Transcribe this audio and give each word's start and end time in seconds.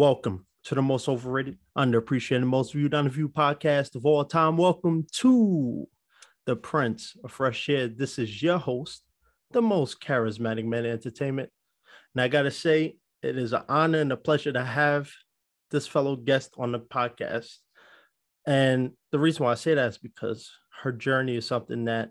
Welcome 0.00 0.46
to 0.64 0.74
the 0.74 0.80
most 0.80 1.10
overrated, 1.10 1.58
underappreciated, 1.76 2.46
most 2.46 2.72
viewed, 2.72 2.94
unviewed 2.94 3.34
podcast 3.34 3.96
of 3.96 4.06
all 4.06 4.24
time. 4.24 4.56
Welcome 4.56 5.06
to 5.16 5.86
the 6.46 6.56
Prince 6.56 7.18
of 7.22 7.32
Fresh 7.32 7.68
Air. 7.68 7.86
This 7.86 8.18
is 8.18 8.42
your 8.42 8.56
host, 8.56 9.02
the 9.50 9.60
most 9.60 10.00
charismatic 10.00 10.64
man 10.64 10.86
in 10.86 10.92
entertainment. 10.92 11.50
And 12.14 12.22
I 12.22 12.28
gotta 12.28 12.50
say, 12.50 12.96
it 13.22 13.36
is 13.36 13.52
an 13.52 13.64
honor 13.68 14.00
and 14.00 14.10
a 14.10 14.16
pleasure 14.16 14.54
to 14.54 14.64
have 14.64 15.10
this 15.70 15.86
fellow 15.86 16.16
guest 16.16 16.54
on 16.56 16.72
the 16.72 16.80
podcast. 16.80 17.56
And 18.46 18.92
the 19.12 19.18
reason 19.18 19.44
why 19.44 19.52
I 19.52 19.56
say 19.56 19.74
that 19.74 19.88
is 19.90 19.98
because 19.98 20.50
her 20.82 20.92
journey 20.92 21.36
is 21.36 21.46
something 21.46 21.84
that 21.84 22.08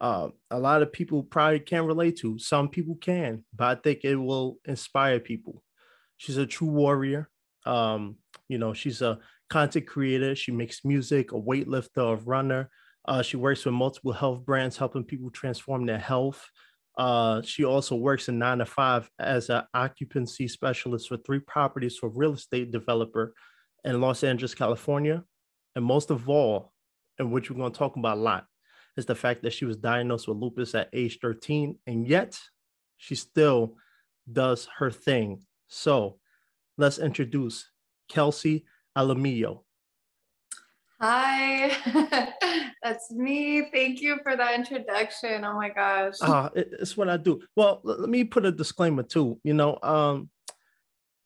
uh, 0.00 0.28
a 0.50 0.58
lot 0.58 0.80
of 0.80 0.90
people 0.90 1.22
probably 1.22 1.60
can't 1.60 1.86
relate 1.86 2.16
to. 2.20 2.38
Some 2.38 2.70
people 2.70 2.94
can, 2.94 3.44
but 3.54 3.76
I 3.76 3.80
think 3.82 4.04
it 4.04 4.16
will 4.16 4.56
inspire 4.64 5.20
people. 5.20 5.62
She's 6.16 6.36
a 6.36 6.46
true 6.46 6.68
warrior. 6.68 7.28
Um, 7.64 8.16
you 8.48 8.58
know, 8.58 8.72
she's 8.72 9.02
a 9.02 9.18
content 9.50 9.86
creator. 9.86 10.34
She 10.34 10.52
makes 10.52 10.84
music, 10.84 11.32
a 11.32 11.36
weightlifter, 11.36 12.12
a 12.12 12.16
runner. 12.16 12.70
Uh, 13.06 13.22
she 13.22 13.36
works 13.36 13.64
with 13.64 13.74
multiple 13.74 14.12
health 14.12 14.44
brands, 14.44 14.76
helping 14.76 15.04
people 15.04 15.30
transform 15.30 15.86
their 15.86 15.98
health. 15.98 16.44
Uh, 16.98 17.42
she 17.42 17.64
also 17.64 17.94
works 17.94 18.28
in 18.28 18.38
nine 18.38 18.58
to 18.58 18.66
five 18.66 19.08
as 19.18 19.50
an 19.50 19.62
occupancy 19.74 20.48
specialist 20.48 21.08
for 21.08 21.18
three 21.18 21.40
properties 21.40 21.96
for 21.96 22.08
real 22.08 22.32
estate 22.32 22.72
developer 22.72 23.34
in 23.84 24.00
Los 24.00 24.24
Angeles, 24.24 24.54
California. 24.54 25.22
And 25.74 25.84
most 25.84 26.10
of 26.10 26.28
all, 26.28 26.72
and 27.18 27.30
which 27.30 27.50
we're 27.50 27.58
going 27.58 27.72
to 27.72 27.78
talk 27.78 27.96
about 27.96 28.16
a 28.16 28.20
lot, 28.20 28.46
is 28.96 29.06
the 29.06 29.14
fact 29.14 29.42
that 29.42 29.52
she 29.52 29.66
was 29.66 29.76
diagnosed 29.76 30.26
with 30.26 30.38
lupus 30.38 30.74
at 30.74 30.88
age 30.92 31.18
13, 31.20 31.78
and 31.86 32.08
yet 32.08 32.38
she 32.96 33.14
still 33.14 33.76
does 34.30 34.68
her 34.78 34.90
thing 34.90 35.42
so 35.68 36.18
let's 36.76 36.98
introduce 36.98 37.70
Kelsey 38.08 38.64
Alamillo. 38.96 39.60
Hi, 41.00 41.76
that's 42.82 43.10
me. 43.10 43.68
Thank 43.70 44.00
you 44.00 44.18
for 44.22 44.34
that 44.34 44.54
introduction. 44.54 45.44
Oh 45.44 45.54
my 45.54 45.68
gosh. 45.68 46.14
Uh, 46.22 46.48
it, 46.54 46.70
it's 46.80 46.96
what 46.96 47.10
I 47.10 47.18
do. 47.18 47.42
Well, 47.54 47.80
let 47.84 48.08
me 48.08 48.24
put 48.24 48.46
a 48.46 48.52
disclaimer 48.52 49.02
too. 49.02 49.38
You 49.44 49.52
know, 49.52 49.78
um, 49.82 50.30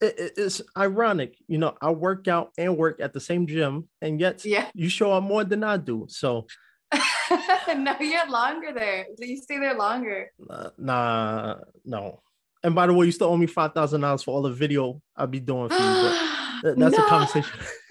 it, 0.00 0.33
it's 0.36 0.61
ironic. 0.77 1.36
You 1.46 1.58
know, 1.58 1.77
I 1.80 1.91
work 1.91 2.27
out 2.27 2.50
and 2.58 2.77
work 2.77 3.00
at 3.00 3.12
the 3.12 3.20
same 3.20 3.46
gym, 3.46 3.88
and 4.02 4.18
yet 4.18 4.44
yeah. 4.44 4.68
you 4.74 4.88
show 4.88 5.12
up 5.12 5.22
more 5.22 5.44
than 5.44 5.62
I 5.62 5.77
do. 5.77 6.06
So. 6.08 6.46
no, 7.77 7.94
you're 8.00 8.28
longer 8.28 8.72
there. 8.74 9.06
You 9.18 9.36
stay 9.36 9.61
there 9.61 9.77
longer. 9.77 10.33
Uh, 10.48 10.70
nah, 10.77 11.58
no. 11.84 12.22
And 12.62 12.75
by 12.75 12.86
the 12.86 12.92
way, 12.92 13.06
you 13.06 13.12
still 13.12 13.28
owe 13.28 13.36
me 13.36 13.47
five 13.47 13.72
thousand 13.72 14.03
dollars 14.03 14.22
for 14.22 14.34
all 14.34 14.42
the 14.42 14.50
video 14.50 15.00
I'll 15.16 15.27
be 15.27 15.41
doing 15.41 15.69
for 15.69 15.75
you. 15.75 16.19
But 16.62 16.62
that's 16.78 16.97
no. 16.97 17.05
a 17.05 17.08
conversation. 17.08 17.58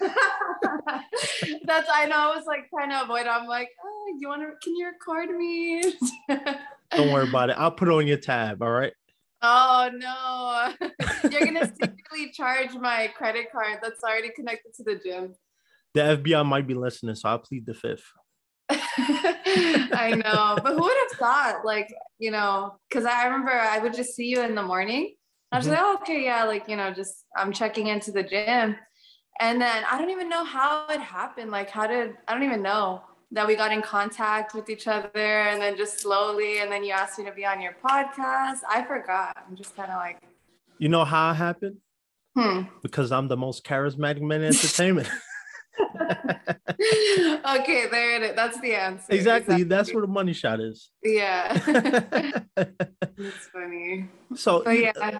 that's 1.64 1.88
I 1.92 2.06
know. 2.06 2.16
I 2.16 2.36
was 2.36 2.46
like 2.46 2.68
trying 2.70 2.90
to 2.90 3.02
avoid. 3.02 3.22
It. 3.22 3.28
I'm 3.28 3.46
like, 3.46 3.70
oh, 3.84 4.16
you 4.18 4.28
want 4.28 4.42
to? 4.42 4.52
Can 4.62 4.76
you 4.76 4.86
record 4.86 5.30
me? 5.36 5.82
Don't 6.96 7.12
worry 7.12 7.28
about 7.28 7.50
it. 7.50 7.56
I'll 7.58 7.70
put 7.70 7.88
it 7.88 7.94
on 7.94 8.06
your 8.06 8.16
tab. 8.16 8.62
All 8.62 8.70
right. 8.70 8.92
Oh 9.42 9.90
no! 9.94 10.88
You're 11.30 11.46
gonna 11.46 11.66
secretly 11.66 12.30
charge 12.32 12.74
my 12.74 13.10
credit 13.16 13.50
card 13.50 13.78
that's 13.82 14.04
already 14.04 14.30
connected 14.30 14.74
to 14.74 14.82
the 14.84 14.96
gym. 14.96 15.34
The 15.94 16.00
FBI 16.00 16.44
might 16.44 16.66
be 16.66 16.74
listening, 16.74 17.14
so 17.14 17.30
I'll 17.30 17.38
plead 17.38 17.64
the 17.64 17.74
fifth. 17.74 18.04
I 19.92 20.14
know, 20.16 20.58
but 20.62 20.72
who 20.74 20.82
would 20.82 20.96
have 21.08 21.18
thought? 21.18 21.62
Like, 21.64 21.92
you 22.18 22.30
know, 22.30 22.76
because 22.88 23.04
I 23.04 23.24
remember 23.24 23.50
I 23.50 23.78
would 23.78 23.94
just 23.94 24.14
see 24.14 24.26
you 24.26 24.42
in 24.42 24.54
the 24.54 24.62
morning. 24.62 25.14
I 25.52 25.56
was 25.56 25.66
mm-hmm. 25.66 25.74
like, 25.74 25.82
oh, 25.82 25.98
okay, 26.02 26.24
yeah, 26.24 26.44
like, 26.44 26.68
you 26.68 26.76
know, 26.76 26.92
just 26.92 27.24
I'm 27.36 27.52
checking 27.52 27.88
into 27.88 28.12
the 28.12 28.22
gym. 28.22 28.76
And 29.40 29.60
then 29.60 29.84
I 29.90 29.98
don't 29.98 30.10
even 30.10 30.28
know 30.28 30.44
how 30.44 30.86
it 30.88 31.00
happened. 31.00 31.50
Like, 31.50 31.70
how 31.70 31.86
did 31.86 32.14
I 32.28 32.34
don't 32.34 32.42
even 32.42 32.62
know 32.62 33.02
that 33.32 33.46
we 33.46 33.56
got 33.56 33.72
in 33.72 33.80
contact 33.80 34.54
with 34.54 34.68
each 34.68 34.86
other 34.86 35.08
and 35.14 35.60
then 35.60 35.76
just 35.76 36.00
slowly, 36.00 36.58
and 36.60 36.70
then 36.70 36.84
you 36.84 36.92
asked 36.92 37.18
me 37.18 37.24
to 37.24 37.32
be 37.32 37.46
on 37.46 37.60
your 37.60 37.76
podcast. 37.84 38.58
I 38.68 38.84
forgot. 38.86 39.36
I'm 39.48 39.56
just 39.56 39.76
kind 39.76 39.90
of 39.90 39.96
like, 39.96 40.20
you 40.78 40.88
know 40.88 41.04
how 41.04 41.30
it 41.30 41.34
happened? 41.34 41.76
Hmm. 42.36 42.62
Because 42.82 43.12
I'm 43.12 43.28
the 43.28 43.36
most 43.36 43.64
charismatic 43.64 44.20
man 44.20 44.42
in 44.42 44.48
entertainment. 44.48 45.08
okay, 46.80 47.86
there 47.90 48.16
it 48.16 48.22
is. 48.22 48.36
That's 48.36 48.60
the 48.60 48.74
answer. 48.74 49.06
Exactly. 49.10 49.54
exactly. 49.54 49.64
That's 49.64 49.92
where 49.92 50.02
the 50.02 50.08
money 50.08 50.32
shot 50.32 50.60
is. 50.60 50.90
Yeah. 51.02 52.42
It's 53.16 53.46
funny. 53.52 54.08
So 54.34 54.62
but 54.64 54.78
yeah. 54.78 55.18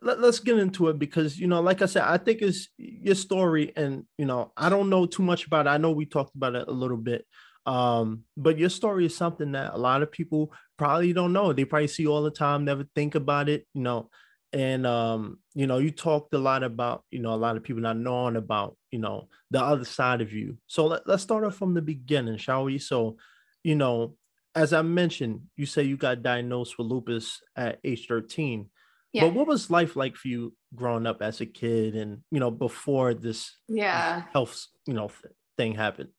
Let, 0.00 0.18
us 0.18 0.38
get 0.40 0.58
into 0.58 0.88
it 0.88 0.98
because 0.98 1.38
you 1.38 1.46
know, 1.46 1.60
like 1.60 1.82
I 1.82 1.86
said, 1.86 2.02
I 2.02 2.16
think 2.16 2.40
it's 2.42 2.68
your 2.76 3.14
story, 3.14 3.72
and 3.76 4.04
you 4.18 4.26
know, 4.26 4.52
I 4.56 4.68
don't 4.68 4.90
know 4.90 5.06
too 5.06 5.22
much 5.22 5.46
about 5.46 5.66
it. 5.66 5.70
I 5.70 5.76
know 5.78 5.90
we 5.92 6.06
talked 6.06 6.34
about 6.36 6.54
it 6.54 6.68
a 6.68 6.72
little 6.72 6.96
bit, 6.96 7.26
um, 7.66 8.22
but 8.36 8.58
your 8.58 8.70
story 8.70 9.06
is 9.06 9.16
something 9.16 9.52
that 9.52 9.74
a 9.74 9.78
lot 9.78 10.02
of 10.02 10.12
people 10.12 10.52
probably 10.78 11.12
don't 11.12 11.32
know. 11.32 11.52
They 11.52 11.64
probably 11.64 11.88
see 11.88 12.06
all 12.06 12.22
the 12.22 12.30
time, 12.30 12.64
never 12.64 12.86
think 12.94 13.14
about 13.14 13.48
it. 13.48 13.66
You 13.74 13.82
know, 13.82 14.10
and 14.52 14.86
um, 14.86 15.38
you 15.54 15.66
know, 15.66 15.78
you 15.78 15.90
talked 15.90 16.34
a 16.34 16.38
lot 16.38 16.62
about, 16.62 17.04
you 17.10 17.20
know, 17.20 17.32
a 17.32 17.36
lot 17.36 17.56
of 17.56 17.62
people 17.62 17.82
not 17.82 17.96
knowing 17.96 18.36
about, 18.36 18.76
you 18.90 18.98
know, 18.98 19.28
the 19.50 19.62
other 19.62 19.84
side 19.84 20.20
of 20.20 20.32
you. 20.32 20.58
So 20.66 20.86
let, 20.86 21.06
let's 21.06 21.22
start 21.22 21.44
off 21.44 21.56
from 21.56 21.74
the 21.74 21.82
beginning, 21.82 22.36
shall 22.36 22.64
we? 22.64 22.78
So, 22.78 23.16
you 23.62 23.74
know, 23.74 24.16
as 24.54 24.72
I 24.72 24.82
mentioned, 24.82 25.42
you 25.56 25.64
say 25.64 25.84
you 25.84 25.96
got 25.96 26.22
diagnosed 26.22 26.76
with 26.76 26.86
lupus 26.86 27.40
at 27.56 27.78
age 27.82 28.06
13. 28.06 28.68
Yeah. 29.12 29.24
But 29.24 29.34
what 29.34 29.46
was 29.46 29.70
life 29.70 29.96
like 29.96 30.16
for 30.16 30.28
you 30.28 30.54
growing 30.74 31.06
up 31.06 31.22
as 31.22 31.40
a 31.40 31.46
kid 31.46 31.94
and, 31.94 32.22
you 32.30 32.40
know, 32.40 32.50
before 32.50 33.14
this 33.14 33.54
yeah 33.68 34.24
health, 34.32 34.66
you 34.86 34.94
know, 34.94 35.10
thing 35.56 35.74
happened? 35.74 36.10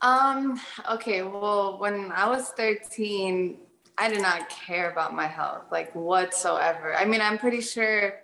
Um, 0.00 0.60
okay, 0.92 1.22
well, 1.22 1.78
when 1.80 2.12
I 2.12 2.28
was 2.28 2.50
13, 2.50 3.58
I 3.98 4.08
did 4.08 4.22
not 4.22 4.48
care 4.48 4.90
about 4.90 5.14
my 5.14 5.26
health 5.26 5.64
like 5.72 5.94
whatsoever. 5.94 6.94
I 6.94 7.04
mean, 7.04 7.20
I'm 7.20 7.38
pretty 7.38 7.60
sure 7.60 8.14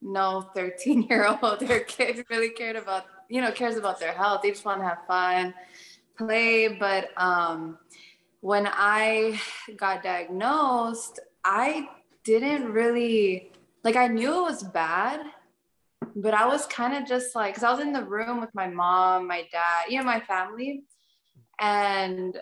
no 0.00 0.42
13 0.54 1.02
year 1.04 1.26
old 1.26 1.62
or 1.70 1.80
kid 1.80 2.24
really 2.30 2.50
cared 2.50 2.76
about, 2.76 3.04
you 3.28 3.40
know, 3.40 3.50
cares 3.50 3.76
about 3.76 3.98
their 3.98 4.12
health. 4.12 4.42
They 4.42 4.50
just 4.50 4.64
want 4.64 4.80
to 4.80 4.86
have 4.86 4.98
fun, 5.08 5.54
play. 6.16 6.68
But 6.68 7.10
um, 7.16 7.78
when 8.40 8.68
I 8.70 9.40
got 9.76 10.02
diagnosed, 10.02 11.18
I 11.44 11.88
didn't 12.22 12.72
really, 12.72 13.52
like, 13.82 13.96
I 13.96 14.06
knew 14.06 14.38
it 14.38 14.42
was 14.42 14.62
bad, 14.62 15.20
but 16.14 16.34
I 16.34 16.46
was 16.46 16.66
kind 16.66 16.94
of 16.94 17.08
just 17.08 17.34
like, 17.34 17.54
because 17.54 17.64
I 17.64 17.72
was 17.72 17.80
in 17.80 17.92
the 17.92 18.04
room 18.04 18.40
with 18.40 18.54
my 18.54 18.68
mom, 18.68 19.26
my 19.26 19.48
dad, 19.50 19.86
you 19.88 19.98
know, 19.98 20.04
my 20.04 20.20
family. 20.20 20.84
And 21.60 22.36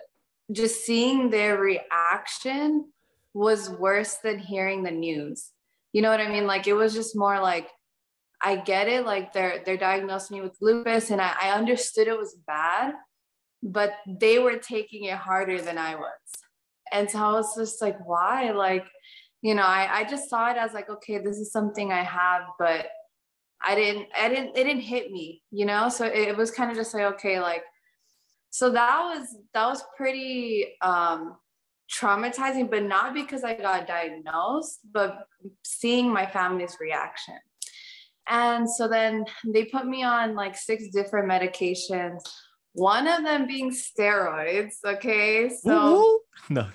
just 0.51 0.85
seeing 0.85 1.29
their 1.29 1.57
reaction 1.57 2.91
was 3.33 3.69
worse 3.69 4.15
than 4.23 4.39
hearing 4.39 4.83
the 4.83 4.91
news. 4.91 5.51
You 5.91 6.01
know 6.01 6.09
what 6.09 6.19
I 6.19 6.29
mean? 6.29 6.45
Like 6.45 6.67
it 6.67 6.73
was 6.73 6.93
just 6.93 7.15
more 7.15 7.39
like, 7.39 7.69
I 8.41 8.57
get 8.57 8.89
it. 8.89 9.05
Like 9.05 9.31
they're 9.31 9.61
they're 9.65 9.77
diagnosed 9.77 10.29
me 10.29 10.41
with 10.41 10.57
lupus, 10.59 11.11
and 11.11 11.21
I, 11.21 11.33
I 11.43 11.51
understood 11.51 12.09
it 12.09 12.17
was 12.17 12.35
bad, 12.45 12.93
but 13.61 13.93
they 14.05 14.37
were 14.39 14.57
taking 14.57 15.05
it 15.05 15.17
harder 15.17 15.61
than 15.61 15.77
I 15.77 15.95
was. 15.95 16.11
And 16.91 17.09
so 17.09 17.19
I 17.19 17.31
was 17.31 17.55
just 17.55 17.81
like, 17.81 17.97
why? 18.05 18.51
Like, 18.51 18.85
you 19.41 19.55
know, 19.55 19.63
I, 19.63 19.99
I 19.99 20.03
just 20.03 20.29
saw 20.29 20.51
it 20.51 20.57
as 20.57 20.73
like, 20.73 20.89
okay, 20.89 21.19
this 21.19 21.37
is 21.37 21.51
something 21.51 21.91
I 21.91 22.03
have, 22.03 22.43
but 22.59 22.87
I 23.65 23.75
didn't, 23.75 24.07
I 24.19 24.27
didn't, 24.29 24.57
it 24.57 24.65
didn't 24.65 24.81
hit 24.81 25.09
me, 25.09 25.41
you 25.49 25.65
know? 25.65 25.87
So 25.89 26.05
it 26.05 26.35
was 26.35 26.51
kind 26.51 26.69
of 26.69 26.75
just 26.77 26.93
like, 26.93 27.05
okay, 27.13 27.39
like 27.39 27.63
so 28.53 28.69
that 28.69 29.01
was 29.01 29.35
that 29.55 29.65
was 29.65 29.83
pretty 29.97 30.75
um 30.83 31.35
traumatizing 31.91 32.69
but 32.69 32.83
not 32.83 33.11
because 33.15 33.43
i 33.43 33.55
got 33.55 33.87
diagnosed 33.87 34.79
but 34.91 35.27
seeing 35.63 36.11
my 36.11 36.25
family's 36.25 36.77
reaction. 36.79 37.35
And 38.29 38.69
so 38.69 38.87
then 38.87 39.25
they 39.43 39.65
put 39.65 39.85
me 39.85 40.03
on 40.03 40.33
like 40.33 40.55
six 40.55 40.87
different 40.89 41.29
medications 41.29 42.21
one 42.75 43.07
of 43.07 43.23
them 43.23 43.47
being 43.47 43.71
steroids 43.71 44.75
okay? 44.85 45.49
So 45.49 46.01
Ooh, 46.01 46.19
no. 46.49 46.67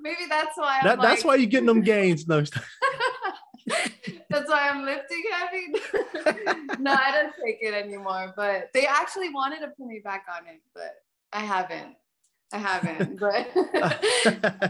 Maybe 0.00 0.26
that's 0.28 0.56
why 0.56 0.80
that, 0.82 1.00
that's 1.00 1.24
why 1.24 1.36
you're 1.36 1.48
getting 1.48 1.66
them 1.66 1.82
gains 1.82 2.26
no 2.26 2.44
That's 4.30 4.48
why 4.48 4.68
I'm 4.68 4.84
lifting 4.84 5.22
heavy. 5.32 5.66
no, 6.78 6.92
I 6.92 7.12
don't 7.12 7.32
take 7.44 7.58
it 7.60 7.74
anymore. 7.74 8.34
But 8.36 8.70
they 8.74 8.86
actually 8.86 9.30
wanted 9.30 9.60
to 9.60 9.68
put 9.68 9.86
me 9.86 10.00
back 10.04 10.26
on 10.30 10.46
it, 10.46 10.60
but 10.74 10.96
I 11.32 11.40
haven't. 11.40 11.96
I 12.52 12.58
haven't. 12.58 13.18
But 13.18 13.48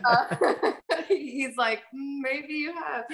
uh, 0.05 0.72
he's 1.08 1.56
like, 1.56 1.81
mm, 1.94 2.20
maybe 2.20 2.55
you 2.55 2.75
have. 2.75 3.05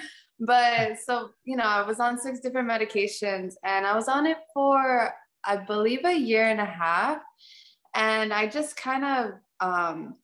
But 0.41 0.99
so, 1.05 1.31
you 1.45 1.57
know, 1.57 1.65
I 1.65 1.87
was 1.87 2.01
on 2.01 2.19
six 2.19 2.41
different 2.41 2.69
medications 2.69 3.55
and 3.63 3.87
I 3.87 3.95
was 3.95 4.09
on 4.09 4.27
it 4.27 4.39
for, 4.53 5.13
I 5.45 5.57
believe, 5.57 6.05
a 6.05 6.17
year 6.17 6.49
and 6.49 6.61
a 6.61 6.65
half. 6.65 7.19
And 7.95 8.33
I 8.33 8.49
just 8.49 8.77
kind 8.77 9.05
of, 9.05 9.33
um, 9.61 10.17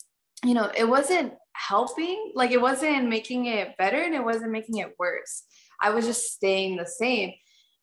you 0.45 0.55
know, 0.55 0.71
it 0.77 0.89
wasn't 0.89 1.35
helping, 1.53 2.33
like 2.35 2.51
it 2.51 2.61
wasn't 2.61 3.09
making 3.09 3.47
it 3.47 3.77
better 3.77 4.01
and 4.01 4.15
it 4.15 4.25
wasn't 4.25 4.51
making 4.51 4.79
it 4.79 4.95
worse. 4.99 5.45
I 5.81 5.91
was 5.91 6.07
just 6.07 6.33
staying 6.33 6.77
the 6.77 6.87
same. 6.87 7.33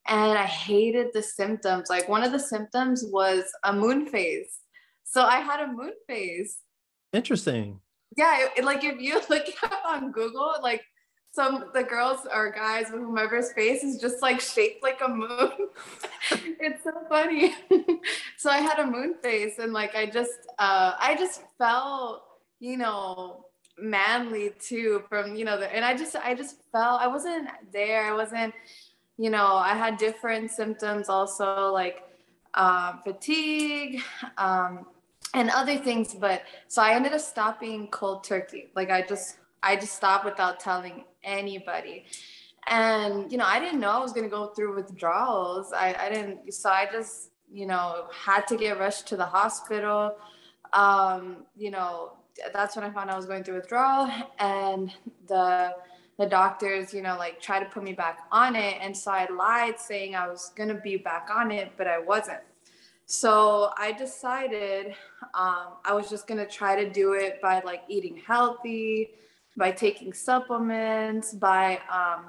and 0.08 0.38
I 0.38 0.46
hated 0.46 1.08
the 1.14 1.22
symptoms. 1.22 1.90
Like 1.90 2.08
one 2.08 2.24
of 2.24 2.32
the 2.32 2.40
symptoms 2.40 3.04
was 3.08 3.44
a 3.64 3.74
moon 3.74 4.06
face. 4.08 4.60
So 5.04 5.24
I 5.24 5.40
had 5.40 5.60
a 5.62 5.68
moon 5.72 5.94
face. 6.08 6.60
Interesting. 7.14 7.80
Yeah, 8.16 8.48
it, 8.56 8.64
like 8.64 8.84
if 8.84 9.00
you 9.02 9.20
look 9.30 9.46
up 9.64 9.84
on 9.86 10.12
Google, 10.12 10.56
like 10.62 10.84
some 11.32 11.66
the 11.74 11.84
girls 11.84 12.20
or 12.34 12.52
guys 12.52 12.88
with 12.92 13.02
whomever's 13.02 13.52
face 13.54 13.84
is 13.84 14.00
just 14.02 14.22
like 14.22 14.40
shaped 14.42 14.82
like 14.82 15.02
a 15.06 15.10
moon. 15.10 15.52
it's 16.32 16.84
so 16.84 16.92
funny. 17.10 17.54
so 18.38 18.50
I 18.50 18.58
had 18.58 18.80
a 18.80 18.88
moon 18.88 19.16
face 19.22 19.60
and 19.60 19.74
like 19.74 19.96
I 19.96 20.06
just 20.06 20.40
uh 20.58 20.94
I 21.00 21.16
just 21.18 21.42
felt, 21.58 22.24
you 22.60 22.78
know, 22.78 23.46
manly 23.80 24.54
too 24.60 25.04
from, 25.10 25.36
you 25.36 25.46
know, 25.46 25.60
the, 25.60 25.74
and 25.74 25.86
I 25.86 25.96
just 25.96 26.16
I 26.16 26.34
just 26.34 26.58
felt 26.72 27.02
I 27.02 27.08
wasn't 27.08 27.50
there. 27.72 28.06
I 28.06 28.14
wasn't, 28.14 28.54
you 29.18 29.30
know, 29.30 29.56
I 29.56 29.76
had 29.76 29.98
different 29.98 30.52
symptoms 30.52 31.10
also 31.10 31.72
like 31.72 32.04
um, 32.54 33.02
fatigue, 33.04 34.02
um, 34.38 34.88
and 35.34 35.50
other 35.52 35.78
things. 35.78 36.16
But 36.16 36.44
so 36.68 36.82
I 36.82 36.94
ended 36.94 37.14
up 37.14 37.22
stopping 37.22 37.88
cold 37.88 38.24
turkey. 38.24 38.70
Like 38.76 38.90
I 38.90 39.02
just 39.02 39.38
I 39.62 39.76
just 39.76 39.94
stopped 39.94 40.26
without 40.26 40.60
telling 40.60 41.04
anybody. 41.24 42.06
And, 42.70 43.32
you 43.32 43.38
know, 43.38 43.46
I 43.46 43.60
didn't 43.60 43.80
know 43.80 43.92
I 43.92 44.00
was 44.00 44.12
going 44.12 44.26
to 44.26 44.30
go 44.30 44.48
through 44.48 44.76
withdrawals. 44.76 45.72
I, 45.72 45.96
I 45.98 46.10
didn't, 46.10 46.54
so 46.54 46.70
I 46.70 46.86
just, 46.92 47.30
you 47.52 47.66
know, 47.66 48.08
had 48.14 48.46
to 48.48 48.58
get 48.58 48.78
rushed 48.78 49.08
to 49.08 49.16
the 49.16 49.26
hospital. 49.26 50.16
Um, 50.74 51.46
you 51.56 51.72
know, 51.72 52.12
that's 52.54 52.76
when 52.76 52.86
I 52.86 52.90
found 52.90 53.10
I 53.10 53.16
was 53.16 53.26
going 53.26 53.44
through 53.44 53.56
withdrawal 53.56 54.10
and 54.40 54.92
the, 55.28 55.74
the 56.18 56.26
doctors, 56.26 56.94
you 56.94 57.02
know, 57.02 57.18
like 57.18 57.42
try 57.42 57.60
to 57.60 57.70
put 57.70 57.84
me 57.84 57.94
back 57.94 58.20
on 58.32 58.56
it. 58.56 58.78
And 58.82 58.96
so 58.96 59.12
I 59.12 59.28
lied 59.32 59.80
saying 59.80 60.16
I 60.16 60.28
was 60.28 60.52
to 60.70 60.76
be 60.76 60.98
back 60.98 61.30
on 61.34 61.52
it, 61.52 61.72
but 61.78 61.88
I 61.88 62.00
wasn't. 62.00 62.42
So 63.06 63.72
I 63.78 63.94
decided 63.94 64.88
um, 65.34 65.76
I 65.86 65.94
was 65.94 66.10
just 66.10 66.28
to 66.40 66.46
try 66.46 66.76
to 66.82 66.90
do 66.90 67.14
it 67.14 67.42
by 67.42 67.62
like 67.62 67.84
eating 67.88 68.22
healthy, 68.28 69.12
by 69.56 69.72
taking 69.72 70.12
supplements, 70.12 71.34
by 71.34 71.80
um, 71.90 72.26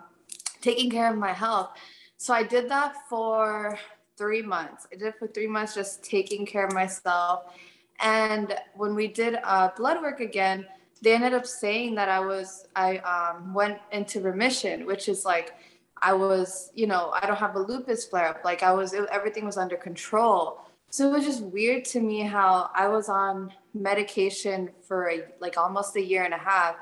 taking 0.61 0.89
care 0.89 1.11
of 1.11 1.19
my 1.19 1.33
health. 1.33 1.71
So 2.17 2.33
I 2.33 2.43
did 2.43 2.69
that 2.71 2.95
for 3.09 3.79
three 4.17 4.43
months. 4.43 4.87
I 4.93 4.97
did 4.97 5.15
for 5.17 5.29
three 5.29 5.47
months, 5.47 5.75
just 5.75 6.05
taking 6.05 6.47
care 6.47 6.67
of 6.67 6.73
myself. 6.73 7.53
And 8.01 8.55
when 8.75 8.95
we 8.95 9.09
did 9.09 9.39
uh, 9.45 9.71
blood 9.77 10.01
work 10.01 10.21
again, 10.21 10.67
they 11.03 11.15
ended 11.15 11.35
up 11.35 11.47
saying 11.47 11.95
that 11.97 12.09
I 12.09 12.21
was, 12.21 12.67
I 12.75 12.99
um, 12.99 13.55
went 13.55 13.79
into 13.93 14.21
remission, 14.21 14.87
which 14.87 15.09
is 15.09 15.25
like, 15.25 15.55
I 16.01 16.13
was, 16.13 16.71
you 16.75 16.87
know, 16.87 17.13
I 17.15 17.27
don't 17.27 17.37
have 17.37 17.57
a 17.57 17.61
lupus 17.61 18.07
flare 18.07 18.29
up. 18.29 18.45
Like 18.45 18.63
I 18.63 18.73
was, 18.73 18.93
it, 18.93 19.09
everything 19.11 19.45
was 19.45 19.57
under 19.57 19.77
control. 19.77 20.61
So 20.91 21.09
it 21.09 21.13
was 21.13 21.25
just 21.25 21.43
weird 21.43 21.85
to 21.87 22.01
me 22.01 22.21
how 22.21 22.71
I 22.75 22.89
was 22.89 23.09
on 23.09 23.53
medication 23.75 24.71
for 24.87 25.11
a, 25.11 25.23
like 25.41 25.57
almost 25.59 25.97
a 25.97 26.03
year 26.03 26.25
and 26.25 26.35
a 26.35 26.39
half 26.39 26.77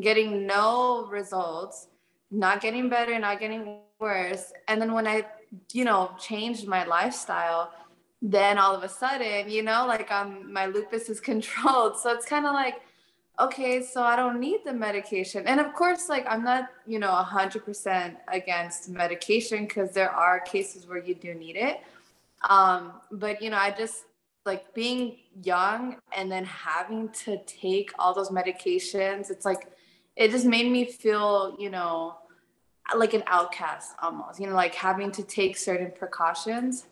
getting 0.00 0.46
no 0.46 1.06
results, 1.06 1.88
not 2.30 2.60
getting 2.60 2.88
better, 2.88 3.18
not 3.18 3.40
getting 3.40 3.78
worse. 3.98 4.52
And 4.68 4.80
then 4.80 4.92
when 4.92 5.06
I, 5.06 5.26
you 5.72 5.84
know, 5.84 6.14
changed 6.18 6.68
my 6.68 6.84
lifestyle, 6.84 7.72
then 8.20 8.58
all 8.58 8.74
of 8.74 8.82
a 8.82 8.88
sudden, 8.88 9.48
you 9.48 9.62
know, 9.62 9.86
like 9.86 10.10
um 10.10 10.52
my 10.52 10.66
lupus 10.66 11.08
is 11.08 11.20
controlled. 11.30 11.98
So 11.98 12.12
it's 12.12 12.26
kind 12.26 12.46
of 12.46 12.52
like, 12.52 12.82
okay, 13.40 13.82
so 13.82 14.02
I 14.02 14.16
don't 14.16 14.40
need 14.40 14.60
the 14.64 14.72
medication. 14.72 15.46
And 15.46 15.60
of 15.60 15.74
course, 15.74 16.08
like 16.08 16.26
I'm 16.28 16.42
not, 16.42 16.70
you 16.86 16.98
know, 16.98 17.10
100% 17.10 18.16
against 18.32 18.88
medication 18.88 19.66
because 19.66 19.92
there 19.92 20.10
are 20.10 20.40
cases 20.40 20.86
where 20.86 20.98
you 20.98 21.14
do 21.14 21.34
need 21.34 21.56
it. 21.56 21.80
Um, 22.48 22.92
but 23.12 23.40
you 23.40 23.50
know, 23.50 23.56
I 23.56 23.70
just 23.70 24.04
like 24.44 24.74
being 24.74 25.18
young 25.42 25.96
and 26.16 26.30
then 26.32 26.44
having 26.44 27.10
to 27.10 27.38
take 27.44 27.92
all 27.98 28.14
those 28.14 28.30
medications, 28.30 29.30
it's 29.30 29.44
like 29.44 29.68
it 30.16 30.32
just 30.32 30.46
made 30.46 30.70
me 30.70 30.84
feel, 30.84 31.56
you 31.60 31.70
know, 31.70 32.16
like 32.96 33.14
an 33.14 33.22
outcast 33.26 33.94
almost, 34.02 34.40
you 34.40 34.46
know, 34.46 34.54
like 34.54 34.74
having 34.74 35.12
to 35.12 35.22
take 35.22 35.56
certain 35.56 35.92
precautions. 35.92 36.86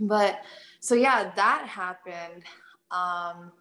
But 0.00 0.42
so 0.80 0.94
yeah, 0.94 1.32
that 1.36 1.66
happened. 1.68 2.44
Um, 2.90 3.52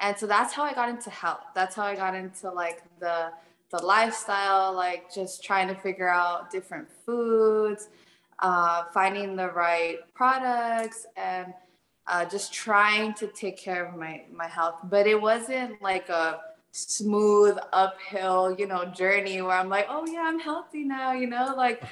and 0.00 0.16
so 0.16 0.26
that's 0.26 0.54
how 0.54 0.62
I 0.62 0.72
got 0.74 0.88
into 0.88 1.10
health. 1.10 1.44
That's 1.54 1.74
how 1.74 1.84
I 1.84 1.94
got 1.94 2.14
into 2.14 2.50
like 2.50 2.82
the 3.00 3.32
the 3.70 3.84
lifestyle, 3.84 4.72
like 4.72 5.12
just 5.12 5.42
trying 5.44 5.68
to 5.68 5.74
figure 5.74 6.08
out 6.08 6.50
different 6.50 6.88
foods, 7.04 7.88
uh, 8.38 8.84
finding 8.94 9.36
the 9.36 9.48
right 9.50 9.98
products, 10.14 11.06
and 11.16 11.52
uh, 12.06 12.24
just 12.24 12.52
trying 12.52 13.12
to 13.14 13.26
take 13.26 13.58
care 13.58 13.84
of 13.84 13.96
my 13.96 14.22
my 14.32 14.46
health. 14.46 14.76
But 14.84 15.06
it 15.06 15.20
wasn't 15.20 15.82
like 15.82 16.08
a 16.08 16.40
smooth 16.72 17.58
uphill, 17.72 18.54
you 18.58 18.66
know, 18.66 18.84
journey 18.84 19.42
where 19.42 19.56
I'm 19.56 19.68
like, 19.68 19.86
oh 19.88 20.06
yeah, 20.06 20.22
I'm 20.24 20.38
healthy 20.38 20.84
now, 20.84 21.12
you 21.12 21.26
know, 21.26 21.54
like 21.56 21.82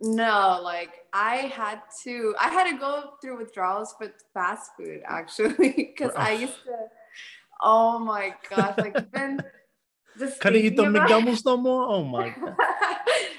no, 0.00 0.60
like 0.62 1.04
I 1.12 1.36
had 1.36 1.80
to 2.04 2.34
I 2.38 2.48
had 2.48 2.70
to 2.70 2.78
go 2.78 3.14
through 3.20 3.38
withdrawals 3.38 3.94
for 3.98 4.12
fast 4.32 4.72
food 4.76 5.02
actually 5.06 5.72
because 5.76 6.14
I 6.16 6.32
used 6.32 6.64
to 6.64 6.76
oh 7.62 7.98
my 7.98 8.34
gosh, 8.48 8.78
like 8.78 8.96
even 9.14 9.42
just 10.18 10.40
Can 10.40 10.54
you 10.54 10.60
eat 10.60 10.76
the 10.76 10.88
McDonald's 10.88 11.44
no 11.44 11.56
more? 11.56 11.84
Oh 11.84 12.04
my 12.04 12.30
god. 12.40 12.56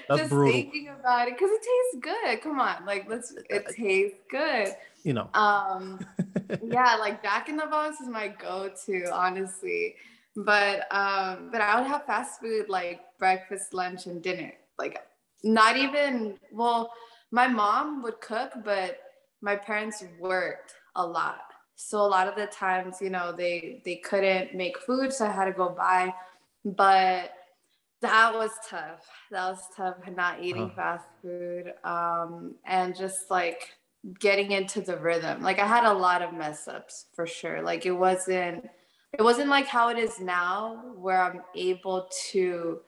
That's 0.07 0.21
just 0.21 0.29
brutal. 0.29 0.51
thinking 0.53 0.89
about 0.89 1.27
it 1.27 1.35
because 1.37 1.51
it 1.51 1.61
tastes 1.61 2.05
good. 2.05 2.41
Come 2.41 2.59
on, 2.59 2.85
like 2.85 3.09
let's 3.09 3.33
it 3.49 3.65
tastes 3.75 4.19
good. 4.29 4.75
You 5.03 5.13
know. 5.13 5.29
Um 5.33 5.99
yeah, 6.63 6.95
like 6.99 7.21
Jack 7.21 7.49
in 7.49 7.57
the 7.57 7.65
Box 7.65 7.99
is 8.01 8.07
my 8.07 8.27
go-to, 8.27 9.09
honestly. 9.11 9.95
But 10.35 10.81
um, 10.93 11.49
but 11.51 11.61
I 11.61 11.79
would 11.79 11.87
have 11.87 12.05
fast 12.05 12.39
food 12.39 12.69
like 12.69 13.01
breakfast, 13.19 13.73
lunch, 13.73 14.05
and 14.05 14.21
dinner. 14.21 14.53
Like 14.77 14.99
not 15.43 15.77
even 15.77 16.37
well, 16.51 16.91
my 17.31 17.47
mom 17.47 18.01
would 18.03 18.19
cook, 18.21 18.51
but 18.63 18.97
my 19.41 19.55
parents 19.55 20.03
worked 20.19 20.73
a 20.95 21.05
lot. 21.05 21.41
So 21.75 21.99
a 21.99 22.07
lot 22.07 22.27
of 22.27 22.35
the 22.35 22.47
times, 22.47 22.97
you 23.01 23.09
know, 23.09 23.31
they 23.31 23.81
they 23.85 23.97
couldn't 23.97 24.55
make 24.55 24.77
food, 24.79 25.11
so 25.11 25.25
I 25.25 25.31
had 25.31 25.45
to 25.45 25.51
go 25.51 25.69
buy. 25.69 26.13
But 26.63 27.31
that 28.01 28.33
was 28.33 28.51
tough. 28.69 29.07
That 29.31 29.49
was 29.49 29.61
tough 29.75 29.95
not 30.15 30.43
eating 30.43 30.71
fast 30.75 31.07
food. 31.21 31.73
Um, 31.83 32.55
and 32.65 32.95
just 32.95 33.29
like 33.29 33.69
getting 34.19 34.51
into 34.51 34.81
the 34.81 34.97
rhythm. 34.97 35.41
Like 35.41 35.59
I 35.59 35.67
had 35.67 35.85
a 35.85 35.93
lot 35.93 36.21
of 36.21 36.33
mess 36.33 36.67
ups 36.67 37.05
for 37.15 37.25
sure. 37.25 37.61
Like 37.61 37.85
it 37.85 37.91
wasn't 37.91 38.67
it 39.13 39.21
wasn't 39.23 39.49
like 39.49 39.67
how 39.67 39.89
it 39.89 39.97
is 39.97 40.19
now 40.19 40.93
where 40.95 41.21
i'm 41.21 41.41
able 41.55 42.09
to 42.31 42.79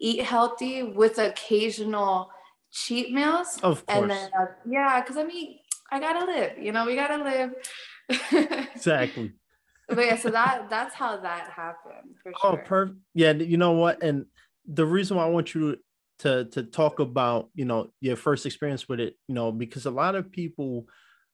eat 0.00 0.22
healthy 0.22 0.82
with 0.82 1.18
occasional 1.18 2.30
cheat 2.72 3.12
meals 3.12 3.58
of 3.62 3.84
course 3.86 4.00
and 4.02 4.10
then 4.10 4.30
uh, 4.38 4.46
yeah 4.68 5.00
because 5.00 5.16
i 5.16 5.24
mean 5.24 5.58
i 5.90 5.98
gotta 5.98 6.24
live 6.24 6.58
you 6.58 6.72
know 6.72 6.86
we 6.86 6.94
gotta 6.94 7.22
live 7.22 7.52
exactly 8.74 9.32
but 9.88 9.98
yeah 9.98 10.16
so 10.16 10.30
that 10.30 10.68
that's 10.70 10.94
how 10.94 11.16
that 11.16 11.50
happened 11.50 12.14
oh, 12.26 12.30
sure. 12.40 12.52
oh 12.52 12.56
perfect 12.64 12.98
yeah 13.14 13.32
you 13.32 13.56
know 13.56 13.72
what 13.72 14.02
and 14.02 14.26
the 14.66 14.86
reason 14.86 15.16
why 15.16 15.24
i 15.24 15.28
want 15.28 15.54
you 15.54 15.76
to 16.18 16.44
to 16.46 16.62
talk 16.62 17.00
about 17.00 17.48
you 17.54 17.64
know 17.64 17.90
your 18.00 18.16
first 18.16 18.46
experience 18.46 18.88
with 18.88 19.00
it 19.00 19.16
you 19.26 19.34
know 19.34 19.50
because 19.50 19.86
a 19.86 19.90
lot 19.90 20.14
of 20.14 20.30
people 20.30 20.86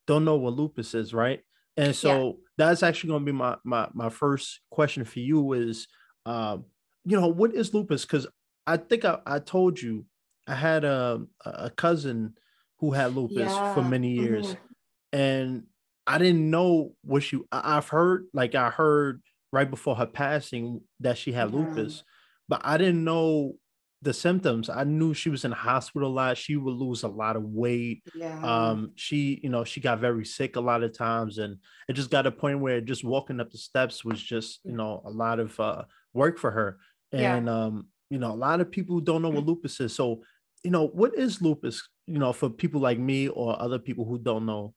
don't 0.07 0.25
know 0.25 0.37
what 0.37 0.53
lupus 0.53 0.95
is 0.95 1.13
right 1.13 1.41
and 1.77 1.95
so 1.95 2.25
yeah. 2.25 2.31
that's 2.57 2.83
actually 2.83 3.09
going 3.09 3.21
to 3.21 3.31
be 3.31 3.37
my 3.37 3.55
my 3.63 3.87
my 3.93 4.09
first 4.09 4.61
question 4.71 5.05
for 5.05 5.19
you 5.19 5.53
is, 5.53 5.87
um, 6.25 6.65
you 7.05 7.19
know, 7.19 7.27
what 7.27 7.53
is 7.53 7.73
lupus? 7.73 8.03
Because 8.03 8.27
I 8.67 8.77
think 8.77 9.05
I, 9.05 9.19
I 9.25 9.39
told 9.39 9.81
you 9.81 10.05
I 10.45 10.55
had 10.55 10.83
a 10.83 11.21
a 11.45 11.69
cousin 11.69 12.35
who 12.79 12.91
had 12.91 13.15
lupus 13.15 13.37
yeah. 13.37 13.73
for 13.73 13.81
many 13.81 14.11
years, 14.11 14.47
mm-hmm. 14.47 15.19
and 15.19 15.63
I 16.05 16.17
didn't 16.17 16.49
know 16.49 16.93
what 17.03 17.23
she. 17.23 17.39
I've 17.51 17.87
heard 17.89 18.25
like 18.33 18.53
I 18.53 18.69
heard 18.69 19.21
right 19.51 19.69
before 19.69 19.95
her 19.95 20.05
passing 20.05 20.81
that 20.99 21.17
she 21.17 21.31
had 21.31 21.53
lupus, 21.53 22.03
but 22.47 22.61
I 22.63 22.77
didn't 22.77 23.03
know 23.03 23.55
the 24.01 24.13
symptoms. 24.13 24.69
I 24.69 24.83
knew 24.83 25.13
she 25.13 25.29
was 25.29 25.43
in 25.43 25.51
the 25.51 25.57
hospital 25.57 26.09
a 26.09 26.13
lot. 26.13 26.37
She 26.37 26.55
would 26.55 26.75
lose 26.75 27.03
a 27.03 27.07
lot 27.07 27.35
of 27.35 27.43
weight. 27.43 28.03
Yeah. 28.13 28.39
Um, 28.43 28.91
she, 28.95 29.39
you 29.41 29.49
know, 29.49 29.63
she 29.63 29.81
got 29.81 29.99
very 29.99 30.25
sick 30.25 30.55
a 30.55 30.61
lot 30.61 30.83
of 30.83 30.95
times, 30.95 31.39
and 31.39 31.57
it 31.89 31.93
just 31.93 32.11
got 32.11 32.27
a 32.27 32.31
point 32.31 32.59
where 32.59 32.79
just 32.79 33.03
walking 33.03 33.39
up 33.39 33.51
the 33.51 33.57
steps 33.57 34.05
was 34.05 34.21
just, 34.21 34.59
you 34.63 34.73
know, 34.73 35.01
a 35.03 35.09
lot 35.09 35.39
of 35.39 35.59
uh, 35.59 35.83
work 36.13 36.37
for 36.37 36.51
her. 36.51 36.77
And 37.11 37.47
yeah. 37.47 37.53
um, 37.65 37.87
you 38.09 38.17
know, 38.17 38.31
a 38.31 38.35
lot 38.35 38.61
of 38.61 38.71
people 38.71 38.99
don't 38.99 39.21
know 39.21 39.29
what 39.29 39.45
lupus 39.45 39.79
is. 39.79 39.95
So, 39.95 40.23
you 40.63 40.71
know, 40.71 40.87
what 40.87 41.15
is 41.15 41.41
lupus? 41.41 41.87
You 42.05 42.19
know, 42.19 42.33
for 42.33 42.49
people 42.49 42.81
like 42.81 42.99
me 42.99 43.27
or 43.27 43.61
other 43.61 43.79
people 43.79 44.05
who 44.05 44.17
don't 44.17 44.45
know. 44.45 44.73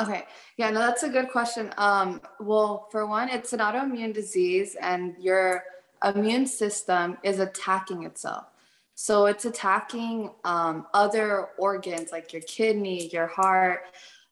Okay. 0.00 0.24
Yeah, 0.56 0.70
no, 0.70 0.80
that's 0.80 1.02
a 1.02 1.08
good 1.08 1.28
question. 1.30 1.72
Um, 1.76 2.20
well, 2.40 2.88
for 2.90 3.06
one, 3.06 3.28
it's 3.28 3.52
an 3.52 3.60
autoimmune 3.60 4.14
disease, 4.14 4.76
and 4.80 5.14
you're 5.18 5.64
immune 6.04 6.46
system 6.46 7.18
is 7.22 7.38
attacking 7.38 8.04
itself. 8.04 8.46
So 8.94 9.26
it's 9.26 9.44
attacking 9.44 10.30
um, 10.44 10.86
other 10.92 11.48
organs 11.58 12.12
like 12.12 12.32
your 12.32 12.42
kidney, 12.42 13.08
your 13.08 13.26
heart, 13.26 13.84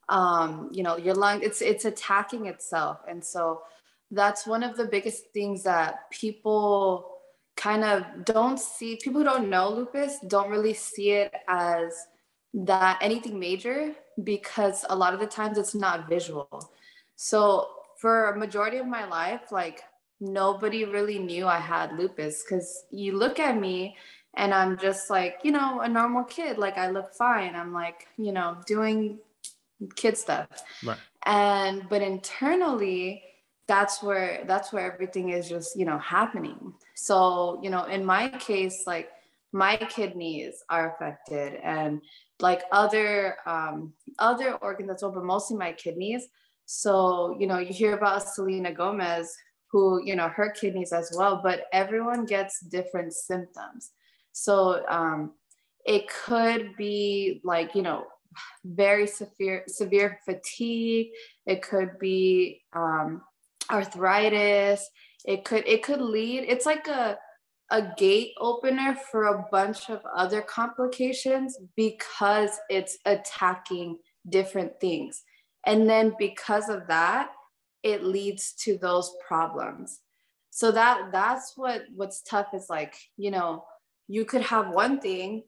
um, 0.08 0.68
you 0.72 0.82
know, 0.82 0.96
your 0.96 1.14
lung. 1.14 1.42
It's 1.42 1.62
it's 1.62 1.84
attacking 1.84 2.46
itself, 2.46 3.00
and 3.08 3.22
so 3.22 3.62
that's 4.10 4.46
one 4.46 4.62
of 4.62 4.76
the 4.76 4.86
biggest 4.86 5.32
things 5.32 5.62
that 5.64 6.10
people 6.10 7.09
kind 7.60 7.84
of 7.84 8.24
don't 8.24 8.58
see. 8.58 8.96
People 8.96 9.20
who 9.20 9.24
don't 9.24 9.50
know 9.50 9.68
lupus 9.68 10.18
don't 10.26 10.50
really 10.50 10.72
see 10.72 11.10
it 11.10 11.32
as 11.46 12.06
that 12.54 12.98
anything 13.02 13.38
major 13.38 13.92
because 14.24 14.84
a 14.88 14.96
lot 14.96 15.12
of 15.12 15.20
the 15.20 15.26
times 15.26 15.58
it's 15.58 15.74
not 15.74 16.08
visual. 16.08 16.72
So 17.16 17.68
for 17.98 18.30
a 18.30 18.38
majority 18.38 18.78
of 18.78 18.86
my 18.86 19.04
life, 19.06 19.52
like 19.52 19.82
nobody 20.20 20.86
really 20.86 21.18
knew 21.18 21.46
I 21.46 21.58
had 21.58 21.98
lupus 21.98 22.42
because 22.42 22.84
you 22.90 23.18
look 23.18 23.38
at 23.38 23.60
me 23.60 23.96
and 24.36 24.54
I'm 24.54 24.78
just 24.78 25.10
like, 25.10 25.40
you 25.42 25.52
know, 25.52 25.80
a 25.80 25.88
normal 25.88 26.24
kid. 26.24 26.56
Like 26.56 26.78
I 26.78 26.90
look 26.90 27.14
fine. 27.14 27.54
I'm 27.54 27.74
like, 27.74 28.06
you 28.16 28.32
know, 28.32 28.56
doing 28.66 29.18
kid 29.96 30.16
stuff. 30.16 30.48
Right. 30.82 30.98
And 31.26 31.86
but 31.90 32.00
internally, 32.00 33.22
that's 33.70 34.02
where 34.02 34.42
that's 34.48 34.72
where 34.72 34.92
everything 34.92 35.28
is 35.28 35.48
just, 35.48 35.78
you 35.78 35.84
know, 35.84 35.98
happening. 35.98 36.74
So, 36.96 37.60
you 37.62 37.70
know, 37.70 37.84
in 37.84 38.04
my 38.04 38.28
case, 38.30 38.82
like 38.84 39.10
my 39.52 39.76
kidneys 39.76 40.54
are 40.68 40.92
affected 40.92 41.60
and 41.62 42.02
like 42.40 42.62
other 42.72 43.36
um 43.46 43.92
other 44.18 44.54
organs 44.56 44.90
as 44.90 45.02
well, 45.02 45.12
but 45.12 45.24
mostly 45.24 45.56
my 45.56 45.72
kidneys. 45.72 46.26
So, 46.66 47.36
you 47.38 47.46
know, 47.46 47.58
you 47.58 47.72
hear 47.72 47.94
about 47.94 48.28
Selena 48.28 48.72
Gomez, 48.72 49.32
who, 49.70 50.02
you 50.04 50.16
know, 50.16 50.28
her 50.28 50.50
kidneys 50.50 50.92
as 50.92 51.14
well, 51.16 51.40
but 51.40 51.66
everyone 51.72 52.24
gets 52.24 52.58
different 52.76 53.12
symptoms. 53.12 53.92
So 54.32 54.84
um, 54.88 55.34
it 55.84 56.08
could 56.08 56.76
be 56.76 57.40
like, 57.44 57.76
you 57.76 57.82
know, 57.82 58.06
very 58.64 59.06
severe, 59.06 59.62
severe 59.66 60.18
fatigue. 60.24 61.08
It 61.46 61.62
could 61.62 61.98
be 61.98 62.62
um, 62.72 63.22
arthritis. 63.70 64.88
It 65.24 65.44
could, 65.44 65.66
it 65.66 65.82
could 65.82 66.00
lead, 66.00 66.44
it's 66.48 66.66
like 66.66 66.86
a, 66.88 67.18
a 67.70 67.92
gate 67.96 68.32
opener 68.38 68.96
for 69.10 69.24
a 69.24 69.44
bunch 69.50 69.90
of 69.90 70.00
other 70.16 70.42
complications 70.42 71.56
because 71.76 72.50
it's 72.68 72.98
attacking 73.06 73.98
different 74.28 74.80
things. 74.80 75.22
And 75.66 75.88
then 75.88 76.14
because 76.18 76.68
of 76.68 76.86
that, 76.88 77.30
it 77.82 78.02
leads 78.02 78.54
to 78.64 78.76
those 78.78 79.14
problems. 79.26 80.00
So 80.50 80.72
that 80.72 81.10
that's 81.12 81.52
what 81.56 81.82
what's 81.94 82.22
tough 82.22 82.48
is 82.54 82.66
like, 82.68 82.94
you 83.16 83.30
know, 83.30 83.64
you 84.08 84.24
could 84.24 84.42
have 84.42 84.70
one 84.70 85.00
thing 85.00 85.44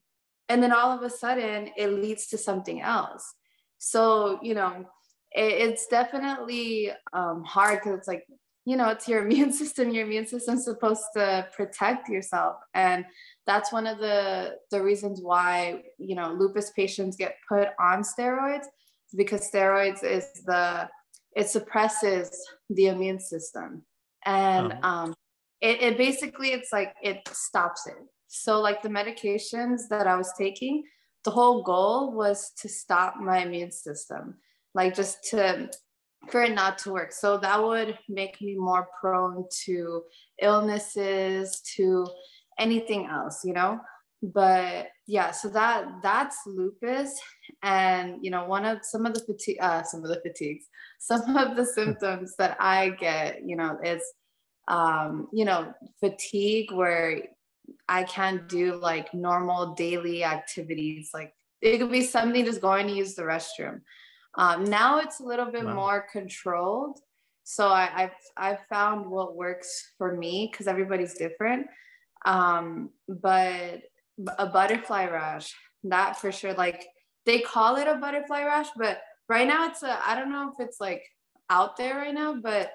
and 0.48 0.62
then 0.62 0.72
all 0.72 0.92
of 0.92 1.02
a 1.02 1.10
sudden 1.10 1.70
it 1.76 1.88
leads 1.88 2.26
to 2.28 2.38
something 2.38 2.80
else 2.80 3.34
so 3.78 4.38
you 4.42 4.54
know 4.54 4.84
it, 5.34 5.70
it's 5.70 5.86
definitely 5.86 6.90
um, 7.12 7.42
hard 7.44 7.80
because 7.80 7.98
it's 7.98 8.08
like 8.08 8.24
you 8.64 8.76
know 8.76 8.88
it's 8.90 9.08
your 9.08 9.22
immune 9.26 9.52
system 9.52 9.90
your 9.90 10.06
immune 10.06 10.26
system's 10.26 10.64
supposed 10.64 11.04
to 11.16 11.46
protect 11.56 12.08
yourself. 12.08 12.56
And 12.74 13.04
that's 13.46 13.72
one 13.72 13.86
of 13.86 13.98
the 13.98 14.56
the 14.70 14.82
reasons 14.82 15.20
why 15.22 15.82
you 15.98 16.14
know 16.14 16.32
lupus 16.32 16.70
patients 16.70 17.16
get 17.16 17.36
put 17.48 17.68
on 17.78 18.02
steroids 18.02 18.66
because 19.16 19.50
steroids 19.50 20.02
is 20.04 20.26
the 20.46 20.88
it 21.34 21.48
suppresses 21.48 22.30
the 22.70 22.86
immune 22.86 23.20
system. 23.20 23.84
And 24.24 24.78
oh. 24.82 24.88
um 24.88 25.14
it, 25.60 25.80
it 25.80 25.96
basically 25.96 26.48
it's 26.48 26.72
like 26.72 26.94
it 27.02 27.26
stops 27.32 27.86
it. 27.86 27.94
So, 28.34 28.60
like 28.60 28.80
the 28.80 28.88
medications 28.88 29.88
that 29.90 30.06
I 30.06 30.16
was 30.16 30.32
taking, 30.38 30.84
the 31.22 31.30
whole 31.30 31.62
goal 31.62 32.12
was 32.12 32.50
to 32.60 32.68
stop 32.68 33.16
my 33.20 33.40
immune 33.40 33.70
system, 33.70 34.36
like 34.74 34.94
just 34.94 35.24
to 35.30 35.70
for 36.28 36.42
it 36.42 36.54
not 36.54 36.78
to 36.78 36.92
work. 36.92 37.12
So 37.12 37.36
that 37.38 37.62
would 37.62 37.98
make 38.08 38.40
me 38.40 38.54
more 38.54 38.88
prone 39.00 39.44
to 39.64 40.02
illnesses, 40.40 41.60
to 41.76 42.06
anything 42.58 43.06
else, 43.06 43.40
you 43.44 43.52
know. 43.52 43.80
But 44.22 44.88
yeah, 45.08 45.32
so 45.32 45.48
that 45.48 45.84
that's 46.02 46.36
lupus, 46.46 47.20
and 47.62 48.18
you 48.22 48.30
know, 48.30 48.44
one 48.44 48.64
of 48.64 48.78
some 48.82 49.04
of 49.04 49.14
the 49.14 49.20
fatigue, 49.20 49.58
uh, 49.60 49.82
some 49.82 50.04
of 50.04 50.10
the 50.10 50.20
fatigues, 50.20 50.66
some 51.00 51.36
of 51.36 51.56
the 51.56 51.66
symptoms 51.66 52.34
that 52.38 52.56
I 52.60 52.90
get, 52.90 53.40
you 53.44 53.56
know, 53.56 53.78
is 53.82 54.02
um, 54.68 55.28
you 55.32 55.44
know, 55.44 55.74
fatigue 55.98 56.72
where 56.72 57.22
I 57.88 58.04
can't 58.04 58.48
do 58.48 58.76
like 58.76 59.12
normal 59.12 59.74
daily 59.74 60.22
activities. 60.22 61.10
Like 61.12 61.34
it 61.60 61.78
could 61.78 61.90
be 61.90 62.02
something 62.02 62.44
just 62.44 62.60
going 62.60 62.86
to 62.86 62.94
use 62.94 63.14
the 63.14 63.22
restroom. 63.22 63.80
Um, 64.36 64.64
now 64.64 65.00
it's 65.00 65.20
a 65.20 65.24
little 65.24 65.50
bit 65.50 65.64
wow. 65.64 65.74
more 65.74 66.06
controlled. 66.10 66.98
So 67.44 67.68
I, 67.68 67.90
I've 67.94 68.10
I've 68.36 68.66
found 68.68 69.06
what 69.06 69.36
works 69.36 69.92
for 69.98 70.16
me 70.16 70.48
because 70.50 70.66
everybody's 70.66 71.14
different. 71.14 71.66
Um, 72.24 72.90
but 73.08 73.82
a 74.38 74.46
butterfly 74.46 75.06
rash, 75.06 75.54
that 75.84 76.18
for 76.18 76.30
sure. 76.30 76.54
Like 76.54 76.86
they 77.26 77.40
call 77.40 77.76
it 77.76 77.88
a 77.88 77.96
butterfly 77.96 78.44
rash, 78.44 78.68
but 78.76 79.00
right 79.28 79.46
now 79.46 79.68
it's 79.68 79.82
a 79.82 79.98
I 80.08 80.14
don't 80.14 80.30
know 80.30 80.52
if 80.52 80.64
it's 80.64 80.80
like 80.80 81.02
out 81.50 81.76
there 81.76 81.96
right 81.96 82.14
now, 82.14 82.36
but 82.40 82.72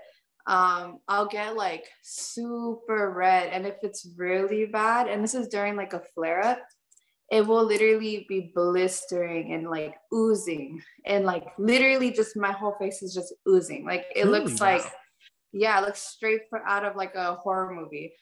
um, 0.48 1.00
I'll 1.08 1.28
get 1.28 1.56
like 1.56 1.86
super 2.04 3.12
red. 3.12 3.50
And 3.52 3.66
if 3.66 3.76
it's 3.84 4.08
really 4.16 4.66
bad, 4.66 5.08
and 5.08 5.24
this 5.24 5.36
is 5.36 5.48
during 5.50 5.76
like 5.76 5.94
a 5.94 6.04
flare 6.14 6.42
up, 6.42 6.60
it 7.30 7.46
will 7.46 7.64
literally 7.64 8.26
be 8.30 8.52
blistering 8.56 9.54
and 9.54 9.70
like 9.70 9.96
oozing. 10.14 10.82
And 11.06 11.26
like 11.26 11.46
literally 11.58 12.12
just 12.12 12.38
my 12.38 12.52
whole 12.52 12.76
face 12.80 13.02
is 13.02 13.14
just 13.14 13.34
oozing. 13.48 13.86
Like 13.86 14.06
it 14.16 14.26
really? 14.26 14.40
looks 14.40 14.62
like, 14.62 14.84
yeah, 15.52 15.80
it 15.80 15.86
looks 15.86 16.00
straight 16.00 16.42
for, 16.50 16.66
out 16.66 16.86
of 16.86 16.96
like 16.96 17.16
a 17.16 17.36
horror 17.36 17.74
movie. 17.74 18.14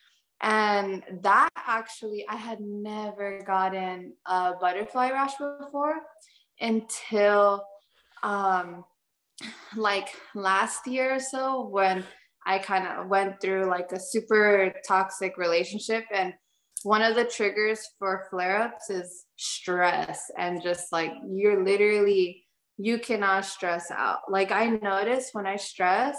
And 0.42 1.04
that 1.22 1.50
actually, 1.56 2.26
I 2.28 2.36
had 2.36 2.60
never 2.60 3.42
gotten 3.46 4.14
a 4.26 4.54
butterfly 4.60 5.12
rash 5.12 5.34
before 5.36 5.96
until 6.60 7.64
um 8.24 8.86
like 9.76 10.10
last 10.34 10.88
year 10.88 11.16
or 11.16 11.20
so 11.20 11.68
when 11.68 12.04
I 12.46 12.60
kind 12.60 12.88
of 12.88 13.08
went 13.08 13.42
through 13.42 13.66
like 13.66 13.92
a 13.92 14.00
super 14.00 14.74
toxic 14.88 15.38
relationship 15.38 16.06
and 16.14 16.34
one 16.86 17.01
of 17.01 17.15
the 17.15 17.25
triggers 17.25 17.89
for 17.98 18.27
flare-ups 18.30 18.92
is 18.92 19.25
stress 19.38 20.30
and 20.38 20.62
just 20.62 20.92
like 20.92 21.12
you're 21.27 21.63
literally 21.63 22.46
you 22.77 23.00
cannot 23.00 23.46
stress 23.46 23.89
out. 23.89 24.20
Like 24.30 24.51
I 24.51 24.68
notice 24.68 25.30
when 25.32 25.48
I 25.48 25.56
stress 25.56 26.15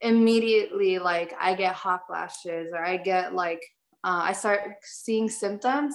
immediately 0.00 0.98
like 0.98 1.32
I 1.38 1.54
get 1.54 1.74
hot 1.74 2.00
flashes 2.08 2.72
or 2.72 2.84
I 2.84 2.96
get 2.96 3.34
like 3.34 3.62
uh, 4.02 4.22
I 4.24 4.32
start 4.32 4.62
seeing 4.82 5.28
symptoms 5.28 5.94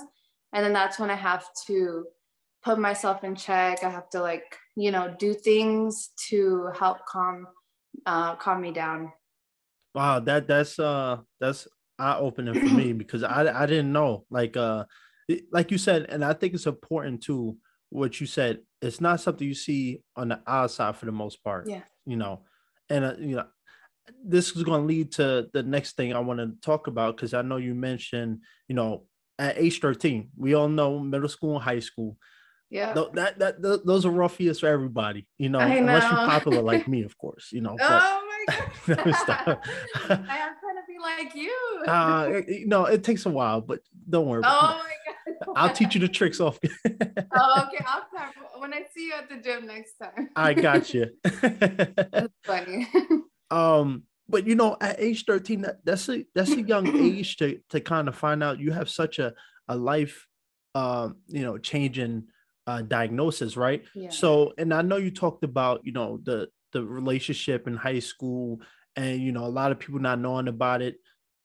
and 0.53 0.63
then 0.63 0.71
that's 0.71 0.97
when 0.97 1.09
I 1.09 1.15
have 1.15 1.45
to 1.67 2.05
put 2.63 2.79
myself 2.79 3.23
in 3.25 3.35
check. 3.35 3.83
I 3.83 3.89
have 3.89 4.09
to 4.11 4.21
like 4.21 4.45
you 4.77 4.91
know 4.91 5.13
do 5.19 5.33
things 5.33 6.11
to 6.29 6.69
help 6.79 6.99
calm 7.05 7.47
uh, 8.05 8.35
calm 8.35 8.61
me 8.61 8.71
down 8.71 9.11
wow 9.93 10.19
that 10.19 10.45
that's 10.47 10.77
uh 10.77 11.17
that's 11.39 11.67
eye 11.99 12.17
opening 12.17 12.53
for 12.53 12.75
me 12.75 12.93
because 13.03 13.23
i 13.23 13.63
i 13.63 13.65
didn't 13.65 13.91
know 13.91 14.25
like 14.29 14.57
uh 14.57 14.83
like 15.51 15.71
you 15.71 15.77
said 15.77 16.05
and 16.09 16.23
i 16.23 16.33
think 16.33 16.53
it's 16.53 16.65
important 16.65 17.21
too 17.21 17.57
what 17.89 18.19
you 18.19 18.27
said 18.27 18.59
it's 18.81 19.01
not 19.01 19.19
something 19.19 19.47
you 19.47 19.55
see 19.55 20.01
on 20.15 20.29
the 20.29 20.39
outside 20.47 20.95
for 20.95 21.05
the 21.05 21.11
most 21.11 21.43
part 21.43 21.67
yeah 21.67 21.81
you 22.05 22.17
know 22.17 22.41
and 22.89 23.05
uh, 23.05 23.13
you 23.19 23.35
know 23.35 23.45
this 24.23 24.55
is 24.55 24.63
going 24.63 24.81
to 24.81 24.87
lead 24.87 25.11
to 25.11 25.47
the 25.53 25.63
next 25.63 25.95
thing 25.95 26.13
i 26.13 26.19
want 26.19 26.39
to 26.39 26.51
talk 26.61 26.87
about 26.87 27.15
because 27.15 27.33
i 27.33 27.41
know 27.41 27.57
you 27.57 27.73
mentioned 27.73 28.39
you 28.67 28.75
know 28.75 29.03
at 29.39 29.57
age 29.57 29.79
13 29.79 30.29
we 30.37 30.53
all 30.53 30.69
know 30.69 30.99
middle 30.99 31.29
school 31.29 31.55
and 31.55 31.63
high 31.63 31.79
school 31.79 32.17
yeah. 32.69 32.93
That, 32.93 33.37
that, 33.39 33.61
that 33.61 33.85
those 33.85 34.05
are 34.05 34.11
rough 34.11 34.39
years 34.39 34.59
for 34.59 34.67
everybody, 34.67 35.27
you 35.37 35.49
know, 35.49 35.59
know. 35.59 35.77
unless 35.77 36.03
you're 36.03 36.27
popular 36.27 36.61
like 36.61 36.87
me, 36.89 37.03
of 37.03 37.17
course, 37.17 37.49
you 37.51 37.61
know. 37.61 37.77
oh 37.79 38.21
my 38.47 38.95
god. 38.95 39.07
I 40.09 40.37
am 40.37 40.55
trying 40.59 40.59
to 40.59 40.61
be 40.61 40.64
like 41.05 41.35
you. 41.35 41.83
uh 41.87 42.41
no, 42.65 42.85
it 42.85 43.03
takes 43.03 43.25
a 43.25 43.29
while, 43.29 43.61
but 43.61 43.79
don't 44.09 44.27
worry. 44.27 44.43
Oh 44.45 44.83
my 44.83 45.33
god. 45.37 45.53
I'll 45.55 45.73
teach 45.73 45.95
you 45.95 46.01
the 46.01 46.07
tricks 46.07 46.39
off. 46.39 46.59
oh, 46.63 46.67
okay. 46.87 47.05
I'll 47.87 48.07
start 48.07 48.33
when 48.59 48.73
I 48.73 48.83
see 48.93 49.07
you 49.07 49.13
at 49.13 49.29
the 49.29 49.37
gym 49.37 49.67
next 49.67 49.93
time. 50.01 50.29
I 50.35 50.53
got 50.53 50.93
you. 50.93 51.07
That's 51.23 52.33
funny. 52.45 52.87
um, 53.51 54.03
but 54.27 54.47
you 54.47 54.55
know, 54.55 54.77
at 54.81 54.99
age 54.99 55.25
13, 55.25 55.61
that, 55.61 55.77
that's 55.83 56.09
a 56.09 56.25
that's 56.33 56.51
a 56.51 56.61
young 56.61 56.87
age 56.97 57.37
to 57.37 57.59
to 57.69 57.79
kind 57.79 58.07
of 58.07 58.15
find 58.15 58.43
out 58.43 58.59
you 58.59 58.71
have 58.71 58.89
such 58.89 59.19
a 59.19 59.33
a 59.67 59.75
life 59.75 60.27
um, 60.75 61.15
you 61.27 61.41
know, 61.41 61.57
changing 61.57 62.25
uh, 62.67 62.81
diagnosis, 62.81 63.55
right? 63.55 63.83
Yeah. 63.95 64.09
So, 64.09 64.53
and 64.57 64.73
I 64.73 64.81
know 64.81 64.97
you 64.97 65.09
talked 65.09 65.43
about, 65.43 65.81
you 65.83 65.93
know, 65.93 66.19
the 66.23 66.49
the 66.73 66.83
relationship 66.83 67.67
in 67.67 67.77
high 67.77 67.99
school, 67.99 68.59
and 68.95 69.21
you 69.21 69.31
know, 69.31 69.45
a 69.45 69.47
lot 69.47 69.71
of 69.71 69.79
people 69.79 69.99
not 69.99 70.19
knowing 70.19 70.47
about 70.47 70.81
it. 70.81 70.95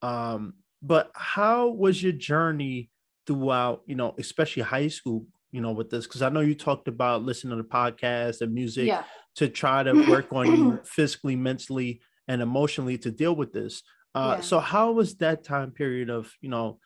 Um, 0.02 0.54
but 0.82 1.10
how 1.14 1.68
was 1.68 2.02
your 2.02 2.12
journey 2.12 2.90
throughout, 3.26 3.82
you 3.86 3.94
know, 3.94 4.14
especially 4.18 4.62
high 4.62 4.88
school, 4.88 5.26
you 5.52 5.60
know, 5.60 5.72
with 5.72 5.90
this? 5.90 6.06
Because 6.06 6.22
I 6.22 6.28
know 6.30 6.40
you 6.40 6.54
talked 6.54 6.88
about 6.88 7.22
listening 7.22 7.56
to 7.56 7.62
the 7.62 7.68
podcast 7.68 8.40
and 8.40 8.54
music 8.54 8.86
Yeah. 8.88 9.04
to 9.36 9.48
try 9.48 9.82
to 9.82 9.92
work 10.08 10.32
on 10.32 10.46
you 10.46 10.80
physically, 10.84 11.36
mentally, 11.36 12.00
and 12.28 12.40
emotionally 12.40 12.96
to 12.98 13.10
deal 13.10 13.34
with 13.36 13.52
this. 13.52 13.82
Uh, 14.14 14.36
Yeah. 14.38 14.40
So, 14.42 14.58
how 14.60 14.92
was 14.92 15.16
that 15.16 15.44
time 15.44 15.70
period 15.72 16.08
of, 16.10 16.32
you 16.40 16.48
know, 16.48 16.78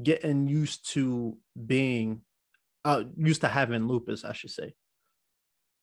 getting 0.00 0.46
used 0.46 0.88
to 0.92 1.36
being, 1.66 2.22
uh, 2.84 3.04
used 3.16 3.40
to 3.40 3.48
having 3.48 3.86
lupus, 3.88 4.24
I 4.24 4.32
should 4.32 4.50
say? 4.50 4.74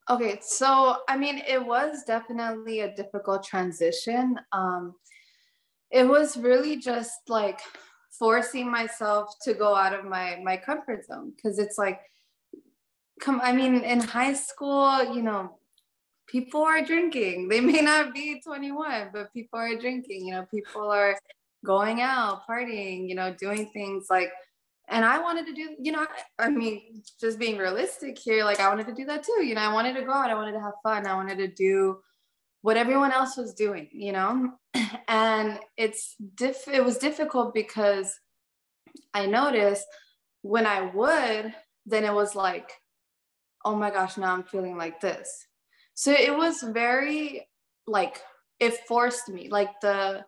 Okay, 0.10 0.40
so 0.42 0.98
I 1.10 1.18
mean, 1.18 1.42
it 1.46 1.66
was 1.66 2.04
definitely 2.06 2.80
a 2.80 2.96
difficult 2.96 3.44
transition. 3.44 4.38
Um, 4.54 4.96
it 5.92 6.08
was 6.08 6.38
really 6.38 6.78
just 6.78 7.20
like 7.28 7.60
forcing 8.18 8.72
myself 8.72 9.36
to 9.44 9.54
go 9.54 9.76
out 9.76 9.94
of 9.94 10.06
my 10.06 10.40
my 10.42 10.56
comfort 10.56 11.06
zone 11.06 11.34
because 11.36 11.60
it's 11.60 11.78
like, 11.78 12.00
come. 13.20 13.42
I 13.44 13.52
mean, 13.52 13.84
in 13.84 14.00
high 14.00 14.34
school, 14.34 15.14
you 15.14 15.22
know, 15.22 15.60
people 16.28 16.62
are 16.62 16.82
drinking. 16.82 17.50
They 17.50 17.60
may 17.60 17.82
not 17.82 18.14
be 18.14 18.40
21, 18.40 19.10
but 19.12 19.34
people 19.34 19.60
are 19.60 19.76
drinking. 19.76 20.26
You 20.26 20.36
know, 20.36 20.46
people 20.50 20.90
are 20.90 21.20
going 21.66 22.00
out, 22.00 22.44
partying. 22.50 23.10
You 23.10 23.16
know, 23.16 23.36
doing 23.38 23.70
things 23.74 24.08
like 24.10 24.32
and 24.90 25.04
I 25.04 25.20
wanted 25.20 25.46
to 25.48 25.54
do, 25.54 25.76
you 25.80 25.92
know, 25.92 26.08
I 26.40 26.50
mean, 26.50 27.04
just 27.20 27.38
being 27.38 27.58
realistic 27.58 28.18
here, 28.18 28.44
like 28.46 28.60
I 28.60 28.70
wanted 28.70 28.88
to 28.88 28.94
do 28.94 29.06
that 29.06 29.24
too. 29.24 29.44
You 29.44 29.56
know, 29.56 29.62
I 29.62 29.74
wanted 29.74 29.96
to 29.96 30.04
go 30.04 30.14
out, 30.14 30.30
I 30.30 30.36
wanted 30.36 30.54
to 30.54 30.62
have 30.62 30.74
fun, 30.82 31.06
I 31.06 31.16
wanted 31.16 31.38
to 31.40 31.48
do 31.48 32.00
what 32.62 32.78
everyone 32.78 33.12
else 33.12 33.38
was 33.38 33.54
doing, 33.54 33.90
you 33.92 34.14
know, 34.14 34.52
and 35.08 35.60
it's 35.76 36.16
diff. 36.36 36.68
It 36.68 36.84
was 36.84 36.98
difficult 36.98 37.54
because 37.54 38.14
I 39.14 39.26
noticed 39.26 39.86
when 40.42 40.66
I 40.66 40.82
would, 40.82 41.54
then 41.86 42.06
it 42.06 42.14
was 42.14 42.36
like, 42.36 42.72
oh 43.66 43.76
my 43.76 43.90
gosh, 43.90 44.18
now 44.18 44.34
I'm 44.34 44.44
feeling 44.44 44.78
like 44.78 45.02
this. 45.02 45.48
So 45.96 46.12
it 46.12 46.36
was 46.36 46.62
very 46.62 47.48
like 47.88 48.22
it 48.60 48.88
forced 48.88 49.28
me, 49.30 49.50
like 49.50 49.82
the 49.82 50.24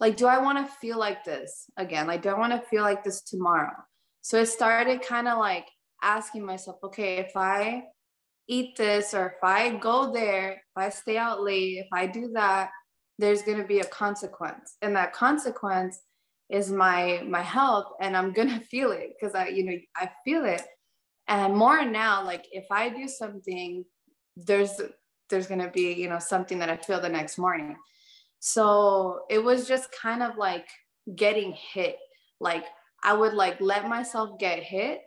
like, 0.00 0.16
do 0.16 0.26
I 0.26 0.38
want 0.38 0.58
to 0.58 0.72
feel 0.74 0.98
like 0.98 1.24
this 1.24 1.66
again? 1.76 2.06
Like, 2.06 2.22
do 2.22 2.28
I 2.28 2.38
want 2.38 2.52
to 2.52 2.68
feel 2.68 2.82
like 2.82 3.02
this 3.02 3.22
tomorrow? 3.22 3.74
So 4.26 4.38
it 4.38 4.46
started 4.46 5.02
kind 5.02 5.28
of 5.28 5.38
like 5.38 5.68
asking 6.02 6.44
myself, 6.44 6.78
okay, 6.82 7.18
if 7.18 7.36
I 7.36 7.84
eat 8.48 8.76
this 8.76 9.14
or 9.14 9.26
if 9.26 9.44
I 9.44 9.76
go 9.76 10.12
there, 10.12 10.54
if 10.54 10.76
I 10.76 10.88
stay 10.88 11.16
out 11.16 11.44
late, 11.44 11.78
if 11.78 11.86
I 11.92 12.08
do 12.08 12.32
that, 12.34 12.70
there's 13.20 13.42
going 13.42 13.58
to 13.58 13.64
be 13.68 13.78
a 13.78 13.84
consequence. 13.84 14.78
And 14.82 14.96
that 14.96 15.12
consequence 15.12 16.00
is 16.50 16.72
my 16.72 17.22
my 17.28 17.40
health 17.40 17.92
and 18.00 18.16
I'm 18.16 18.32
going 18.32 18.48
to 18.58 18.66
feel 18.66 18.90
it 18.90 19.10
because 19.14 19.36
I 19.36 19.46
you 19.46 19.62
know, 19.64 19.78
I 19.94 20.10
feel 20.24 20.44
it. 20.44 20.62
And 21.28 21.54
more 21.54 21.84
now 21.84 22.24
like 22.24 22.46
if 22.50 22.66
I 22.68 22.88
do 22.88 23.06
something 23.06 23.84
there's 24.36 24.72
there's 25.30 25.46
going 25.46 25.62
to 25.62 25.70
be, 25.70 25.92
you 25.92 26.08
know, 26.08 26.18
something 26.18 26.58
that 26.58 26.68
I 26.68 26.78
feel 26.78 27.00
the 27.00 27.08
next 27.08 27.38
morning. 27.38 27.76
So 28.40 29.20
it 29.30 29.38
was 29.38 29.68
just 29.68 29.92
kind 29.92 30.24
of 30.24 30.36
like 30.36 30.66
getting 31.14 31.52
hit 31.52 31.98
like 32.40 32.64
I 33.02 33.14
would 33.14 33.34
like 33.34 33.60
let 33.60 33.88
myself 33.88 34.38
get 34.38 34.62
hit 34.62 35.00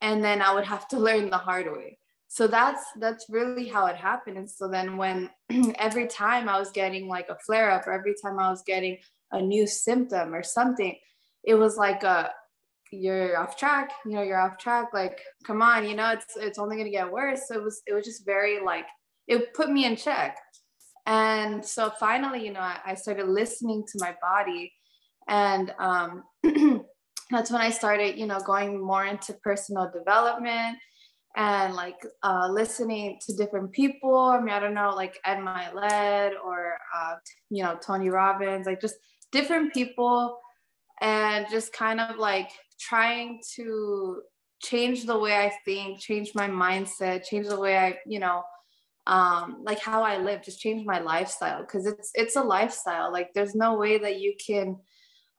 and 0.00 0.22
then 0.22 0.42
I 0.42 0.54
would 0.54 0.64
have 0.64 0.88
to 0.88 0.98
learn 1.08 1.30
the 1.30 1.38
hard 1.38 1.66
way. 1.66 1.98
So 2.30 2.46
that's 2.46 2.84
that's 3.00 3.26
really 3.30 3.68
how 3.68 3.86
it 3.86 3.96
happened. 3.96 4.36
And 4.36 4.50
so 4.50 4.68
then 4.68 4.96
when 4.98 5.30
every 5.78 6.06
time 6.06 6.48
I 6.48 6.58
was 6.58 6.70
getting 6.70 7.08
like 7.08 7.28
a 7.30 7.38
flare 7.46 7.70
up 7.70 7.86
or 7.86 7.92
every 7.92 8.14
time 8.22 8.38
I 8.38 8.50
was 8.50 8.62
getting 8.66 8.98
a 9.32 9.40
new 9.40 9.66
symptom 9.66 10.34
or 10.34 10.42
something, 10.42 10.94
it 11.44 11.54
was 11.54 11.76
like 11.76 12.02
a 12.02 12.30
you're 12.90 13.38
off 13.38 13.56
track, 13.56 13.90
you 14.04 14.12
know, 14.12 14.22
you're 14.22 14.40
off 14.40 14.58
track, 14.58 14.88
like 14.92 15.20
come 15.46 15.62
on, 15.62 15.88
you 15.88 15.96
know, 15.96 16.10
it's 16.10 16.36
it's 16.36 16.58
only 16.58 16.76
gonna 16.76 16.90
get 16.90 17.10
worse. 17.10 17.48
So 17.48 17.54
it 17.54 17.62
was 17.62 17.80
it 17.86 17.94
was 17.94 18.04
just 18.04 18.26
very 18.26 18.60
like 18.60 18.86
it 19.26 19.54
put 19.54 19.70
me 19.70 19.86
in 19.86 19.96
check. 19.96 20.36
And 21.06 21.64
so 21.64 21.90
finally, 21.98 22.44
you 22.44 22.52
know, 22.52 22.60
I, 22.60 22.78
I 22.84 22.94
started 22.94 23.28
listening 23.28 23.84
to 23.90 23.98
my 24.00 24.14
body 24.20 24.72
and 25.28 25.74
um 25.78 26.24
that's 27.30 27.50
when 27.50 27.60
I 27.60 27.70
started, 27.70 28.18
you 28.18 28.26
know, 28.26 28.40
going 28.40 28.80
more 28.80 29.04
into 29.04 29.34
personal 29.34 29.90
development 29.92 30.78
and 31.36 31.74
like 31.74 31.96
uh, 32.22 32.48
listening 32.50 33.18
to 33.26 33.36
different 33.36 33.72
people. 33.72 34.18
I 34.18 34.40
mean, 34.40 34.50
I 34.50 34.60
don't 34.60 34.74
know, 34.74 34.90
like 34.90 35.18
Ed 35.24 35.38
Mylett 35.38 36.32
or, 36.44 36.76
uh, 36.96 37.14
you 37.50 37.62
know, 37.62 37.78
Tony 37.84 38.08
Robbins, 38.08 38.66
like 38.66 38.80
just 38.80 38.96
different 39.30 39.74
people 39.74 40.38
and 41.00 41.46
just 41.50 41.72
kind 41.72 42.00
of 42.00 42.16
like 42.16 42.50
trying 42.80 43.40
to 43.56 44.22
change 44.62 45.04
the 45.04 45.18
way 45.18 45.36
I 45.36 45.52
think, 45.64 46.00
change 46.00 46.34
my 46.34 46.48
mindset, 46.48 47.24
change 47.24 47.46
the 47.46 47.60
way 47.60 47.76
I, 47.76 47.98
you 48.06 48.18
know, 48.18 48.42
um, 49.06 49.62
like 49.62 49.80
how 49.80 50.02
I 50.02 50.18
live, 50.18 50.42
just 50.42 50.60
change 50.60 50.84
my 50.84 51.00
lifestyle 51.00 51.60
because 51.60 51.86
it's 51.86 52.10
it's 52.14 52.36
a 52.36 52.42
lifestyle. 52.42 53.12
Like 53.12 53.32
there's 53.34 53.54
no 53.54 53.78
way 53.78 53.98
that 53.98 54.20
you 54.20 54.34
can 54.44 54.76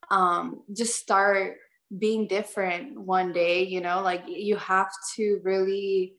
um, 0.10 0.64
just 0.76 0.96
start 0.96 1.58
being 1.98 2.28
different 2.28 3.00
one 3.00 3.34
day 3.34 3.64
you 3.64 3.82
know 3.82 4.02
like 4.02 4.24
you 4.28 4.56
have 4.58 4.90
to 5.16 5.40
really 5.44 6.14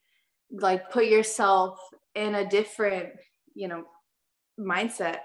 like 0.51 0.91
put 0.91 1.07
yourself 1.07 1.79
in 2.15 2.35
a 2.35 2.49
different 2.49 3.11
you 3.55 3.69
know 3.69 3.85
mindset. 4.59 5.19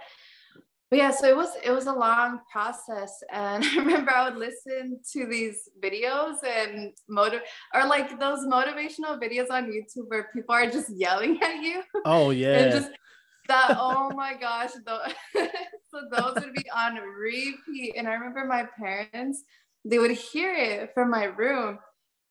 But 0.91 0.99
yeah 0.99 1.11
so 1.11 1.27
it 1.27 1.35
was 1.35 1.49
it 1.63 1.71
was 1.71 1.87
a 1.87 1.93
long 1.93 2.41
process 2.51 3.11
and 3.33 3.63
i 3.65 3.75
remember 3.75 4.11
i 4.11 4.29
would 4.29 4.37
listen 4.37 4.99
to 5.13 5.25
these 5.25 5.67
videos 5.83 6.35
and 6.45 6.93
motive 7.09 7.41
or 7.73 7.87
like 7.87 8.19
those 8.19 8.45
motivational 8.45 9.19
videos 9.19 9.49
on 9.49 9.65
youtube 9.65 10.07
where 10.07 10.29
people 10.31 10.53
are 10.53 10.69
just 10.69 10.91
yelling 10.95 11.41
at 11.41 11.61
you. 11.61 11.81
Oh 12.05 12.29
yeah. 12.43 12.59
and 12.59 12.71
just 12.71 12.91
that 13.47 13.75
oh 13.79 14.11
my 14.15 14.35
gosh 14.35 14.71
the, 14.85 15.13
so 15.91 16.01
those 16.11 16.35
would 16.35 16.53
be 16.53 16.69
on 16.69 16.95
repeat. 16.95 17.95
And 17.97 18.07
i 18.07 18.13
remember 18.13 18.45
my 18.45 18.67
parents 18.77 19.43
they 19.85 19.99
would 19.99 20.11
hear 20.11 20.53
it 20.53 20.91
from 20.93 21.09
my 21.09 21.25
room 21.25 21.79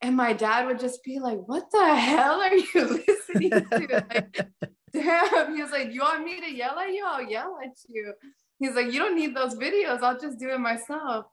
and 0.02 0.16
my 0.16 0.32
dad 0.32 0.66
would 0.66 0.80
just 0.80 1.02
be 1.04 1.18
like 1.18 1.38
what 1.46 1.64
the 1.72 1.94
hell 1.94 2.40
are 2.40 2.54
you 2.54 2.66
listening 3.08 3.50
to? 3.50 4.04
Like 4.10 4.46
damn. 4.92 5.54
He 5.54 5.62
was 5.62 5.70
like 5.70 5.92
you 5.92 6.00
want 6.00 6.24
me 6.24 6.40
to 6.40 6.52
yell 6.52 6.78
at 6.78 6.92
you? 6.92 7.04
I'll 7.06 7.22
yell 7.22 7.58
at 7.62 7.76
you. 7.88 8.12
He's 8.58 8.74
like 8.74 8.92
you 8.92 8.98
don't 8.98 9.16
need 9.16 9.34
those 9.34 9.54
videos. 9.54 10.02
I'll 10.02 10.18
just 10.18 10.38
do 10.38 10.50
it 10.50 10.58
myself. 10.58 11.26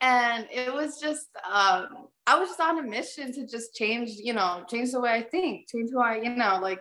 And 0.00 0.46
it 0.52 0.72
was 0.72 1.00
just 1.00 1.28
um 1.50 2.08
i 2.26 2.38
was 2.38 2.50
just 2.50 2.60
on 2.60 2.78
a 2.78 2.82
mission 2.82 3.32
to 3.32 3.46
just 3.46 3.74
change 3.74 4.10
you 4.22 4.34
know 4.34 4.64
change 4.68 4.90
the 4.90 5.00
way 5.00 5.12
i 5.12 5.22
think 5.22 5.68
change 5.70 5.88
who 5.90 6.00
i 6.00 6.16
you 6.16 6.34
know 6.34 6.58
like 6.60 6.80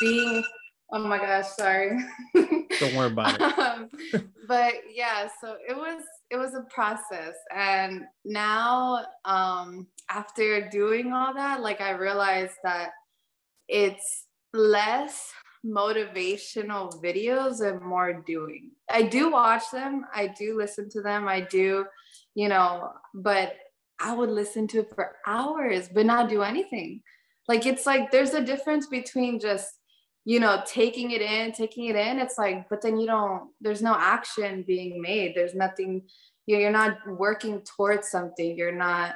being 0.00 0.44
oh 0.92 0.98
my 0.98 1.18
gosh 1.18 1.46
sorry. 1.56 1.98
Don't 2.34 2.94
worry 2.94 3.10
about 3.10 3.40
it. 3.40 3.58
um, 3.58 3.88
but 4.46 4.74
yeah 4.92 5.28
so 5.40 5.56
it 5.68 5.76
was 5.76 6.02
it 6.32 6.38
was 6.38 6.54
a 6.54 6.62
process. 6.62 7.34
And 7.54 8.04
now 8.24 9.04
um 9.24 9.86
after 10.10 10.68
doing 10.68 11.12
all 11.12 11.32
that 11.34 11.60
like 11.60 11.80
i 11.80 11.90
realized 11.90 12.56
that 12.64 12.90
it's 13.68 14.26
less 14.52 15.30
motivational 15.64 17.02
videos 17.02 17.60
and 17.60 17.80
more 17.80 18.12
doing. 18.26 18.70
I 18.90 19.02
do 19.02 19.30
watch 19.30 19.62
them. 19.72 20.04
I 20.12 20.26
do 20.26 20.56
listen 20.56 20.88
to 20.90 21.02
them. 21.02 21.28
I 21.28 21.42
do 21.42 21.84
you 22.34 22.48
know 22.48 22.90
but 23.14 23.56
i 24.00 24.14
would 24.14 24.30
listen 24.30 24.66
to 24.66 24.78
it 24.78 24.90
for 24.94 25.16
hours 25.26 25.88
but 25.92 26.06
not 26.06 26.30
do 26.30 26.42
anything. 26.42 27.02
Like 27.46 27.66
it's 27.66 27.84
like 27.86 28.10
there's 28.10 28.34
a 28.34 28.44
difference 28.44 28.86
between 28.86 29.38
just 29.38 29.68
you 30.24 30.38
know 30.38 30.62
taking 30.66 31.10
it 31.10 31.20
in 31.20 31.52
taking 31.52 31.86
it 31.86 31.96
in 31.96 32.18
it's 32.18 32.38
like 32.38 32.68
but 32.68 32.80
then 32.80 32.98
you 32.98 33.06
don't 33.06 33.50
there's 33.60 33.82
no 33.82 33.94
action 33.94 34.64
being 34.66 35.00
made 35.00 35.32
there's 35.34 35.54
nothing 35.54 36.02
you're 36.46 36.70
not 36.70 36.96
working 37.06 37.62
towards 37.76 38.08
something 38.08 38.56
you're 38.56 38.72
not 38.72 39.14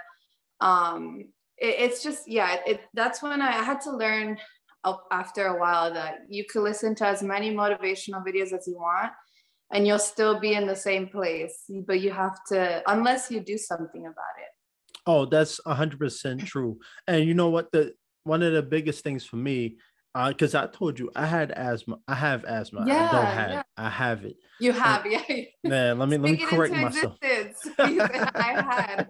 um 0.61 1.25
it, 1.59 1.77
it's 1.79 2.03
just 2.03 2.23
yeah 2.27 2.57
it 2.67 2.81
that's 2.95 3.23
when 3.23 3.41
I, 3.41 3.53
had 3.53 3.81
to 3.83 3.97
learn 3.97 4.39
after 5.11 5.47
a 5.47 5.59
while 5.59 5.93
that 5.93 6.19
you 6.29 6.45
could 6.45 6.63
listen 6.63 6.95
to 6.97 7.07
as 7.07 7.23
many 7.23 7.53
motivational 7.53 8.25
videos 8.25 8.53
as 8.53 8.67
you 8.67 8.77
want 8.77 9.13
and 9.73 9.87
you'll 9.87 9.99
still 9.99 10.39
be 10.39 10.55
in 10.55 10.67
the 10.67 10.77
same 10.77 11.09
place 11.09 11.65
but 11.87 12.01
you 12.01 12.11
have 12.11 12.39
to 12.49 12.83
unless 12.87 13.31
you 13.31 13.41
do 13.41 13.59
something 13.59 14.03
about 14.03 14.37
it 14.39 14.47
Oh, 15.07 15.25
that's 15.25 15.61
hundred 15.65 16.01
percent 16.01 16.45
true. 16.45 16.79
And 17.07 17.25
you 17.25 17.35
know 17.35 17.49
what? 17.49 17.71
The 17.71 17.95
one 18.25 18.43
of 18.43 18.53
the 18.53 18.63
biggest 18.63 19.05
things 19.05 19.25
for 19.25 19.37
me, 19.37 19.77
because 20.29 20.55
I 20.55 20.67
told 20.67 20.99
you 20.99 21.11
I 21.15 21.27
had 21.27 21.51
asthma. 21.51 21.99
I 22.09 22.15
have 22.15 22.45
asthma. 22.45 22.85
Yeah, 22.87 23.09
I 23.09 23.13
don't 23.13 23.27
have. 23.27 23.51
yeah. 23.51 23.61
it. 23.61 23.67
I 23.77 23.91
have 23.91 24.25
it. 24.25 24.37
you 24.61 24.73
have 24.73 25.07
yeah 25.11 25.45
Man, 25.63 25.99
let 25.99 26.09
me 26.09 26.17
let 26.17 26.33
me 26.33 26.39
correct 26.39 26.75
myself. 26.75 27.19
i 27.79 28.63
had 28.67 29.09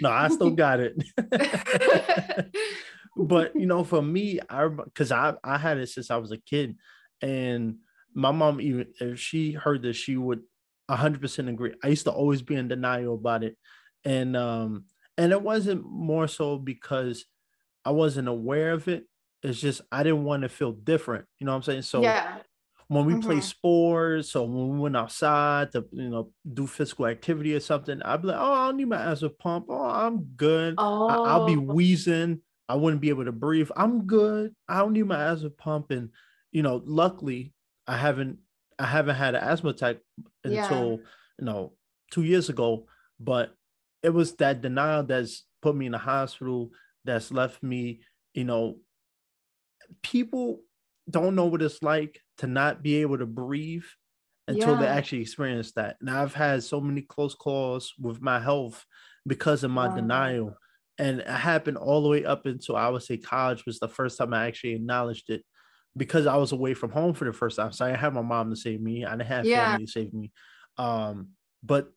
no, 0.00 0.10
I 0.10 0.28
still 0.28 0.50
got 0.50 0.80
it. 0.80 0.94
but 3.16 3.54
you 3.54 3.66
know, 3.66 3.84
for 3.84 4.00
me, 4.00 4.40
I 4.48 4.68
because 4.68 5.12
I 5.12 5.34
I 5.44 5.58
had 5.58 5.78
it 5.78 5.88
since 5.88 6.10
I 6.10 6.16
was 6.16 6.32
a 6.32 6.38
kid, 6.38 6.76
and 7.20 7.76
my 8.14 8.30
mom 8.30 8.60
even 8.60 8.86
if 9.00 9.20
she 9.20 9.52
heard 9.52 9.82
this, 9.82 9.96
she 9.96 10.16
would 10.16 10.40
hundred 10.88 11.20
percent 11.20 11.48
agree. 11.48 11.74
I 11.84 11.88
used 11.88 12.04
to 12.04 12.12
always 12.12 12.42
be 12.42 12.54
in 12.54 12.68
denial 12.68 13.14
about 13.14 13.44
it, 13.44 13.56
and 14.04 14.36
um, 14.36 14.84
and 15.18 15.32
it 15.32 15.42
wasn't 15.42 15.84
more 15.84 16.28
so 16.28 16.56
because 16.56 17.26
I 17.84 17.90
wasn't 17.90 18.28
aware 18.28 18.72
of 18.72 18.88
it. 18.88 19.04
It's 19.42 19.60
just 19.60 19.82
I 19.92 20.02
didn't 20.02 20.24
want 20.24 20.42
to 20.42 20.48
feel 20.48 20.72
different. 20.72 21.26
You 21.38 21.46
know 21.46 21.52
what 21.52 21.56
I'm 21.56 21.62
saying? 21.62 21.82
So 21.82 22.02
yeah. 22.02 22.42
when 22.88 23.04
we 23.06 23.14
Mhm. 23.14 23.22
play 23.22 23.40
sports 23.40 24.36
or 24.36 24.46
when 24.48 24.70
we 24.74 24.78
went 24.80 24.96
outside 24.96 25.72
to 25.72 25.86
you 25.92 26.08
know 26.10 26.32
do 26.54 26.66
physical 26.66 27.06
activity 27.06 27.54
or 27.54 27.60
something, 27.60 28.02
I'd 28.02 28.22
be 28.22 28.28
like, 28.28 28.38
oh, 28.38 28.52
I 28.52 28.66
don't 28.68 28.76
need 28.78 28.88
my 28.88 29.02
asthma 29.12 29.30
pump. 29.30 29.66
Oh, 29.68 29.84
I'm 29.84 30.24
good. 30.36 30.74
Oh, 30.78 31.08
I, 31.08 31.20
I'll 31.24 31.40
be 31.40 31.56
wheezing. 31.56 32.42
I 32.68 32.74
wouldn't 32.76 33.02
be 33.02 33.10
able 33.10 33.24
to 33.24 33.32
breathe. 33.32 33.70
I'm 33.76 34.06
good. 34.06 34.54
I 34.68 34.78
don't 34.80 34.92
need 34.92 35.06
my 35.06 35.22
asthma 35.32 35.50
pump. 35.50 35.90
And 35.90 36.10
you 36.52 36.62
know, 36.62 36.82
luckily, 36.84 37.54
I 37.86 37.96
haven't 37.96 38.38
I 38.78 38.86
haven't 38.86 39.16
had 39.16 39.34
an 39.34 39.42
asthma 39.42 39.70
attack 39.70 39.98
Yeah. 40.44 40.62
until 40.62 41.00
you 41.38 41.44
know 41.44 41.74
two 42.10 42.22
years 42.24 42.48
ago. 42.48 42.86
But 43.18 43.54
it 44.02 44.10
was 44.10 44.34
that 44.36 44.60
denial 44.60 45.02
that's 45.04 45.44
put 45.62 45.74
me 45.76 45.86
in 45.86 45.92
the 45.92 45.98
hospital. 45.98 46.70
That's 47.04 47.30
left 47.30 47.62
me, 47.62 48.02
you 48.34 48.44
know, 48.44 48.80
people 50.02 50.62
don't 51.08 51.34
know 51.34 51.46
what 51.46 51.62
it's 51.62 51.82
like 51.82 52.20
to 52.38 52.46
not 52.46 52.82
be 52.82 52.96
able 52.96 53.18
to 53.18 53.26
breathe 53.26 53.84
until 54.48 54.76
they 54.76 54.86
actually 54.86 55.20
experience 55.22 55.72
that. 55.72 55.96
And 56.00 56.10
I've 56.10 56.34
had 56.34 56.62
so 56.62 56.80
many 56.80 57.02
close 57.02 57.34
calls 57.34 57.92
with 58.00 58.20
my 58.20 58.40
health 58.40 58.84
because 59.26 59.64
of 59.64 59.70
my 59.70 59.88
Wow. 59.88 59.94
denial. 59.94 60.56
And 60.98 61.20
it 61.20 61.26
happened 61.28 61.76
all 61.78 62.02
the 62.02 62.08
way 62.08 62.24
up 62.24 62.46
until 62.46 62.76
I 62.76 62.88
would 62.88 63.02
say 63.02 63.18
college 63.18 63.66
was 63.66 63.78
the 63.80 63.88
first 63.88 64.18
time 64.18 64.32
I 64.32 64.46
actually 64.46 64.74
acknowledged 64.74 65.30
it 65.30 65.44
because 65.96 66.26
I 66.26 66.36
was 66.36 66.52
away 66.52 66.74
from 66.74 66.90
home 66.90 67.14
for 67.14 67.24
the 67.24 67.32
first 67.32 67.56
time. 67.56 67.72
So 67.72 67.84
I 67.84 67.88
didn't 67.88 68.00
have 68.00 68.14
my 68.14 68.22
mom 68.22 68.50
to 68.50 68.56
save 68.56 68.80
me. 68.80 69.04
I 69.04 69.10
didn't 69.12 69.26
have 69.28 69.48
Yeah. 69.48 69.50
family 69.50 69.84
to 69.84 69.90
save 69.90 70.12
me. 70.12 70.32
Um, 70.78 71.30
but 71.62 71.90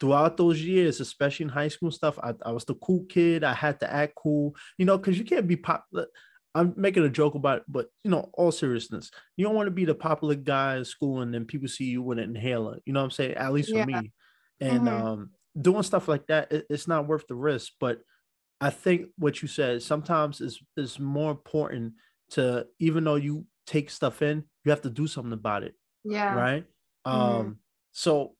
throughout 0.00 0.36
those 0.36 0.62
years, 0.62 1.00
especially 1.00 1.44
in 1.44 1.50
high 1.50 1.68
school 1.68 1.90
stuff, 1.90 2.18
I, 2.18 2.34
I 2.44 2.52
was 2.52 2.64
the 2.64 2.74
cool 2.76 3.04
kid. 3.08 3.44
I 3.44 3.54
had 3.54 3.80
to 3.80 3.92
act 3.92 4.14
cool, 4.16 4.54
you 4.78 4.86
know, 4.86 4.96
because 4.98 5.18
you 5.18 5.24
can't 5.24 5.46
be 5.48 5.56
pop. 5.56 5.86
I'm 6.54 6.74
making 6.76 7.04
a 7.04 7.08
joke 7.10 7.34
about 7.36 7.58
it, 7.58 7.64
but 7.68 7.90
you 8.04 8.10
know, 8.10 8.30
all 8.34 8.52
seriousness, 8.52 9.10
you 9.36 9.44
don't 9.46 9.54
want 9.54 9.68
to 9.68 9.70
be 9.72 9.84
the 9.84 9.94
popular 9.94 10.34
guy 10.34 10.76
in 10.76 10.84
school 10.84 11.20
and 11.20 11.32
then 11.32 11.44
people 11.46 11.68
see 11.68 11.84
you 11.84 12.02
with 12.02 12.18
an 12.18 12.24
inhaler. 12.36 12.80
You 12.86 12.92
know 12.92 13.00
what 13.00 13.04
I'm 13.04 13.10
saying? 13.12 13.34
At 13.34 13.52
least 13.52 13.72
for 13.72 13.78
Yeah. 13.78 13.84
me. 13.84 14.12
And 14.60 14.88
Mhm. 14.88 14.88
um, 14.88 15.30
doing 15.60 15.82
stuff 15.84 16.08
like 16.08 16.26
that, 16.26 16.52
it- 16.52 16.66
it's 16.68 16.88
not 16.88 17.06
worth 17.06 17.26
the 17.28 17.36
risk. 17.36 17.74
But 17.80 18.02
I 18.60 18.70
think 18.70 19.10
what 19.16 19.42
you 19.42 19.48
said 19.48 19.82
sometimes 19.82 20.40
is 20.40 20.62
is 20.76 20.98
more 20.98 21.30
important 21.32 21.94
to 22.30 22.68
even 22.78 23.04
though 23.04 23.16
you 23.16 23.46
take 23.66 23.90
stuff 23.90 24.22
in, 24.22 24.44
you 24.64 24.70
have 24.70 24.82
to 24.82 24.90
do 24.90 25.06
something 25.06 25.32
about 25.32 25.62
it 25.64 25.76
yeah. 26.04 26.44
right 26.44 26.66
Mhm. 27.12 27.52
um 27.52 27.60
so 27.92 28.36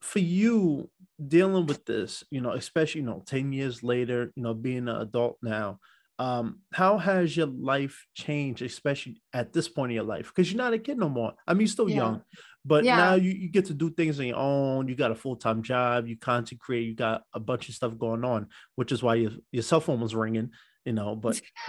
for 0.00 0.18
you 0.18 0.90
dealing 1.28 1.66
with 1.66 1.84
this 1.86 2.24
you 2.30 2.40
know 2.40 2.52
especially 2.52 3.00
you 3.00 3.06
know 3.06 3.22
10 3.26 3.52
years 3.52 3.82
later 3.82 4.32
you 4.36 4.42
know 4.42 4.54
being 4.54 4.88
an 4.88 4.96
adult 5.00 5.38
now 5.42 5.78
um 6.20 6.60
how 6.72 6.96
has 6.96 7.36
your 7.36 7.48
life 7.48 8.06
changed 8.14 8.62
especially 8.62 9.20
at 9.32 9.52
this 9.52 9.68
point 9.68 9.90
in 9.90 9.96
your 9.96 10.04
life 10.04 10.28
because 10.28 10.52
you're 10.52 10.62
not 10.62 10.72
a 10.72 10.78
kid 10.78 10.96
no 10.96 11.08
more 11.08 11.32
i 11.46 11.52
mean 11.52 11.62
you're 11.62 11.68
still 11.68 11.88
Yeah. 11.90 11.96
young 11.96 12.22
but 12.64 12.84
Yeah. 12.84 12.96
now 12.96 13.14
you, 13.14 13.32
you 13.32 13.48
get 13.50 13.64
to 13.66 13.74
do 13.74 13.90
things 13.90 14.20
on 14.20 14.26
your 14.26 14.36
own 14.36 14.86
you 14.86 14.94
got 14.94 15.10
a 15.10 15.14
full-time 15.16 15.62
job 15.62 16.06
you 16.06 16.16
content 16.16 16.60
create 16.60 16.86
you 16.86 16.94
got 16.94 17.22
a 17.34 17.40
bunch 17.40 17.68
of 17.68 17.74
stuff 17.74 17.98
going 17.98 18.24
on 18.24 18.46
which 18.76 18.92
is 18.92 19.02
why 19.02 19.16
your, 19.16 19.32
your 19.50 19.64
cell 19.64 19.80
phone 19.80 20.00
was 20.00 20.14
ringing 20.14 20.50
you 20.84 20.92
know 20.92 21.16
but 21.16 21.40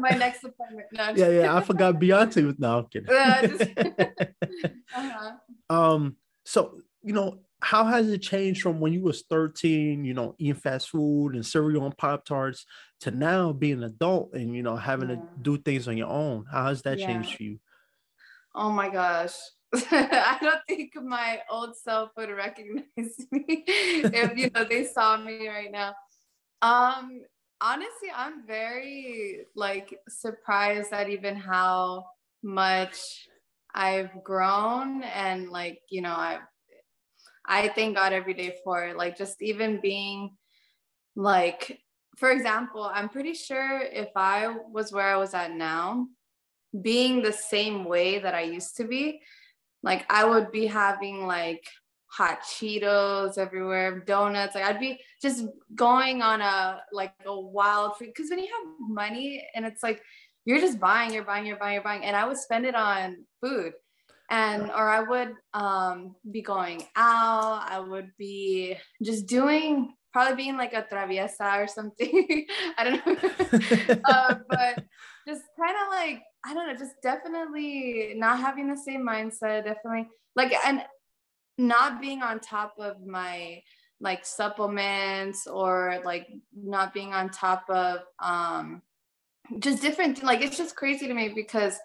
my 0.00 0.10
next 0.10 0.44
appointment. 0.44 0.86
No, 0.92 1.10
yeah 1.16 1.28
yeah 1.28 1.56
i 1.56 1.60
forgot 1.60 1.94
beyonce 1.96 2.44
was 2.46 2.58
no 2.58 2.78
i'm 2.78 2.86
kidding 2.86 3.08
Uh, 3.12 3.46
just- 3.46 3.70
uh-huh. 4.94 5.32
um 5.70 6.16
so 6.44 6.78
you 7.02 7.12
know 7.12 7.38
how 7.62 7.84
has 7.86 8.08
it 8.10 8.20
changed 8.22 8.62
from 8.62 8.80
when 8.80 8.92
you 8.92 9.02
was 9.02 9.24
13 9.30 10.04
you 10.04 10.14
know 10.14 10.34
eating 10.38 10.54
fast 10.54 10.90
food 10.90 11.34
and 11.34 11.46
cereal 11.46 11.84
and 11.86 11.96
pop 11.98 12.24
tarts 12.24 12.66
to 13.00 13.10
now 13.10 13.52
being 13.52 13.74
an 13.78 13.84
adult 13.84 14.34
and 14.34 14.54
you 14.56 14.62
know 14.62 14.76
having 14.76 15.08
to 15.08 15.22
do 15.40 15.56
things 15.58 15.88
on 15.88 15.96
your 15.96 16.08
own 16.08 16.44
how 16.50 16.66
has 16.66 16.82
that 16.82 16.98
Yeah. 16.98 16.98
changed 16.98 17.36
for 17.36 17.42
you 17.44 17.60
Oh 18.54 18.70
my 18.70 18.88
gosh. 18.90 19.34
I 19.74 20.38
don't 20.40 20.60
think 20.68 20.92
my 21.02 21.40
old 21.48 21.76
self 21.76 22.10
would 22.16 22.30
recognize 22.30 22.84
me 23.30 23.64
if 23.66 24.36
you 24.36 24.50
know 24.54 24.64
they 24.64 24.84
saw 24.84 25.16
me 25.16 25.48
right 25.48 25.70
now. 25.70 25.94
Um 26.62 27.22
honestly, 27.60 28.10
I'm 28.14 28.46
very 28.46 29.46
like 29.56 29.98
surprised 30.08 30.92
at 30.92 31.10
even 31.10 31.36
how 31.36 32.06
much 32.42 33.28
I've 33.74 34.24
grown 34.24 35.02
and 35.04 35.50
like, 35.50 35.80
you 35.90 36.02
know, 36.02 36.12
I 36.12 36.40
I 37.46 37.68
thank 37.68 37.96
God 37.96 38.12
every 38.12 38.34
day 38.34 38.56
for. 38.64 38.94
Like 38.96 39.16
just 39.16 39.42
even 39.42 39.80
being 39.80 40.36
like 41.16 41.80
for 42.16 42.30
example, 42.30 42.90
I'm 42.92 43.08
pretty 43.08 43.34
sure 43.34 43.80
if 43.80 44.08
I 44.16 44.54
was 44.70 44.92
where 44.92 45.06
I 45.06 45.16
was 45.16 45.34
at 45.34 45.52
now, 45.52 46.08
being 46.80 47.22
the 47.22 47.32
same 47.32 47.84
way 47.84 48.18
that 48.18 48.34
I 48.34 48.42
used 48.42 48.76
to 48.76 48.84
be, 48.84 49.20
like 49.82 50.04
I 50.10 50.24
would 50.24 50.52
be 50.52 50.66
having 50.66 51.26
like 51.26 51.64
hot 52.06 52.42
Cheetos 52.42 53.38
everywhere, 53.38 54.00
donuts. 54.00 54.54
Like 54.54 54.64
I'd 54.64 54.80
be 54.80 55.00
just 55.20 55.46
going 55.74 56.22
on 56.22 56.40
a 56.40 56.80
like 56.92 57.14
a 57.24 57.40
wild 57.40 57.92
because 57.98 58.28
when 58.28 58.38
you 58.38 58.46
have 58.46 58.74
money 58.78 59.46
and 59.54 59.64
it's 59.64 59.82
like 59.82 60.02
you're 60.44 60.60
just 60.60 60.78
buying, 60.78 61.12
you're 61.12 61.24
buying, 61.24 61.46
you're 61.46 61.56
buying, 61.56 61.74
you're 61.74 61.82
buying, 61.82 62.04
and 62.04 62.16
I 62.16 62.26
would 62.26 62.36
spend 62.36 62.66
it 62.66 62.74
on 62.74 63.24
food. 63.40 63.72
And 64.32 64.70
or 64.70 64.88
I 64.88 65.00
would 65.00 65.34
um 65.52 66.16
be 66.30 66.40
going 66.40 66.82
out, 66.96 67.64
I 67.68 67.78
would 67.78 68.10
be 68.16 68.76
just 69.02 69.26
doing 69.26 69.94
probably 70.12 70.36
being 70.36 70.56
like 70.56 70.72
a 70.72 70.82
traviesa 70.82 71.62
or 71.62 71.68
something. 71.68 72.46
I 72.78 72.84
don't 72.84 73.06
know. 73.06 74.00
uh, 74.04 74.34
but 74.48 74.84
just 75.28 75.42
kind 75.60 75.76
of 75.82 75.88
like 75.90 76.22
I 76.46 76.54
don't 76.54 76.66
know, 76.66 76.74
just 76.74 76.96
definitely 77.02 78.14
not 78.16 78.40
having 78.40 78.68
the 78.68 78.76
same 78.76 79.06
mindset, 79.06 79.64
definitely 79.64 80.08
like 80.34 80.54
and 80.64 80.82
not 81.58 82.00
being 82.00 82.22
on 82.22 82.40
top 82.40 82.74
of 82.78 83.06
my 83.06 83.62
like 84.00 84.24
supplements 84.24 85.46
or 85.46 86.00
like 86.04 86.26
not 86.56 86.94
being 86.94 87.12
on 87.12 87.28
top 87.28 87.64
of 87.68 88.00
um 88.18 88.80
just 89.58 89.82
different 89.82 90.22
like 90.22 90.40
it's 90.40 90.56
just 90.56 90.74
crazy 90.74 91.06
to 91.06 91.14
me 91.14 91.28
because 91.28 91.78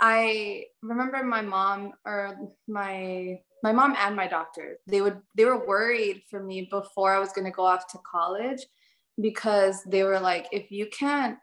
I 0.00 0.64
remember 0.82 1.22
my 1.24 1.42
mom 1.42 1.92
or 2.04 2.36
my 2.66 3.40
my 3.62 3.72
mom 3.72 3.96
and 3.98 4.14
my 4.14 4.28
doctor 4.28 4.78
they 4.86 5.00
would 5.00 5.20
they 5.36 5.44
were 5.44 5.66
worried 5.66 6.22
for 6.30 6.42
me 6.42 6.68
before 6.70 7.12
I 7.12 7.18
was 7.18 7.32
going 7.32 7.44
to 7.44 7.50
go 7.50 7.64
off 7.64 7.88
to 7.88 7.98
college 8.10 8.64
because 9.20 9.82
they 9.84 10.04
were 10.04 10.20
like 10.20 10.46
if 10.52 10.70
you 10.70 10.86
can't 10.86 11.38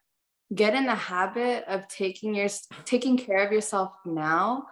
get 0.53 0.75
in 0.75 0.85
the 0.85 0.95
habit 0.95 1.65
of 1.67 1.87
taking 1.89 2.33
your 2.33 2.47
taking 2.85 3.17
care 3.17 3.45
of 3.45 3.51
yourself 3.51 3.91
now 4.05 4.65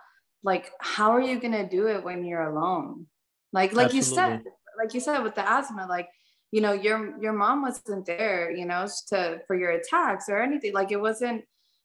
like 0.43 0.72
how 0.80 1.12
are 1.12 1.22
you 1.22 1.39
going 1.39 1.54
to 1.54 1.67
do 1.67 1.88
it 1.88 2.04
when 2.04 2.26
you're 2.26 2.50
alone? 2.50 3.08
Like 3.52 3.74
like 3.74 3.93
you 3.93 4.02
said 4.02 4.43
like 4.78 4.93
you 4.93 5.00
said 5.00 5.19
with 5.19 5.36
the 5.36 5.48
asthma 5.50 5.86
like 5.88 6.10
you 6.52 6.60
know 6.60 6.74
your 6.74 7.19
your 7.22 7.34
mom 7.34 7.62
wasn't 7.62 8.06
there 8.06 8.52
you 8.52 8.65
know 8.65 8.88
to 9.10 9.39
for 9.48 9.56
your 9.56 9.72
attacks 9.72 10.28
or 10.28 10.41
anything. 10.41 10.74
Like 10.74 10.91
it 10.91 11.00
wasn't 11.00 11.43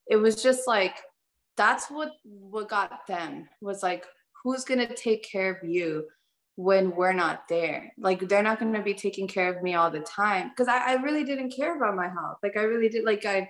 it 0.09 0.17
was 0.17 0.43
just 0.43 0.67
like 0.67 0.97
that's 1.59 1.90
what 1.90 2.12
what 2.25 2.71
got 2.71 3.07
them 3.07 3.47
was 3.61 3.83
like 3.83 4.07
who's 4.42 4.64
going 4.64 4.87
to 4.87 4.94
take 4.94 5.23
care 5.23 5.51
of 5.51 5.68
you 5.68 6.07
when 6.57 6.94
we're 6.97 7.12
not 7.12 7.42
there? 7.49 7.92
Like 7.99 8.29
they're 8.29 8.42
not 8.42 8.59
going 8.59 8.73
to 8.73 8.83
be 8.83 8.94
taking 8.94 9.29
care 9.29 9.55
of 9.55 9.62
me 9.62 9.75
all 9.75 9.90
the 9.90 10.01
time 10.01 10.49
because 10.49 10.68
I, 10.68 10.92
I 10.92 10.94
really 10.94 11.25
didn't 11.25 11.51
care 11.51 11.77
about 11.77 11.94
my 11.94 12.09
health. 12.09 12.38
Like 12.42 12.57
i 12.57 12.62
really 12.62 12.88
did 12.88 13.05
like 13.05 13.25
i 13.27 13.49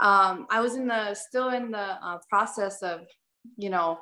um 0.00 0.46
i 0.50 0.60
was 0.60 0.74
in 0.74 0.86
the 0.88 1.14
still 1.14 1.50
in 1.50 1.70
the 1.70 1.78
uh, 1.78 2.18
process 2.30 2.82
of 2.82 3.00
you 3.56 3.70
know 3.70 3.98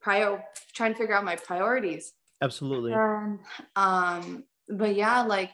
prior 0.00 0.44
trying 0.74 0.92
to 0.92 0.98
figure 0.98 1.14
out 1.14 1.24
my 1.24 1.36
priorities. 1.36 2.12
Absolutely. 2.42 2.92
And 2.92 3.38
um 3.76 4.44
but 4.68 4.94
yeah 4.94 5.22
like 5.22 5.50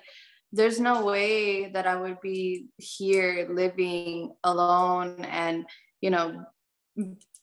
there's 0.52 0.80
no 0.80 1.04
way 1.04 1.68
that 1.68 1.86
i 1.86 1.94
would 1.94 2.20
be 2.22 2.68
here 2.78 3.46
living 3.50 4.34
alone 4.44 5.24
and 5.26 5.66
you 6.00 6.10
know 6.10 6.44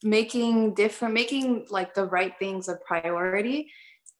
making 0.03 0.73
different 0.73 1.13
making 1.13 1.65
like 1.69 1.93
the 1.93 2.05
right 2.05 2.33
things 2.37 2.67
a 2.67 2.75
priority 2.85 3.71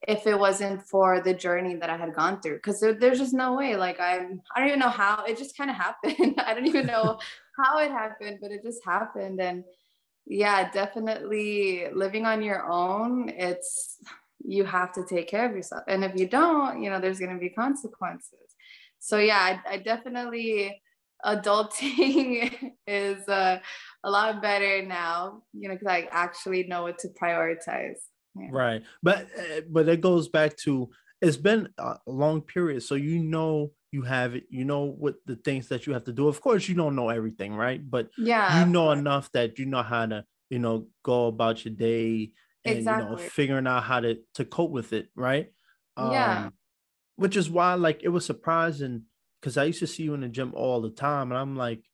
if 0.08 0.26
it 0.26 0.38
wasn't 0.38 0.82
for 0.82 1.20
the 1.20 1.34
journey 1.34 1.74
that 1.76 1.90
i 1.90 1.96
had 1.96 2.14
gone 2.14 2.40
through. 2.40 2.56
Because 2.56 2.80
there, 2.80 2.92
there's 2.92 3.18
just 3.18 3.34
no 3.34 3.54
way 3.54 3.76
like 3.76 4.00
i'm 4.00 4.42
i 4.54 4.60
don't 4.60 4.68
even 4.68 4.80
know 4.80 4.88
how 4.88 5.24
it 5.24 5.38
just 5.38 5.56
kind 5.56 5.70
of 5.70 5.76
happened. 5.76 6.40
I 6.46 6.54
don't 6.54 6.66
even 6.66 6.86
know 6.86 7.18
how 7.58 7.78
it 7.78 7.90
happened 7.90 8.38
but 8.40 8.50
it 8.50 8.62
just 8.62 8.84
happened. 8.84 9.40
And 9.40 9.64
yeah 10.26 10.70
definitely 10.72 11.86
living 11.94 12.26
on 12.26 12.42
your 12.42 12.68
own 12.68 13.28
it's 13.28 13.98
you 14.44 14.64
have 14.64 14.92
to 14.92 15.04
take 15.04 15.28
care 15.28 15.48
of 15.48 15.56
yourself. 15.56 15.84
And 15.88 16.04
if 16.04 16.18
you 16.18 16.26
don't 16.28 16.82
you 16.82 16.90
know 16.90 17.00
there's 17.00 17.20
going 17.20 17.34
to 17.34 17.40
be 17.40 17.50
consequences. 17.50 18.48
So 18.98 19.18
yeah 19.18 19.60
i, 19.66 19.74
I 19.74 19.76
definitely 19.78 20.80
adulting 21.24 22.72
is 22.86 23.26
uh, 23.28 23.58
a 24.04 24.10
lot 24.10 24.40
better 24.42 24.84
now 24.84 25.42
you 25.52 25.68
know 25.68 25.74
because 25.74 25.88
i 25.88 26.08
actually 26.10 26.64
know 26.64 26.82
what 26.82 26.98
to 26.98 27.08
prioritize 27.20 27.98
Yeah. 28.38 28.48
right 28.50 28.82
but 29.02 29.26
uh, 29.38 29.60
but 29.68 29.88
it 29.88 30.00
goes 30.00 30.28
back 30.28 30.56
to 30.58 30.90
it's 31.22 31.36
been 31.38 31.68
a 31.78 31.96
long 32.06 32.42
period, 32.42 32.82
so 32.82 32.94
you 32.94 33.22
know 33.22 33.72
you 33.90 34.02
have 34.02 34.34
it. 34.34 34.44
You 34.50 34.64
know 34.64 34.84
what 34.84 35.16
the 35.24 35.36
things 35.36 35.68
that 35.68 35.86
you 35.86 35.94
have 35.94 36.04
to 36.04 36.12
do. 36.12 36.28
Of 36.28 36.40
course, 36.40 36.68
you 36.68 36.74
don't 36.74 36.94
know 36.94 37.08
everything, 37.08 37.54
right? 37.54 37.80
But 37.82 38.10
yeah, 38.18 38.64
you 38.64 38.70
know 38.70 38.90
enough 38.90 39.32
that 39.32 39.58
you 39.58 39.64
know 39.64 39.82
how 39.82 40.06
to, 40.06 40.24
you 40.50 40.58
know, 40.58 40.88
go 41.02 41.26
about 41.28 41.64
your 41.64 41.74
day 41.74 42.32
and 42.66 42.78
exactly. 42.78 43.04
you 43.04 43.10
know 43.10 43.16
figuring 43.16 43.66
out 43.66 43.84
how 43.84 44.00
to 44.00 44.18
to 44.34 44.44
cope 44.44 44.70
with 44.70 44.92
it, 44.92 45.08
right? 45.14 45.52
Yeah. 45.96 46.46
Um, 46.46 46.52
which 47.16 47.36
is 47.36 47.48
why, 47.48 47.74
like, 47.74 48.02
it 48.02 48.08
was 48.08 48.26
surprising 48.26 49.04
because 49.46 49.56
I 49.56 49.62
used 49.62 49.78
to 49.78 49.86
see 49.86 50.02
you 50.02 50.14
in 50.14 50.22
the 50.22 50.28
gym 50.28 50.52
all 50.56 50.80
the 50.80 50.90
time, 50.90 51.30
and 51.30 51.38
I'm 51.38 51.54
like, 51.54 51.84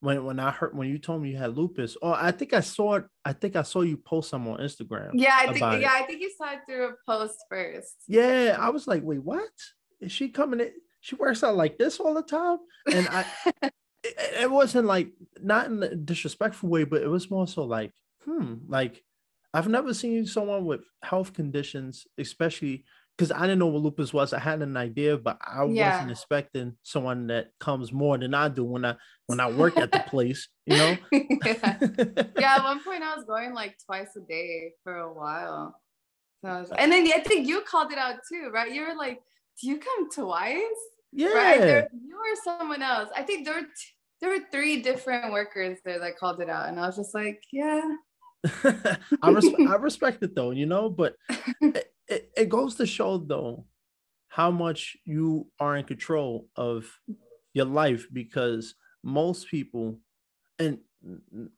when 0.00 0.26
when 0.26 0.38
I 0.38 0.50
heard 0.50 0.76
when 0.76 0.90
you 0.90 0.98
told 0.98 1.22
me 1.22 1.30
you 1.30 1.38
had 1.38 1.56
lupus, 1.56 1.96
oh, 2.02 2.12
I 2.12 2.32
think 2.32 2.52
I 2.52 2.60
saw 2.60 2.96
it. 2.96 3.06
I 3.24 3.32
think 3.32 3.56
I 3.56 3.62
saw 3.62 3.80
you 3.80 3.96
post 3.96 4.28
some 4.28 4.46
on 4.46 4.58
Instagram. 4.58 5.12
Yeah, 5.14 5.34
I 5.34 5.46
think 5.46 5.60
yeah, 5.60 5.76
it. 5.78 5.86
I 5.86 6.02
think 6.02 6.20
you 6.20 6.30
saw 6.36 6.52
it 6.52 6.58
through 6.66 6.90
a 6.90 6.92
post 7.06 7.38
first. 7.48 7.94
Yeah, 8.08 8.58
I 8.60 8.68
was 8.68 8.86
like, 8.86 9.02
wait, 9.02 9.22
what? 9.22 9.48
Is 10.02 10.12
she 10.12 10.28
coming 10.28 10.60
in? 10.60 10.70
She 11.00 11.14
works 11.14 11.42
out 11.42 11.56
like 11.56 11.78
this 11.78 11.98
all 11.98 12.12
the 12.12 12.22
time, 12.22 12.58
and 12.92 13.08
I. 13.08 13.24
it, 13.62 13.72
it 14.42 14.50
wasn't 14.50 14.86
like 14.86 15.08
not 15.42 15.68
in 15.68 15.82
a 15.82 15.94
disrespectful 15.94 16.68
way, 16.68 16.84
but 16.84 17.00
it 17.00 17.08
was 17.08 17.30
more 17.30 17.48
so 17.48 17.64
like, 17.64 17.94
hmm, 18.26 18.56
like 18.66 19.02
I've 19.54 19.68
never 19.68 19.94
seen 19.94 20.26
someone 20.26 20.66
with 20.66 20.82
health 21.02 21.32
conditions, 21.32 22.06
especially 22.18 22.84
because 23.18 23.32
I 23.32 23.40
didn't 23.40 23.58
know 23.58 23.66
what 23.66 23.82
lupus 23.82 24.12
was. 24.12 24.32
I 24.32 24.38
had 24.38 24.62
an 24.62 24.76
idea, 24.76 25.18
but 25.18 25.38
I 25.44 25.64
yeah. 25.64 25.94
wasn't 25.94 26.12
expecting 26.12 26.76
someone 26.84 27.26
that 27.26 27.48
comes 27.58 27.92
more 27.92 28.16
than 28.16 28.32
I 28.32 28.48
do 28.48 28.64
when 28.64 28.84
I 28.84 28.94
when 29.26 29.40
I 29.40 29.50
work 29.50 29.76
at 29.76 29.90
the 29.90 29.98
place, 30.08 30.48
you 30.64 30.76
know? 30.76 30.96
yeah. 31.12 31.78
yeah, 32.38 32.54
at 32.56 32.62
one 32.62 32.82
point 32.82 33.02
I 33.02 33.16
was 33.16 33.24
going 33.24 33.54
like 33.54 33.76
twice 33.84 34.14
a 34.16 34.20
day 34.20 34.72
for 34.84 34.96
a 34.98 35.12
while. 35.12 35.74
So 36.44 36.60
was, 36.60 36.70
and 36.78 36.92
then 36.92 37.08
I 37.12 37.18
think 37.18 37.48
you 37.48 37.62
called 37.62 37.90
it 37.90 37.98
out 37.98 38.20
too, 38.30 38.50
right? 38.54 38.72
You 38.72 38.82
were 38.82 38.94
like, 38.96 39.18
Do 39.60 39.68
you 39.68 39.78
come 39.78 40.10
twice? 40.10 40.62
Yeah. 41.12 41.32
Right? 41.32 41.60
There, 41.60 41.88
you 41.92 42.16
or 42.16 42.36
someone 42.44 42.82
else. 42.82 43.08
I 43.16 43.22
think 43.22 43.44
there 43.44 43.54
were 43.54 43.62
t- 43.62 43.94
there 44.20 44.30
were 44.30 44.44
three 44.52 44.80
different 44.80 45.32
workers 45.32 45.78
there 45.84 45.98
that 45.98 46.18
called 46.18 46.40
it 46.40 46.48
out. 46.48 46.68
And 46.68 46.78
I 46.78 46.86
was 46.86 46.96
just 46.96 47.14
like, 47.14 47.40
yeah. 47.52 47.82
I, 48.64 49.30
res- 49.30 49.54
I 49.68 49.74
respect 49.76 50.22
it 50.22 50.34
though, 50.34 50.50
you 50.50 50.66
know, 50.66 50.88
but 50.88 51.16
it, 51.60 51.92
it 52.08 52.48
goes 52.48 52.76
to 52.76 52.86
show 52.86 53.18
though 53.18 53.66
how 54.28 54.50
much 54.50 54.96
you 55.04 55.48
are 55.58 55.76
in 55.76 55.84
control 55.84 56.46
of 56.56 56.86
your 57.54 57.64
life 57.64 58.06
because 58.12 58.74
most 59.02 59.48
people 59.48 59.98
and 60.58 60.78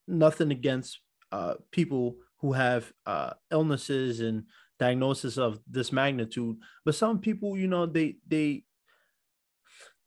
nothing 0.06 0.50
against 0.50 1.00
uh, 1.32 1.54
people 1.70 2.16
who 2.40 2.52
have 2.52 2.92
uh, 3.06 3.32
illnesses 3.50 4.20
and 4.20 4.44
diagnosis 4.78 5.36
of 5.36 5.60
this 5.70 5.92
magnitude 5.92 6.56
but 6.86 6.94
some 6.94 7.18
people 7.18 7.54
you 7.56 7.66
know 7.66 7.84
they 7.84 8.16
they 8.26 8.64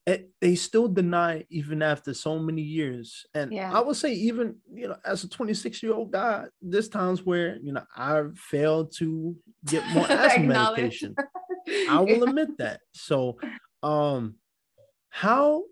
they 0.05 0.55
still 0.55 0.87
deny 0.87 1.45
even 1.49 1.81
after 1.81 2.13
so 2.13 2.37
many 2.37 2.61
years. 2.61 3.25
And 3.33 3.53
yeah. 3.53 3.71
i 3.73 3.79
would 3.79 3.95
say 3.95 4.13
even 4.13 4.55
you 4.73 4.87
know 4.87 4.97
as 5.05 5.23
a 5.23 5.29
26 5.29 5.81
year 5.81 5.93
old 5.93 6.11
guy 6.11 6.45
there's 6.61 6.89
times 6.89 7.25
where 7.25 7.57
you 7.61 7.71
know 7.73 7.83
i 7.95 8.21
failed 8.35 8.93
to 8.97 9.35
get 9.65 9.85
more 9.89 10.05
asthma 10.09 10.45
medication. 10.45 11.15
i 11.89 11.99
will 11.99 12.23
admit 12.23 12.57
that. 12.57 12.81
So 12.93 13.37
um 13.81 14.35
how 15.09 15.63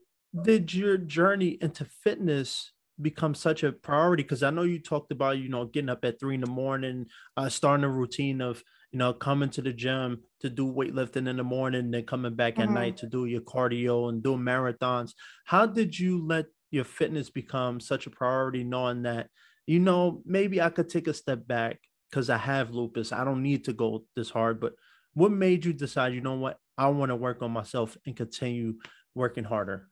did 0.43 0.73
your 0.73 0.97
journey 0.97 1.57
into 1.61 1.85
fitness 2.03 2.71
become 3.01 3.33
such 3.33 3.63
a 3.63 3.71
priority? 3.71 4.23
Because 4.23 4.43
i 4.43 4.49
know 4.49 4.63
you 4.63 4.79
talked 4.79 5.11
about 5.11 5.39
you 5.39 5.49
know 5.49 5.65
getting 5.65 5.89
up 5.89 6.05
at 6.05 6.19
three 6.19 6.35
in 6.35 6.41
the 6.41 6.47
morning 6.47 7.05
uh 7.35 7.49
starting 7.49 7.83
a 7.83 7.89
routine 7.89 8.39
of 8.39 8.63
you 8.91 8.99
know, 8.99 9.13
coming 9.13 9.49
to 9.49 9.61
the 9.61 9.71
gym 9.71 10.21
to 10.41 10.49
do 10.49 10.71
weightlifting 10.71 11.27
in 11.27 11.37
the 11.37 11.43
morning, 11.43 11.91
then 11.91 12.05
coming 12.05 12.35
back 12.35 12.55
mm-hmm. 12.55 12.63
at 12.63 12.69
night 12.71 12.97
to 12.97 13.07
do 13.07 13.25
your 13.25 13.41
cardio 13.41 14.09
and 14.09 14.21
do 14.21 14.35
marathons. 14.35 15.13
How 15.45 15.65
did 15.65 15.97
you 15.97 16.25
let 16.25 16.45
your 16.71 16.83
fitness 16.83 17.29
become 17.29 17.79
such 17.79 18.07
a 18.07 18.09
priority, 18.09 18.63
knowing 18.63 19.03
that, 19.03 19.27
you 19.65 19.79
know, 19.79 20.21
maybe 20.25 20.61
I 20.61 20.69
could 20.69 20.89
take 20.89 21.07
a 21.07 21.13
step 21.13 21.47
back 21.47 21.79
because 22.09 22.29
I 22.29 22.37
have 22.37 22.71
lupus. 22.71 23.11
I 23.11 23.23
don't 23.23 23.43
need 23.43 23.65
to 23.65 23.73
go 23.73 24.05
this 24.15 24.29
hard. 24.29 24.59
But 24.59 24.73
what 25.13 25.31
made 25.31 25.63
you 25.65 25.73
decide, 25.73 26.13
you 26.13 26.21
know 26.21 26.35
what, 26.35 26.57
I 26.77 26.87
want 26.87 27.09
to 27.09 27.15
work 27.15 27.41
on 27.41 27.51
myself 27.51 27.97
and 28.05 28.15
continue 28.15 28.75
working 29.15 29.43
harder? 29.43 29.87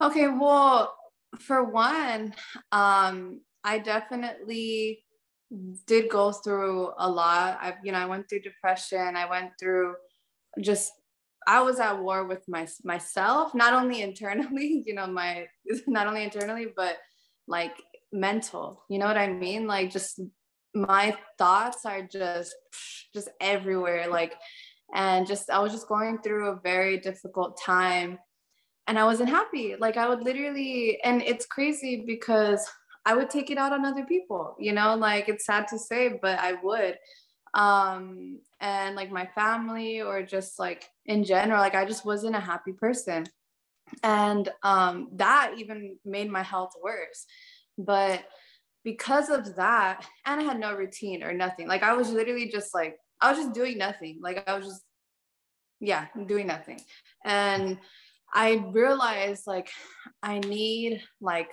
Okay, 0.00 0.28
well, 0.28 0.94
for 1.38 1.64
one, 1.64 2.34
um, 2.72 3.40
I 3.64 3.78
definitely 3.78 5.04
did 5.86 6.10
go 6.10 6.32
through 6.32 6.90
a 6.98 7.08
lot. 7.08 7.58
I, 7.60 7.74
you 7.82 7.92
know, 7.92 7.98
I 7.98 8.06
went 8.06 8.28
through 8.28 8.40
depression. 8.40 9.16
I 9.16 9.28
went 9.28 9.52
through 9.60 9.94
just, 10.60 10.92
I 11.46 11.62
was 11.62 11.78
at 11.78 12.02
war 12.02 12.24
with 12.24 12.42
my 12.48 12.66
myself, 12.82 13.54
not 13.54 13.72
only 13.72 14.02
internally, 14.08 14.82
you 14.86 14.94
know, 14.94 15.06
my 15.06 15.46
not 15.86 16.06
only 16.06 16.24
internally, 16.24 16.68
but 16.74 16.96
like 17.46 17.80
mental. 18.12 18.82
You 18.88 18.98
know 18.98 19.06
what 19.06 19.18
I 19.18 19.28
mean? 19.28 19.66
Like 19.66 19.90
just 19.90 20.20
my 20.74 21.16
thoughts 21.38 21.86
are 21.86 22.02
just 22.02 22.54
just 23.14 23.28
everywhere. 23.40 24.08
Like, 24.08 24.34
and 24.94 25.26
just 25.26 25.50
I 25.50 25.60
was 25.60 25.72
just 25.72 25.88
going 25.88 26.18
through 26.18 26.48
a 26.48 26.60
very 26.62 26.98
difficult 26.98 27.60
time, 27.64 28.18
and 28.86 28.98
I 28.98 29.04
wasn't 29.04 29.30
happy. 29.30 29.76
Like 29.78 29.96
I 29.96 30.08
would 30.08 30.22
literally, 30.22 30.98
and 31.04 31.22
it's 31.22 31.46
crazy 31.46 32.04
because 32.06 32.66
I 33.06 33.14
would 33.14 33.30
take 33.30 33.50
it 33.50 33.56
out 33.56 33.72
on 33.72 33.86
other 33.86 34.04
people, 34.04 34.56
you 34.58 34.72
know, 34.72 34.96
like 34.96 35.28
it's 35.28 35.46
sad 35.46 35.68
to 35.68 35.78
say, 35.78 36.18
but 36.20 36.40
I 36.40 36.54
would. 36.54 36.98
Um, 37.54 38.40
and 38.60 38.96
like 38.96 39.12
my 39.12 39.26
family 39.26 40.02
or 40.02 40.24
just 40.24 40.58
like 40.58 40.90
in 41.06 41.22
general, 41.22 41.60
like 41.60 41.76
I 41.76 41.84
just 41.84 42.04
wasn't 42.04 42.34
a 42.34 42.40
happy 42.40 42.72
person. 42.72 43.24
And 44.02 44.48
um, 44.64 45.08
that 45.12 45.52
even 45.56 45.96
made 46.04 46.28
my 46.28 46.42
health 46.42 46.72
worse. 46.82 47.26
But 47.78 48.24
because 48.82 49.30
of 49.30 49.54
that, 49.54 50.04
and 50.26 50.40
I 50.40 50.44
had 50.44 50.58
no 50.58 50.74
routine 50.74 51.22
or 51.22 51.32
nothing, 51.32 51.68
like 51.68 51.84
I 51.84 51.92
was 51.92 52.10
literally 52.10 52.50
just 52.50 52.74
like, 52.74 52.96
I 53.20 53.30
was 53.30 53.38
just 53.38 53.54
doing 53.54 53.78
nothing. 53.78 54.18
Like 54.20 54.48
I 54.48 54.56
was 54.56 54.66
just, 54.66 54.82
yeah, 55.78 56.06
doing 56.26 56.48
nothing. 56.48 56.80
And 57.24 57.78
I 58.34 58.64
realized 58.72 59.46
like 59.46 59.70
I 60.24 60.40
need 60.40 61.02
like 61.20 61.50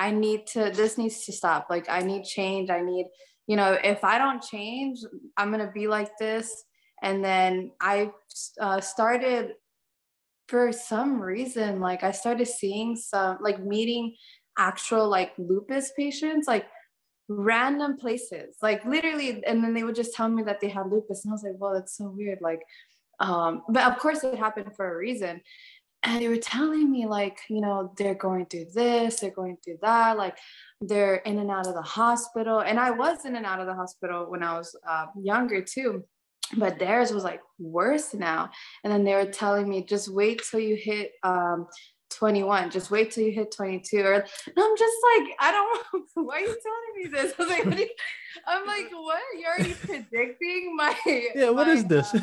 I 0.00 0.10
need 0.10 0.46
to, 0.48 0.70
this 0.74 0.96
needs 0.96 1.26
to 1.26 1.32
stop. 1.32 1.66
Like, 1.68 1.86
I 1.90 2.00
need 2.00 2.24
change. 2.24 2.70
I 2.70 2.80
need, 2.80 3.06
you 3.46 3.54
know, 3.54 3.78
if 3.84 4.02
I 4.02 4.16
don't 4.16 4.42
change, 4.42 4.98
I'm 5.36 5.52
going 5.52 5.64
to 5.64 5.72
be 5.72 5.86
like 5.86 6.10
this. 6.18 6.64
And 7.02 7.22
then 7.22 7.72
I 7.80 8.10
uh, 8.60 8.80
started, 8.80 9.52
for 10.48 10.72
some 10.72 11.20
reason, 11.20 11.80
like, 11.80 12.02
I 12.02 12.12
started 12.12 12.48
seeing 12.48 12.96
some, 12.96 13.38
like, 13.42 13.62
meeting 13.62 14.16
actual, 14.58 15.08
like, 15.08 15.32
lupus 15.36 15.92
patients, 15.96 16.48
like, 16.48 16.66
random 17.28 17.96
places, 17.96 18.56
like, 18.62 18.84
literally. 18.84 19.44
And 19.46 19.62
then 19.62 19.74
they 19.74 19.84
would 19.84 19.94
just 19.94 20.14
tell 20.14 20.28
me 20.28 20.42
that 20.44 20.60
they 20.60 20.68
had 20.68 20.90
lupus. 20.90 21.24
And 21.24 21.32
I 21.32 21.34
was 21.34 21.44
like, 21.44 21.58
well, 21.58 21.74
that's 21.74 21.96
so 21.96 22.08
weird. 22.08 22.38
Like, 22.40 22.62
um, 23.20 23.62
but 23.68 23.84
of 23.84 23.98
course, 23.98 24.24
it 24.24 24.38
happened 24.38 24.74
for 24.76 24.92
a 24.92 24.96
reason 24.96 25.42
and 26.02 26.22
they 26.22 26.28
were 26.28 26.36
telling 26.36 26.90
me 26.90 27.06
like 27.06 27.40
you 27.48 27.60
know 27.60 27.92
they're 27.96 28.14
going 28.14 28.46
through 28.46 28.66
this 28.74 29.20
they're 29.20 29.30
going 29.30 29.56
through 29.62 29.78
that 29.82 30.16
like 30.16 30.36
they're 30.80 31.16
in 31.16 31.38
and 31.38 31.50
out 31.50 31.66
of 31.66 31.74
the 31.74 31.82
hospital 31.82 32.60
and 32.60 32.80
i 32.80 32.90
was 32.90 33.24
in 33.24 33.36
and 33.36 33.44
out 33.44 33.60
of 33.60 33.66
the 33.66 33.74
hospital 33.74 34.30
when 34.30 34.42
i 34.42 34.56
was 34.56 34.74
uh, 34.88 35.06
younger 35.20 35.60
too 35.62 36.02
but 36.56 36.78
theirs 36.78 37.12
was 37.12 37.24
like 37.24 37.40
worse 37.58 38.14
now. 38.14 38.50
And 38.84 38.92
then 38.92 39.04
they 39.04 39.14
were 39.14 39.26
telling 39.26 39.68
me 39.68 39.84
just 39.84 40.08
wait 40.08 40.42
till 40.48 40.60
you 40.60 40.76
hit 40.76 41.12
um, 41.22 41.66
21 42.10 42.70
just 42.70 42.90
wait 42.90 43.12
till 43.12 43.22
you 43.22 43.30
hit 43.30 43.52
22 43.52 43.98
or 44.00 44.14
and 44.14 44.24
i'm 44.58 44.76
just 44.76 44.96
like 45.16 45.30
i 45.38 45.52
don't 45.52 46.04
why 46.14 46.34
are 46.34 46.40
you 46.40 46.46
telling 46.46 46.96
me 46.96 47.08
this? 47.08 47.32
I 47.38 47.44
like, 47.44 47.78
you, 47.78 47.88
i'm 48.48 48.66
like 48.66 48.90
what? 48.90 49.22
You're 49.38 49.48
already 49.48 49.74
predicting 49.74 50.74
my 50.74 50.92
yeah 51.36 51.50
what 51.50 51.68
my, 51.68 51.72
is 51.74 51.84
this? 51.84 52.12
uh, 52.12 52.20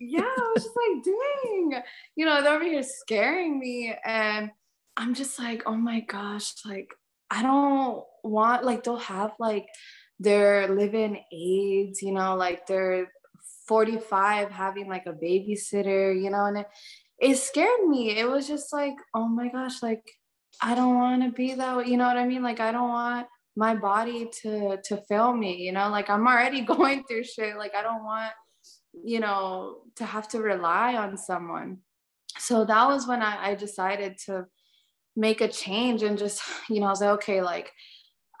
yeah, 0.00 0.22
I 0.22 0.52
was 0.54 0.64
just 0.64 0.76
like, 0.76 1.04
dang, 1.04 1.82
you 2.16 2.24
know, 2.24 2.42
they're 2.42 2.54
over 2.54 2.64
here 2.64 2.82
scaring 2.82 3.58
me. 3.58 3.94
And 4.04 4.50
I'm 4.96 5.12
just 5.12 5.38
like, 5.38 5.62
oh 5.66 5.76
my 5.76 6.00
gosh, 6.00 6.54
like, 6.64 6.88
I 7.30 7.42
don't 7.42 8.02
want, 8.24 8.64
like, 8.64 8.82
they'll 8.82 8.96
have 8.96 9.32
like 9.38 9.66
their 10.18 10.68
living 10.68 11.22
aids, 11.32 12.00
you 12.02 12.12
know, 12.12 12.34
like 12.34 12.66
they're 12.66 13.12
45 13.68 14.50
having 14.50 14.88
like 14.88 15.04
a 15.06 15.12
babysitter, 15.12 16.20
you 16.20 16.30
know, 16.30 16.46
and 16.46 16.58
it, 16.58 16.66
it 17.20 17.36
scared 17.36 17.86
me. 17.86 18.18
It 18.18 18.28
was 18.28 18.48
just 18.48 18.72
like, 18.72 18.96
oh 19.14 19.28
my 19.28 19.48
gosh, 19.48 19.82
like, 19.82 20.02
I 20.62 20.74
don't 20.74 20.96
want 20.96 21.22
to 21.22 21.30
be 21.30 21.54
that. 21.54 21.86
You 21.86 21.98
know 21.98 22.06
what 22.06 22.16
I 22.16 22.26
mean? 22.26 22.42
Like, 22.42 22.60
I 22.60 22.72
don't 22.72 22.88
want 22.88 23.26
my 23.56 23.74
body 23.74 24.30
to 24.42 24.78
to 24.84 24.96
fail 25.08 25.34
me 25.34 25.56
you 25.56 25.72
know 25.72 25.90
like 25.90 26.08
i'm 26.08 26.24
already 26.26 26.60
going 26.72 27.02
through 27.04 27.24
shit 27.24 27.56
like 27.56 27.74
i 27.74 27.82
don't 27.82 28.04
want 28.04 28.32
you 28.92 29.20
know, 29.20 29.78
to 29.96 30.04
have 30.04 30.28
to 30.28 30.40
rely 30.40 30.96
on 30.96 31.16
someone. 31.16 31.78
So 32.38 32.64
that 32.64 32.86
was 32.86 33.06
when 33.06 33.22
I, 33.22 33.50
I 33.50 33.54
decided 33.54 34.18
to 34.26 34.46
make 35.16 35.40
a 35.40 35.48
change 35.48 36.02
and 36.02 36.18
just, 36.18 36.42
you 36.68 36.80
know, 36.80 36.86
I 36.86 36.90
was 36.90 37.00
like, 37.00 37.10
okay, 37.10 37.42
like 37.42 37.72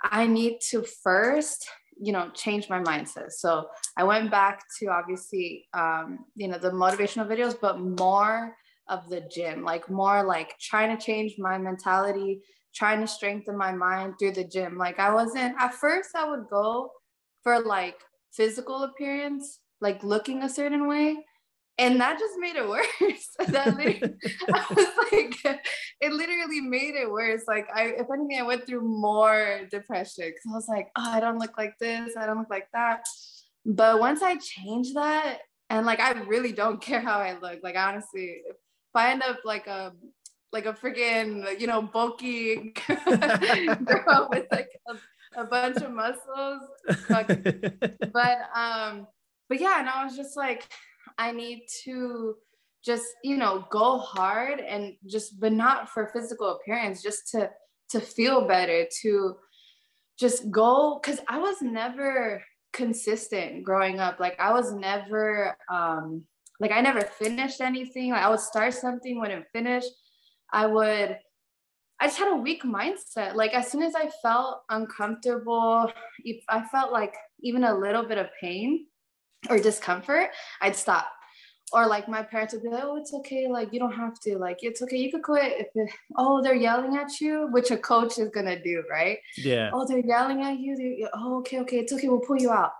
I 0.02 0.26
need 0.26 0.58
to 0.70 0.82
first 0.82 1.68
you 2.02 2.12
know 2.12 2.30
change 2.34 2.68
my 2.70 2.80
mindset 2.80 3.30
so 3.30 3.66
i 3.96 4.02
went 4.02 4.30
back 4.30 4.62
to 4.78 4.86
obviously 4.86 5.68
um 5.74 6.20
you 6.34 6.48
know 6.48 6.58
the 6.58 6.70
motivational 6.70 7.28
videos 7.28 7.54
but 7.60 7.78
more 7.78 8.56
of 8.88 9.08
the 9.10 9.20
gym 9.30 9.62
like 9.62 9.88
more 9.90 10.24
like 10.24 10.58
trying 10.58 10.96
to 10.96 11.04
change 11.04 11.34
my 11.38 11.58
mentality 11.58 12.40
trying 12.74 13.00
to 13.00 13.06
strengthen 13.06 13.56
my 13.56 13.72
mind 13.72 14.14
through 14.18 14.32
the 14.32 14.44
gym 14.44 14.78
like 14.78 14.98
i 14.98 15.12
wasn't 15.12 15.54
at 15.58 15.74
first 15.74 16.10
i 16.16 16.28
would 16.28 16.46
go 16.50 16.90
for 17.42 17.60
like 17.60 17.96
physical 18.32 18.84
appearance 18.84 19.60
like 19.80 20.02
looking 20.04 20.42
a 20.42 20.48
certain 20.48 20.86
way 20.86 21.16
and 21.80 21.98
that 21.98 22.18
just 22.18 22.34
made 22.38 22.56
it 22.56 22.68
worse. 22.68 23.30
that 23.48 23.68
I 23.68 24.74
was 24.74 24.88
like, 25.10 25.60
it 26.00 26.12
literally 26.12 26.60
made 26.60 26.94
it 26.94 27.10
worse. 27.10 27.44
Like, 27.48 27.68
I, 27.74 27.84
if 27.84 28.06
anything, 28.12 28.38
I 28.38 28.42
went 28.42 28.66
through 28.66 28.82
more 28.82 29.62
depression 29.70 30.26
because 30.26 30.42
I 30.46 30.54
was 30.54 30.68
like, 30.68 30.88
oh, 30.96 31.10
I 31.10 31.20
don't 31.20 31.38
look 31.38 31.56
like 31.56 31.78
this, 31.80 32.16
I 32.18 32.26
don't 32.26 32.38
look 32.38 32.50
like 32.50 32.68
that. 32.74 33.06
But 33.64 33.98
once 33.98 34.22
I 34.22 34.36
changed 34.36 34.94
that, 34.94 35.38
and 35.70 35.86
like, 35.86 36.00
I 36.00 36.12
really 36.12 36.52
don't 36.52 36.82
care 36.82 37.00
how 37.00 37.18
I 37.18 37.38
look. 37.40 37.60
Like, 37.62 37.76
honestly, 37.76 38.42
if 38.46 38.56
I 38.94 39.12
end 39.12 39.22
up 39.22 39.38
like 39.44 39.66
a 39.66 39.92
like 40.52 40.66
a 40.66 40.72
freaking 40.72 41.60
you 41.60 41.68
know 41.68 41.80
bulky 41.80 42.74
girl 42.88 44.28
with 44.32 44.46
like 44.50 44.68
a, 44.88 45.40
a 45.40 45.44
bunch 45.44 45.76
of 45.76 45.92
muscles, 45.92 46.62
but 48.12 48.38
um, 48.52 49.06
but 49.50 49.60
yeah, 49.60 49.80
and 49.80 49.88
I 49.88 50.04
was 50.04 50.16
just 50.16 50.36
like 50.36 50.66
I 51.18 51.32
need 51.32 51.66
to 51.84 52.36
just, 52.84 53.04
you 53.22 53.36
know, 53.36 53.66
go 53.70 53.98
hard 53.98 54.60
and 54.60 54.94
just, 55.06 55.38
but 55.38 55.52
not 55.52 55.90
for 55.90 56.06
physical 56.06 56.56
appearance, 56.56 57.02
just 57.02 57.28
to, 57.32 57.50
to 57.90 58.00
feel 58.00 58.46
better, 58.46 58.86
to 59.02 59.36
just 60.18 60.50
go. 60.50 60.98
Cause 61.04 61.20
I 61.28 61.38
was 61.38 61.60
never 61.60 62.42
consistent 62.72 63.64
growing 63.64 64.00
up. 64.00 64.18
Like 64.18 64.38
I 64.40 64.52
was 64.52 64.72
never, 64.72 65.56
um, 65.70 66.24
like 66.58 66.72
I 66.72 66.80
never 66.80 67.02
finished 67.02 67.60
anything. 67.60 68.12
Like 68.12 68.22
I 68.22 68.30
would 68.30 68.40
start 68.40 68.72
something, 68.72 69.20
wouldn't 69.20 69.46
finish. 69.52 69.84
I 70.52 70.66
would, 70.66 71.18
I 72.00 72.06
just 72.06 72.18
had 72.18 72.32
a 72.32 72.36
weak 72.36 72.62
mindset. 72.62 73.34
Like 73.34 73.52
as 73.52 73.70
soon 73.70 73.82
as 73.82 73.94
I 73.94 74.10
felt 74.22 74.62
uncomfortable, 74.70 75.92
if 76.24 76.42
I 76.48 76.64
felt 76.68 76.92
like 76.92 77.14
even 77.40 77.64
a 77.64 77.76
little 77.78 78.04
bit 78.04 78.16
of 78.16 78.28
pain, 78.40 78.86
or 79.48 79.58
discomfort, 79.58 80.30
I'd 80.60 80.76
stop. 80.76 81.06
Or 81.72 81.86
like 81.86 82.08
my 82.08 82.22
parents 82.22 82.52
would 82.52 82.64
be 82.64 82.68
like, 82.68 82.82
oh, 82.84 82.96
it's 82.96 83.14
okay. 83.14 83.46
Like 83.48 83.72
you 83.72 83.78
don't 83.78 83.92
have 83.92 84.18
to. 84.20 84.36
Like 84.38 84.58
it's 84.62 84.82
okay. 84.82 84.96
You 84.96 85.12
could 85.12 85.22
quit 85.22 85.52
if 85.56 85.68
it, 85.74 85.90
oh 86.16 86.42
they're 86.42 86.56
yelling 86.56 86.96
at 86.96 87.20
you, 87.20 87.48
which 87.52 87.70
a 87.70 87.76
coach 87.76 88.18
is 88.18 88.28
gonna 88.30 88.60
do, 88.60 88.82
right? 88.90 89.18
Yeah. 89.36 89.70
Oh, 89.72 89.86
they're 89.86 90.04
yelling 90.04 90.42
at 90.42 90.58
you. 90.58 91.08
Oh, 91.14 91.38
okay, 91.38 91.60
okay, 91.60 91.78
it's 91.78 91.92
okay. 91.92 92.08
We'll 92.08 92.20
pull 92.20 92.40
you 92.40 92.50
out. 92.50 92.72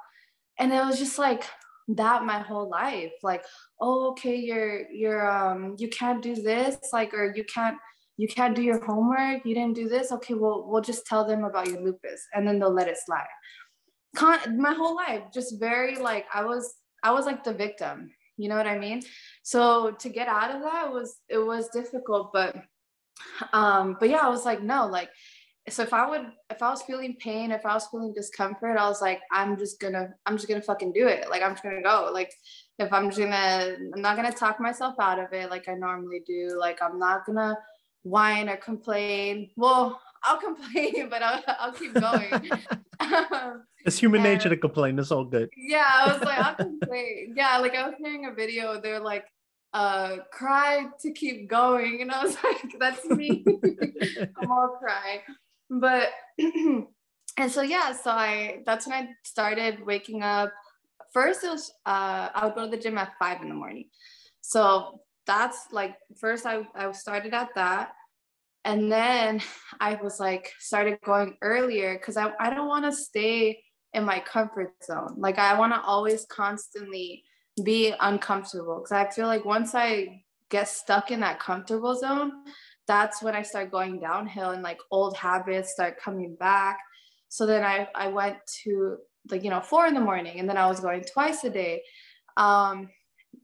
And 0.59 0.73
it 0.73 0.85
was 0.85 0.99
just 0.99 1.19
like 1.19 1.45
that 1.87 2.25
my 2.25 2.41
whole 2.41 2.69
life. 2.69 3.13
Like, 3.23 3.45
oh, 3.81 4.11
okay, 4.11 4.35
you're 4.35 4.91
you're 4.91 5.31
um 5.31 5.77
you 5.79 5.89
can't 5.89 6.21
do 6.21 6.35
this, 6.35 6.77
like, 6.93 7.15
or 7.15 7.33
you 7.37 7.45
can't 7.45 7.77
you 8.17 8.27
can't 8.27 8.57
do 8.57 8.63
your 8.63 8.85
homework. 8.85 9.47
You 9.47 9.55
didn't 9.55 9.77
do 9.77 9.89
this. 9.89 10.11
Okay, 10.11 10.35
well 10.35 10.67
we'll 10.67 10.83
just 10.83 11.07
tell 11.07 11.25
them 11.25 11.45
about 11.45 11.69
your 11.69 11.81
lupus, 11.81 12.27
and 12.35 12.47
then 12.47 12.59
they'll 12.59 12.75
let 12.75 12.89
it 12.89 12.99
slide 12.99 13.25
con- 14.17 14.61
my 14.61 14.73
whole 14.73 14.97
life 14.97 15.23
just 15.33 15.61
very 15.61 15.97
like 15.97 16.27
i 16.35 16.45
was 16.45 16.75
i 17.03 17.11
was 17.11 17.27
like 17.27 17.45
the 17.45 17.53
victim 17.53 18.11
you 18.41 18.49
know 18.49 18.57
what 18.57 18.67
i 18.67 18.79
mean? 18.79 19.03
So 19.43 19.91
to 19.91 20.09
get 20.09 20.27
out 20.27 20.55
of 20.55 20.63
that 20.63 20.91
was 20.91 21.19
it 21.29 21.39
was 21.39 21.69
difficult 21.69 22.33
but 22.33 22.57
um 23.53 23.99
but 24.01 24.09
yeah 24.09 24.21
i 24.23 24.29
was 24.31 24.47
like 24.47 24.63
no 24.63 24.87
like 24.87 25.11
so 25.69 25.83
if 25.83 25.93
i 25.93 26.09
would 26.09 26.27
if 26.49 26.63
i 26.63 26.71
was 26.71 26.81
feeling 26.83 27.17
pain 27.21 27.51
if 27.51 27.67
i 27.67 27.75
was 27.75 27.87
feeling 27.89 28.15
discomfort 28.15 28.79
i 28.79 28.89
was 28.89 29.03
like 29.03 29.21
i'm 29.31 29.59
just 29.59 29.79
gonna 29.79 30.09
i'm 30.25 30.37
just 30.37 30.49
gonna 30.49 30.63
fucking 30.63 30.93
do 30.93 31.07
it. 31.07 31.29
Like 31.29 31.43
i'm 31.43 31.53
just 31.53 31.63
gonna 31.63 31.83
go. 31.83 32.11
Like 32.15 32.33
if 32.79 32.91
i'm 32.93 33.09
just 33.11 33.19
gonna 33.19 33.77
i'm 33.95 34.01
not 34.01 34.17
gonna 34.17 34.33
talk 34.33 34.59
myself 34.59 34.95
out 34.99 35.19
of 35.19 35.33
it 35.35 35.51
like 35.51 35.69
i 35.69 35.75
normally 35.75 36.23
do. 36.27 36.57
Like 36.59 36.83
i'm 36.83 36.99
not 36.99 37.27
gonna 37.27 37.59
whine 38.03 38.49
or 38.49 38.57
complain. 38.57 39.51
Well 39.57 40.01
I'll 40.23 40.39
complain, 40.39 41.09
but 41.11 41.23
I'll, 41.23 41.43
I'll 41.47 41.73
keep 41.73 41.95
going. 41.95 42.51
it's 43.85 43.99
human 43.99 44.21
and, 44.21 44.35
nature 44.35 44.49
to 44.49 44.57
complain. 44.57 44.99
It's 44.99 45.11
all 45.11 45.25
good. 45.25 45.51
Yeah, 45.57 45.89
I 45.89 46.13
was 46.13 46.23
like, 46.23 46.39
I'll 46.39 46.55
complain. 46.55 47.33
Yeah, 47.37 47.59
like 47.59 47.75
I 47.75 47.87
was 47.87 47.95
hearing 47.99 48.27
a 48.27 48.35
video. 48.35 48.81
They're 48.81 49.01
like, 49.01 49.25
uh, 49.73 50.17
cry 50.33 50.87
to 51.01 51.13
keep 51.13 51.49
going, 51.49 52.03
and 52.03 52.11
I 52.11 52.25
was 52.25 52.37
like, 52.43 52.75
that's 52.79 53.05
me. 53.07 53.45
I'm 54.37 54.51
all 54.51 54.77
cry, 54.81 55.23
but 55.71 56.09
and 56.39 56.87
so 57.49 57.63
yeah, 57.63 57.93
so 57.93 58.11
I 58.11 58.63
that's 58.67 58.87
when 58.87 59.05
I 59.05 59.09
started 59.25 59.87
waking 59.87 60.23
up. 60.23 60.53
First, 61.13 61.45
it 61.45 61.51
was 61.51 61.73
uh, 61.87 62.29
I 62.35 62.45
would 62.45 62.55
go 62.55 62.65
to 62.65 62.77
the 62.77 62.83
gym 62.83 62.99
at 62.99 63.13
five 63.19 63.43
in 63.43 63.49
the 63.49 63.55
morning. 63.55 63.89
So 64.41 65.01
that's 65.27 65.69
like 65.71 65.95
first 66.19 66.47
I, 66.47 66.67
I 66.75 66.91
started 66.93 67.33
at 67.35 67.51
that 67.55 67.93
and 68.65 68.91
then 68.91 69.41
I 69.81 69.95
was 69.97 70.21
like, 70.21 70.53
started 70.59 70.99
going 71.05 71.37
earlier 71.43 71.99
because 71.99 72.17
I, 72.17 72.33
I 72.39 72.51
don't 72.51 72.69
want 72.69 72.85
to 72.85 72.93
stay 72.93 73.63
in 73.95 74.05
my 74.05 74.21
comfort 74.21 74.73
zone. 74.85 75.15
Like, 75.17 75.39
I 75.39 75.59
want 75.59 75.73
to 75.73 75.81
always 75.81 76.27
constantly 76.27 77.25
be 77.65 77.95
uncomfortable 78.01 78.79
because 78.79 78.93
I 78.93 79.11
feel 79.11 79.27
like 79.27 79.45
once 79.45 79.75
I 79.75 80.23
get 80.51 80.69
stuck 80.69 81.11
in 81.11 81.21
that 81.21 81.41
comfortable 81.41 81.95
zone, 81.97 82.33
that's 82.87 83.23
when 83.23 83.35
I 83.35 83.43
start 83.43 83.71
going 83.71 84.01
downhill 84.01 84.51
and 84.51 84.63
like 84.63 84.79
old 84.91 85.17
habits 85.17 85.73
start 85.73 86.01
coming 86.01 86.35
back. 86.35 86.79
So 87.29 87.47
then 87.47 87.63
I, 87.63 87.89
I 87.95 88.09
went 88.09 88.39
to 88.65 88.97
like, 89.31 89.45
you 89.45 89.51
know, 89.51 89.61
four 89.61 89.87
in 89.87 89.95
the 89.95 90.01
morning 90.01 90.41
and 90.41 90.49
then 90.49 90.57
I 90.57 90.67
was 90.67 90.81
going 90.81 91.05
twice 91.05 91.45
a 91.45 91.51
day. 91.51 91.83
Um, 92.37 92.89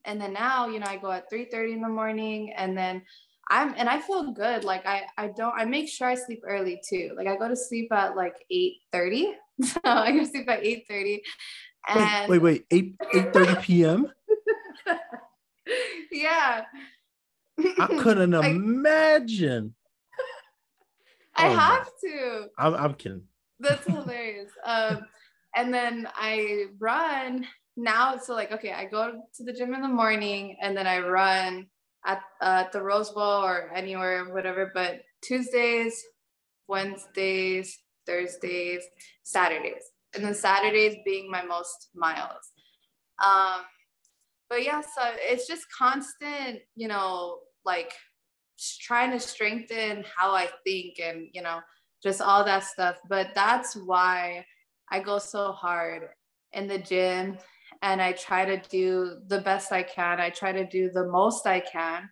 and 0.04 0.20
then 0.20 0.32
now, 0.32 0.68
you 0.68 0.80
know, 0.80 0.86
I 0.88 0.96
go 0.96 1.10
at 1.10 1.30
3 1.30 1.46
30 1.46 1.74
in 1.74 1.80
the 1.80 1.88
morning 1.88 2.52
and 2.56 2.76
then 2.76 3.02
I'm 3.48 3.74
and 3.76 3.88
I 3.88 4.00
feel 4.00 4.32
good. 4.32 4.64
Like 4.64 4.86
I 4.86 5.04
I 5.16 5.28
don't 5.28 5.54
I 5.56 5.64
make 5.64 5.88
sure 5.88 6.08
I 6.08 6.14
sleep 6.14 6.42
early 6.46 6.80
too. 6.86 7.12
Like 7.16 7.26
I 7.26 7.36
go 7.36 7.48
to 7.48 7.56
sleep 7.56 7.92
at 7.92 8.16
like 8.16 8.34
8 8.50 8.74
30. 8.92 9.34
So 9.62 9.80
I 9.84 10.12
go 10.12 10.18
to 10.18 10.26
sleep 10.26 10.50
at 10.50 10.62
8 10.66 10.84
30. 10.86 11.22
And 11.88 12.28
wait, 12.28 12.42
wait, 12.42 12.66
wait, 12.70 12.96
8 13.14 13.26
8 13.28 13.32
30 13.32 13.54
p.m. 13.62 14.12
yeah. 16.12 16.64
I 17.58 17.86
couldn't 17.98 18.34
I, 18.34 18.48
imagine. 18.48 19.74
I 21.34 21.48
oh 21.48 21.56
have 21.56 21.88
to. 22.02 22.46
I'm, 22.58 22.74
I'm 22.74 22.94
kidding. 22.94 23.22
That's 23.60 23.86
hilarious. 23.86 24.50
um, 24.64 25.06
and 25.54 25.72
then 25.72 26.06
I 26.14 26.66
run 26.78 27.46
now. 27.76 28.18
So 28.18 28.34
like, 28.34 28.52
okay, 28.52 28.72
I 28.72 28.84
go 28.84 29.22
to 29.36 29.44
the 29.44 29.52
gym 29.52 29.72
in 29.74 29.80
the 29.80 29.88
morning 29.88 30.56
and 30.60 30.76
then 30.76 30.86
I 30.86 31.00
run 31.00 31.66
at, 32.06 32.22
uh, 32.40 32.64
the 32.72 32.82
Rose 32.82 33.10
Bowl 33.10 33.44
or 33.44 33.70
anywhere, 33.74 34.32
whatever. 34.32 34.70
But 34.72 35.02
Tuesdays, 35.22 36.02
Wednesdays, 36.68 37.78
Thursdays, 38.06 38.82
Saturdays, 39.24 39.82
and 40.14 40.24
then 40.24 40.34
Saturdays 40.34 40.96
being 41.04 41.30
my 41.30 41.42
most 41.42 41.90
miles. 41.94 42.52
Um, 43.24 43.62
but 44.48 44.64
yeah, 44.64 44.80
so 44.80 45.02
it's 45.16 45.46
just 45.46 45.66
constant, 45.76 46.60
you 46.76 46.88
know, 46.88 47.38
like 47.64 47.92
trying 48.80 49.10
to 49.10 49.20
strengthen 49.20 50.04
how 50.16 50.32
I 50.32 50.48
think 50.64 51.00
and, 51.00 51.28
you 51.32 51.42
know, 51.42 51.60
just 52.02 52.20
all 52.20 52.44
that 52.44 52.64
stuff. 52.64 52.96
But 53.08 53.30
that's 53.34 53.74
why 53.74 54.46
I 54.90 55.00
go 55.00 55.18
so 55.18 55.52
hard 55.52 56.08
in 56.52 56.68
the 56.68 56.78
gym 56.78 57.38
and 57.82 58.00
I 58.00 58.12
try 58.12 58.44
to 58.44 58.60
do 58.68 59.18
the 59.26 59.40
best 59.40 59.72
I 59.72 59.82
can. 59.82 60.20
I 60.20 60.30
try 60.30 60.52
to 60.52 60.66
do 60.66 60.90
the 60.90 61.06
most 61.06 61.46
I 61.46 61.60
can. 61.60 62.08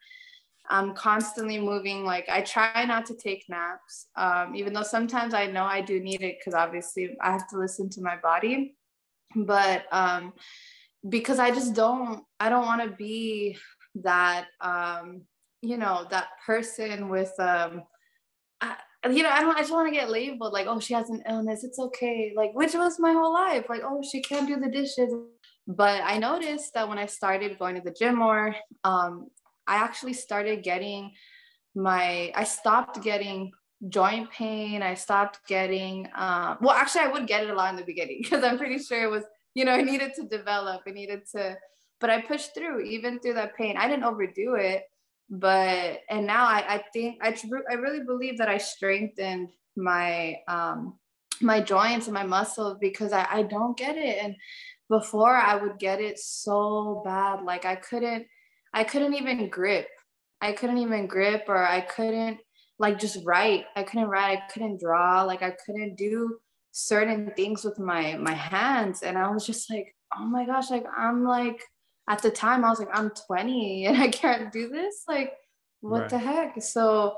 I'm 0.68 0.94
constantly 0.94 1.60
moving. 1.60 2.04
Like 2.04 2.28
I 2.28 2.40
try 2.40 2.84
not 2.84 3.06
to 3.06 3.14
take 3.14 3.44
naps, 3.48 4.06
um, 4.16 4.54
even 4.54 4.72
though 4.72 4.82
sometimes 4.82 5.34
I 5.34 5.46
know 5.46 5.64
I 5.64 5.80
do 5.80 6.00
need 6.00 6.22
it 6.22 6.36
because 6.38 6.54
obviously 6.54 7.16
I 7.20 7.32
have 7.32 7.48
to 7.50 7.58
listen 7.58 7.90
to 7.90 8.00
my 8.00 8.16
body. 8.16 8.76
But 9.36 9.84
um, 9.92 10.32
because 11.08 11.38
I 11.38 11.50
just 11.50 11.74
don't, 11.74 12.24
I 12.40 12.48
don't 12.48 12.66
want 12.66 12.82
to 12.82 12.96
be 12.96 13.58
that, 13.96 14.46
um, 14.60 15.22
you 15.60 15.76
know, 15.76 16.06
that 16.10 16.28
person 16.46 17.08
with, 17.08 17.32
um, 17.38 17.82
I, 18.60 18.76
you 19.10 19.22
know, 19.22 19.30
I 19.30 19.40
don't, 19.40 19.56
I 19.56 19.60
just 19.60 19.72
want 19.72 19.88
to 19.88 19.94
get 19.94 20.08
labeled 20.08 20.52
like, 20.52 20.66
oh, 20.66 20.80
she 20.80 20.94
has 20.94 21.10
an 21.10 21.22
illness. 21.28 21.64
It's 21.64 21.78
okay. 21.78 22.32
Like, 22.34 22.54
which 22.54 22.74
was 22.74 22.98
my 22.98 23.12
whole 23.12 23.32
life. 23.32 23.66
Like, 23.68 23.82
oh, 23.84 24.02
she 24.02 24.22
can't 24.22 24.48
do 24.48 24.56
the 24.56 24.70
dishes. 24.70 25.12
But 25.66 26.02
I 26.04 26.18
noticed 26.18 26.74
that 26.74 26.88
when 26.88 26.98
I 26.98 27.06
started 27.06 27.58
going 27.58 27.76
to 27.76 27.80
the 27.80 27.90
gym 27.90 28.16
more, 28.16 28.54
um, 28.84 29.28
I 29.66 29.76
actually 29.76 30.12
started 30.12 30.62
getting 30.62 31.12
my, 31.74 32.32
I 32.34 32.44
stopped 32.44 33.02
getting 33.02 33.52
joint 33.88 34.30
pain. 34.30 34.82
I 34.82 34.94
stopped 34.94 35.40
getting, 35.46 36.06
uh, 36.14 36.56
well, 36.60 36.74
actually, 36.74 37.02
I 37.02 37.08
would 37.08 37.26
get 37.26 37.44
it 37.44 37.50
a 37.50 37.54
lot 37.54 37.70
in 37.70 37.76
the 37.76 37.84
beginning 37.84 38.20
because 38.22 38.44
I'm 38.44 38.58
pretty 38.58 38.78
sure 38.78 39.02
it 39.02 39.10
was, 39.10 39.24
you 39.54 39.64
know, 39.64 39.72
I 39.72 39.82
needed 39.82 40.12
to 40.16 40.24
develop, 40.24 40.82
I 40.86 40.90
needed 40.90 41.22
to, 41.32 41.56
but 42.00 42.10
I 42.10 42.20
pushed 42.20 42.54
through 42.54 42.82
even 42.82 43.20
through 43.20 43.34
that 43.34 43.56
pain. 43.56 43.76
I 43.76 43.88
didn't 43.88 44.04
overdo 44.04 44.56
it, 44.56 44.84
but, 45.30 46.00
and 46.10 46.26
now 46.26 46.44
I, 46.44 46.64
I 46.74 46.84
think, 46.92 47.18
I, 47.22 47.36
I 47.70 47.74
really 47.74 48.04
believe 48.04 48.38
that 48.38 48.48
I 48.48 48.58
strengthened 48.58 49.48
my, 49.76 50.36
um, 50.48 50.98
my 51.40 51.60
joints 51.60 52.06
and 52.06 52.14
my 52.14 52.24
muscles 52.24 52.78
because 52.80 53.12
I, 53.12 53.26
I 53.30 53.42
don't 53.42 53.76
get 53.76 53.96
it. 53.96 54.18
And 54.22 54.36
before 54.88 55.34
I 55.34 55.56
would 55.56 55.78
get 55.78 56.00
it 56.00 56.18
so 56.18 57.02
bad. 57.04 57.42
Like 57.42 57.64
I 57.64 57.76
couldn't, 57.76 58.26
I 58.72 58.84
couldn't 58.84 59.14
even 59.14 59.48
grip. 59.48 59.88
I 60.40 60.52
couldn't 60.52 60.78
even 60.78 61.06
grip 61.06 61.44
or 61.48 61.62
I 61.62 61.80
couldn't 61.80 62.38
like 62.78 62.98
just 62.98 63.18
write. 63.24 63.64
I 63.76 63.82
couldn't 63.82 64.08
write. 64.08 64.38
I 64.38 64.52
couldn't 64.52 64.80
draw. 64.80 65.22
Like 65.22 65.42
I 65.42 65.54
couldn't 65.64 65.96
do 65.96 66.38
certain 66.72 67.32
things 67.36 67.64
with 67.64 67.78
my 67.78 68.16
my 68.16 68.34
hands. 68.34 69.02
And 69.02 69.16
I 69.16 69.30
was 69.30 69.46
just 69.46 69.70
like, 69.70 69.94
oh 70.18 70.26
my 70.26 70.44
gosh, 70.44 70.70
like 70.70 70.84
I'm 70.96 71.24
like 71.24 71.62
at 72.08 72.20
the 72.20 72.30
time 72.30 72.64
I 72.64 72.70
was 72.70 72.78
like, 72.78 72.88
I'm 72.92 73.10
20 73.26 73.86
and 73.88 73.96
I 73.96 74.08
can't 74.08 74.52
do 74.52 74.68
this. 74.68 75.04
Like, 75.08 75.32
what 75.80 76.00
right. 76.00 76.10
the 76.10 76.18
heck? 76.18 76.62
So 76.62 77.16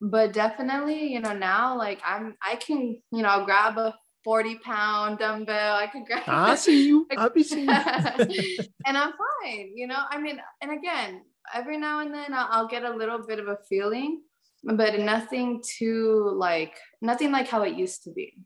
but 0.00 0.32
definitely 0.32 1.12
you 1.12 1.20
know 1.20 1.32
now 1.32 1.76
like 1.76 2.00
i'm 2.04 2.36
i 2.42 2.56
can 2.56 3.00
you 3.10 3.22
know 3.22 3.44
grab 3.44 3.76
a 3.78 3.94
40 4.28 4.56
pound 4.56 5.18
dumbbell. 5.20 5.74
I 5.74 5.86
can 5.86 6.04
grab 6.04 6.22
i 6.26 6.54
see 6.66 6.86
you. 6.86 7.06
I'll 7.16 7.30
be 7.30 7.42
seeing 7.42 7.64
you. 7.64 8.58
And 8.86 8.94
i'm 8.94 9.12
fine 9.42 9.72
you 9.74 9.86
know? 9.86 10.02
I 10.10 10.20
mean 10.20 10.38
and 10.60 10.70
again 10.70 11.22
every 11.54 11.78
now 11.78 12.00
and 12.00 12.12
then 12.12 12.34
I'll, 12.34 12.48
I'll, 12.50 12.68
get 12.68 12.84
a 12.84 12.94
little 12.94 13.20
bit 13.26 13.38
of 13.38 13.48
a 13.48 13.56
feeling 13.70 14.20
but 14.62 15.00
nothing 15.00 15.62
too 15.64 16.30
like 16.36 16.76
nothing 17.00 17.32
like 17.32 17.48
how 17.48 17.62
it 17.62 17.74
used 17.74 18.02
to 18.02 18.12
be. 18.12 18.36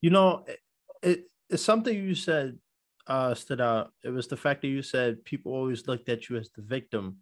You 0.00 0.08
know 0.08 0.46
it, 1.02 1.26
it's 1.50 1.62
something 1.62 1.94
you 1.94 2.14
said 2.14 2.56
uh 3.06 3.34
stood 3.34 3.60
out. 3.60 3.92
It 4.02 4.12
was 4.16 4.28
the 4.28 4.38
fact 4.38 4.62
that 4.62 4.68
you 4.68 4.80
said 4.80 5.26
people 5.26 5.52
always 5.52 5.86
looked 5.86 6.08
at 6.08 6.30
you 6.30 6.38
as 6.38 6.48
the 6.56 6.62
victim 6.62 7.18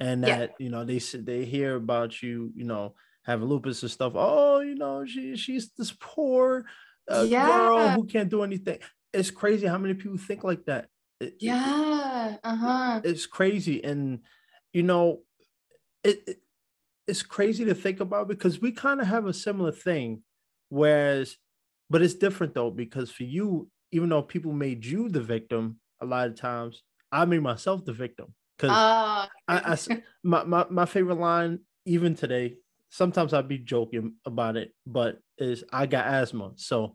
and 0.00 0.24
that 0.24 0.54
yeah. 0.58 0.64
you 0.64 0.70
know 0.70 0.82
they 0.82 0.98
they 0.98 1.44
hear 1.44 1.76
about 1.76 2.22
you 2.22 2.52
you 2.56 2.64
know 2.64 2.94
have 3.26 3.42
lupus 3.42 3.82
and 3.82 3.90
stuff. 3.90 4.14
Oh 4.16 4.60
you 4.60 4.76
know 4.76 5.04
she 5.04 5.36
she's 5.36 5.72
this 5.76 5.92
poor 6.00 6.64
uh, 7.10 7.24
yeah. 7.26 7.46
girl 7.46 7.88
who 7.90 8.04
can't 8.04 8.28
do 8.28 8.42
anything. 8.42 8.78
It's 9.12 9.30
crazy 9.30 9.66
how 9.66 9.78
many 9.78 9.94
people 9.94 10.18
think 10.18 10.44
like 10.44 10.64
that. 10.66 10.88
It, 11.20 11.34
yeah 11.40 12.36
uh-huh. 12.44 13.00
it's 13.04 13.26
crazy. 13.26 13.82
And 13.82 14.20
you 14.72 14.82
know 14.82 15.20
it, 16.04 16.22
it 16.26 16.36
it's 17.06 17.22
crazy 17.22 17.64
to 17.64 17.74
think 17.74 18.00
about 18.00 18.28
because 18.28 18.60
we 18.60 18.70
kind 18.70 19.00
of 19.00 19.06
have 19.06 19.26
a 19.26 19.32
similar 19.32 19.72
thing 19.72 20.22
whereas 20.68 21.38
but 21.88 22.02
it's 22.02 22.14
different 22.14 22.52
though 22.54 22.70
because 22.70 23.10
for 23.10 23.24
you 23.24 23.68
even 23.92 24.10
though 24.10 24.20
people 24.20 24.52
made 24.52 24.84
you 24.84 25.08
the 25.08 25.22
victim 25.22 25.80
a 26.02 26.04
lot 26.04 26.28
of 26.28 26.38
times 26.38 26.82
i 27.10 27.24
made 27.24 27.40
myself 27.40 27.82
the 27.86 27.92
victim 27.94 28.34
because 28.58 28.76
uh, 28.76 29.26
I, 29.46 29.76
I, 29.76 29.78
my, 30.22 30.44
my, 30.44 30.66
my 30.68 30.84
favorite 30.84 31.18
line, 31.18 31.60
even 31.84 32.14
today, 32.14 32.56
sometimes 32.90 33.32
I'd 33.32 33.48
be 33.48 33.58
joking 33.58 34.14
about 34.26 34.56
it, 34.56 34.72
but 34.84 35.20
is 35.38 35.64
I 35.72 35.86
got 35.86 36.06
asthma. 36.06 36.52
So, 36.56 36.94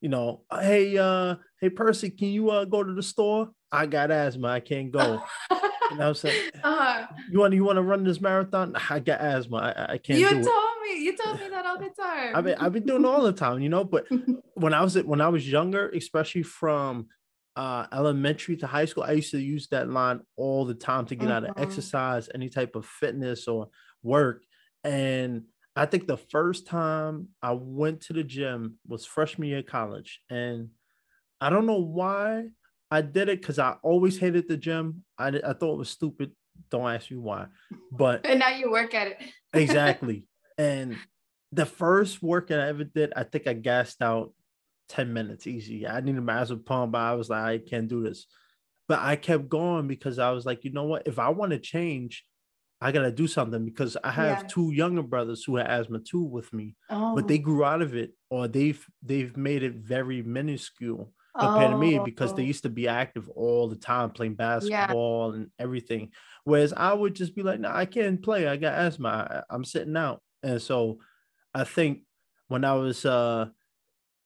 you 0.00 0.08
know, 0.08 0.42
hey, 0.52 0.96
uh, 0.96 1.36
hey 1.60 1.70
Percy, 1.70 2.10
can 2.10 2.28
you 2.28 2.50
uh 2.50 2.64
go 2.64 2.82
to 2.82 2.92
the 2.92 3.02
store? 3.02 3.50
I 3.70 3.86
got 3.86 4.10
asthma. 4.10 4.48
I 4.48 4.60
can't 4.60 4.90
go. 4.90 5.22
you 5.50 5.96
know 5.96 6.08
I'm 6.08 6.14
saying? 6.14 6.50
Uh-huh. 6.64 7.06
You 7.30 7.38
want 7.38 7.54
you 7.54 7.64
want 7.64 7.76
to 7.76 7.82
run 7.82 8.04
this 8.04 8.20
marathon? 8.20 8.74
I 8.90 8.98
got 8.98 9.20
asthma. 9.20 9.56
I, 9.58 9.92
I 9.92 9.98
can't. 9.98 10.18
You 10.18 10.28
told 10.28 10.44
me. 10.82 11.02
You 11.02 11.16
told 11.16 11.38
me 11.38 11.48
that 11.48 11.66
all 11.66 11.78
the 11.78 11.90
time. 11.90 12.34
I 12.34 12.40
mean, 12.40 12.56
I've 12.58 12.72
been 12.72 12.86
doing 12.86 13.04
all 13.04 13.22
the 13.22 13.32
time, 13.32 13.60
you 13.60 13.68
know. 13.68 13.84
But 13.84 14.06
when 14.54 14.74
I 14.74 14.82
was 14.82 14.96
when 14.96 15.20
I 15.20 15.28
was 15.28 15.48
younger, 15.48 15.88
especially 15.90 16.42
from 16.42 17.06
uh, 17.56 17.86
elementary 17.92 18.56
to 18.56 18.66
high 18.66 18.84
school, 18.84 19.04
I 19.04 19.12
used 19.12 19.32
to 19.32 19.40
use 19.40 19.68
that 19.68 19.90
line 19.90 20.20
all 20.36 20.64
the 20.64 20.74
time 20.74 21.06
to 21.06 21.16
get 21.16 21.30
out 21.30 21.44
of 21.44 21.50
mm-hmm. 21.50 21.62
exercise, 21.62 22.28
any 22.34 22.48
type 22.48 22.76
of 22.76 22.86
fitness 22.86 23.48
or 23.48 23.68
work. 24.02 24.42
And 24.84 25.44
I 25.78 25.86
think 25.86 26.08
the 26.08 26.16
first 26.16 26.66
time 26.66 27.28
I 27.40 27.52
went 27.52 28.00
to 28.02 28.12
the 28.12 28.24
gym 28.24 28.78
was 28.84 29.06
freshman 29.06 29.46
year 29.46 29.58
of 29.58 29.66
college. 29.66 30.20
And 30.28 30.70
I 31.40 31.50
don't 31.50 31.66
know 31.66 31.78
why 31.78 32.48
I 32.90 33.00
did 33.00 33.28
it 33.28 33.40
because 33.40 33.60
I 33.60 33.76
always 33.84 34.18
hated 34.18 34.48
the 34.48 34.56
gym. 34.56 35.04
I, 35.16 35.28
I 35.28 35.52
thought 35.52 35.74
it 35.74 35.78
was 35.78 35.88
stupid. 35.88 36.32
Don't 36.68 36.92
ask 36.92 37.08
me 37.12 37.18
why. 37.18 37.46
But 37.92 38.26
and 38.26 38.40
now 38.40 38.48
you 38.48 38.72
work 38.72 38.92
at 38.92 39.06
it. 39.06 39.18
exactly. 39.54 40.26
And 40.58 40.96
the 41.52 41.64
first 41.64 42.20
workout 42.24 42.58
I 42.58 42.66
ever 42.70 42.82
did, 42.82 43.12
I 43.14 43.22
think 43.22 43.46
I 43.46 43.52
gassed 43.52 44.02
out 44.02 44.32
10 44.88 45.12
minutes 45.12 45.46
easy. 45.46 45.86
I 45.86 46.00
needed 46.00 46.22
my 46.22 46.34
massive 46.34 46.66
pump, 46.66 46.90
but 46.90 47.02
I 47.02 47.14
was 47.14 47.30
like, 47.30 47.44
I 47.44 47.58
can't 47.58 47.86
do 47.86 48.02
this. 48.02 48.26
But 48.88 48.98
I 48.98 49.14
kept 49.14 49.48
going 49.48 49.86
because 49.86 50.18
I 50.18 50.32
was 50.32 50.44
like, 50.44 50.64
you 50.64 50.72
know 50.72 50.84
what? 50.86 51.06
If 51.06 51.20
I 51.20 51.28
want 51.28 51.52
to 51.52 51.58
change, 51.60 52.24
I 52.80 52.92
gotta 52.92 53.10
do 53.10 53.26
something 53.26 53.64
because 53.64 53.96
I 54.04 54.10
have 54.10 54.42
yeah. 54.42 54.48
two 54.48 54.72
younger 54.72 55.02
brothers 55.02 55.42
who 55.44 55.56
have 55.56 55.66
asthma 55.66 55.98
too 55.98 56.22
with 56.22 56.52
me, 56.52 56.76
oh. 56.90 57.14
but 57.14 57.26
they 57.26 57.38
oh. 57.38 57.42
grew 57.42 57.64
out 57.64 57.82
of 57.82 57.94
it 57.94 58.12
or 58.30 58.46
they've 58.46 58.84
they've 59.02 59.36
made 59.36 59.62
it 59.62 59.74
very 59.74 60.22
minuscule 60.22 61.12
compared 61.38 61.70
oh. 61.70 61.72
to 61.72 61.78
me 61.78 62.00
because 62.04 62.34
they 62.34 62.42
oh. 62.42 62.46
used 62.46 62.62
to 62.62 62.68
be 62.68 62.88
active 62.88 63.28
all 63.30 63.68
the 63.68 63.76
time 63.76 64.10
playing 64.10 64.34
basketball 64.34 65.30
yeah. 65.30 65.36
and 65.36 65.50
everything. 65.58 66.10
Whereas 66.44 66.72
I 66.72 66.92
would 66.92 67.14
just 67.14 67.34
be 67.34 67.42
like, 67.42 67.60
no, 67.60 67.70
I 67.70 67.84
can't 67.84 68.22
play. 68.22 68.46
I 68.46 68.56
got 68.56 68.74
asthma. 68.74 69.44
I, 69.50 69.54
I'm 69.54 69.64
sitting 69.64 69.96
out. 69.96 70.22
And 70.42 70.62
so 70.62 71.00
I 71.54 71.64
think 71.64 72.00
when 72.48 72.64
I 72.64 72.74
was 72.74 73.04
uh 73.04 73.46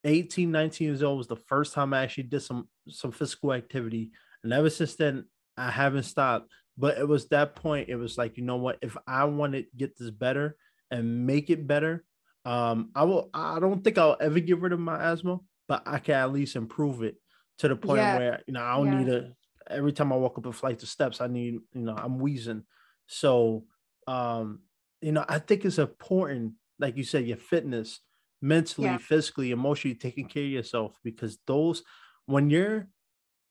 18, 0.04 0.50
19 0.50 0.86
years 0.86 1.02
old 1.02 1.18
was 1.18 1.28
the 1.28 1.36
first 1.36 1.74
time 1.74 1.94
I 1.94 2.02
actually 2.02 2.24
did 2.24 2.42
some 2.42 2.68
some 2.88 3.12
physical 3.12 3.52
activity. 3.52 4.10
And 4.42 4.52
ever 4.52 4.70
since 4.70 4.96
then, 4.96 5.26
I 5.56 5.70
haven't 5.70 6.04
stopped. 6.04 6.50
But 6.76 6.98
it 6.98 7.06
was 7.06 7.28
that 7.28 7.54
point, 7.54 7.88
it 7.88 7.96
was 7.96 8.16
like, 8.16 8.36
you 8.36 8.44
know 8.44 8.56
what? 8.56 8.78
If 8.82 8.96
I 9.06 9.24
want 9.24 9.52
to 9.52 9.64
get 9.76 9.98
this 9.98 10.10
better 10.10 10.56
and 10.90 11.26
make 11.26 11.50
it 11.50 11.66
better, 11.66 12.04
um, 12.44 12.90
I 12.94 13.04
will 13.04 13.30
I 13.34 13.60
don't 13.60 13.84
think 13.84 13.98
I'll 13.98 14.16
ever 14.20 14.40
get 14.40 14.58
rid 14.58 14.72
of 14.72 14.80
my 14.80 15.12
asthma, 15.12 15.38
but 15.68 15.82
I 15.86 15.98
can 15.98 16.14
at 16.14 16.32
least 16.32 16.56
improve 16.56 17.02
it 17.02 17.16
to 17.58 17.68
the 17.68 17.76
point 17.76 17.98
yeah. 17.98 18.18
where 18.18 18.42
you 18.46 18.54
know 18.54 18.62
I 18.62 18.76
don't 18.76 18.86
yeah. 18.86 18.98
need 18.98 19.08
a 19.08 19.32
every 19.70 19.92
time 19.92 20.12
I 20.12 20.16
walk 20.16 20.38
up 20.38 20.46
a 20.46 20.52
flight 20.52 20.82
of 20.82 20.88
steps, 20.88 21.20
I 21.20 21.28
need, 21.28 21.54
you 21.72 21.82
know, 21.82 21.94
I'm 21.96 22.18
wheezing. 22.18 22.64
So 23.06 23.64
um, 24.06 24.60
you 25.00 25.12
know, 25.12 25.24
I 25.28 25.38
think 25.38 25.64
it's 25.64 25.78
important, 25.78 26.54
like 26.78 26.96
you 26.96 27.04
said, 27.04 27.26
your 27.26 27.36
fitness 27.36 28.00
mentally, 28.40 28.88
yeah. 28.88 28.98
physically, 28.98 29.50
emotionally 29.50 29.94
taking 29.94 30.26
care 30.26 30.44
of 30.44 30.50
yourself 30.50 30.98
because 31.04 31.38
those 31.46 31.82
when 32.26 32.50
you're 32.50 32.88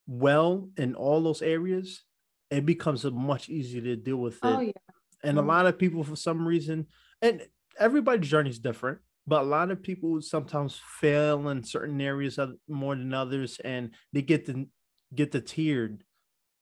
well 0.08 0.70
in 0.78 0.96
all 0.96 1.22
those 1.22 1.42
areas, 1.42 2.04
it 2.52 2.66
becomes 2.66 3.06
a 3.06 3.12
much 3.12 3.50
easier 3.50 3.82
to 3.82 3.96
deal 3.96 4.18
with 4.18 4.36
it. 4.36 4.40
Oh, 4.44 4.60
yeah. 4.60 4.72
And 5.24 5.38
mm-hmm. 5.38 5.50
a 5.50 5.54
lot 5.54 5.66
of 5.66 5.80
people, 5.80 6.04
for 6.04 6.16
some 6.16 6.48
reason, 6.48 6.88
and 7.22 7.42
everybody's 7.80 8.30
journey 8.30 8.50
is 8.50 8.60
different, 8.60 9.00
but 9.26 9.42
a 9.42 9.46
lot 9.46 9.72
of 9.72 9.82
people 9.82 10.22
sometimes 10.22 10.80
fail 11.00 11.48
in 11.50 11.64
certain 11.64 12.02
areas 12.02 12.38
more 12.68 12.96
than 12.96 13.14
others, 13.14 13.60
and 13.64 13.92
they 14.14 14.22
get 14.22 14.46
the 14.46 14.68
get 15.14 15.32
the 15.32 15.42
tiered 15.42 16.04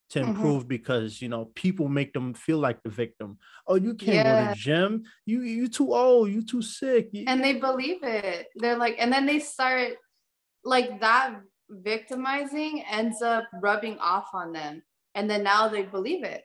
to 0.10 0.20
mm-hmm. 0.20 0.30
improve 0.30 0.62
mm-hmm. 0.62 0.68
because 0.68 1.22
you 1.22 1.30
know 1.30 1.52
people 1.56 1.88
make 1.88 2.14
them 2.14 2.34
feel 2.34 2.60
like 2.60 2.84
the 2.84 2.90
victim. 2.90 3.38
Oh, 3.66 3.76
you 3.76 3.94
can't 3.94 4.28
yeah. 4.28 4.46
go 4.48 4.54
to 4.54 4.60
gym. 4.60 5.04
You 5.26 5.42
you 5.42 5.68
too 5.68 5.94
old. 5.94 6.30
You 6.30 6.44
too 6.44 6.62
sick. 6.62 7.10
And 7.28 7.44
they 7.44 7.54
believe 7.54 8.04
it. 8.04 8.48
They're 8.56 8.78
like, 8.78 8.98
and 9.00 9.12
then 9.12 9.26
they 9.26 9.40
start 9.40 9.94
like 10.64 11.00
that 11.00 11.40
victimizing 11.70 12.84
ends 12.90 13.22
up 13.22 13.46
rubbing 13.62 13.98
off 14.00 14.30
on 14.34 14.52
them, 14.52 14.82
and 15.20 15.30
then 15.30 15.44
now 15.44 15.68
they 15.68 15.84
believe 15.84 16.24
it. 16.24 16.44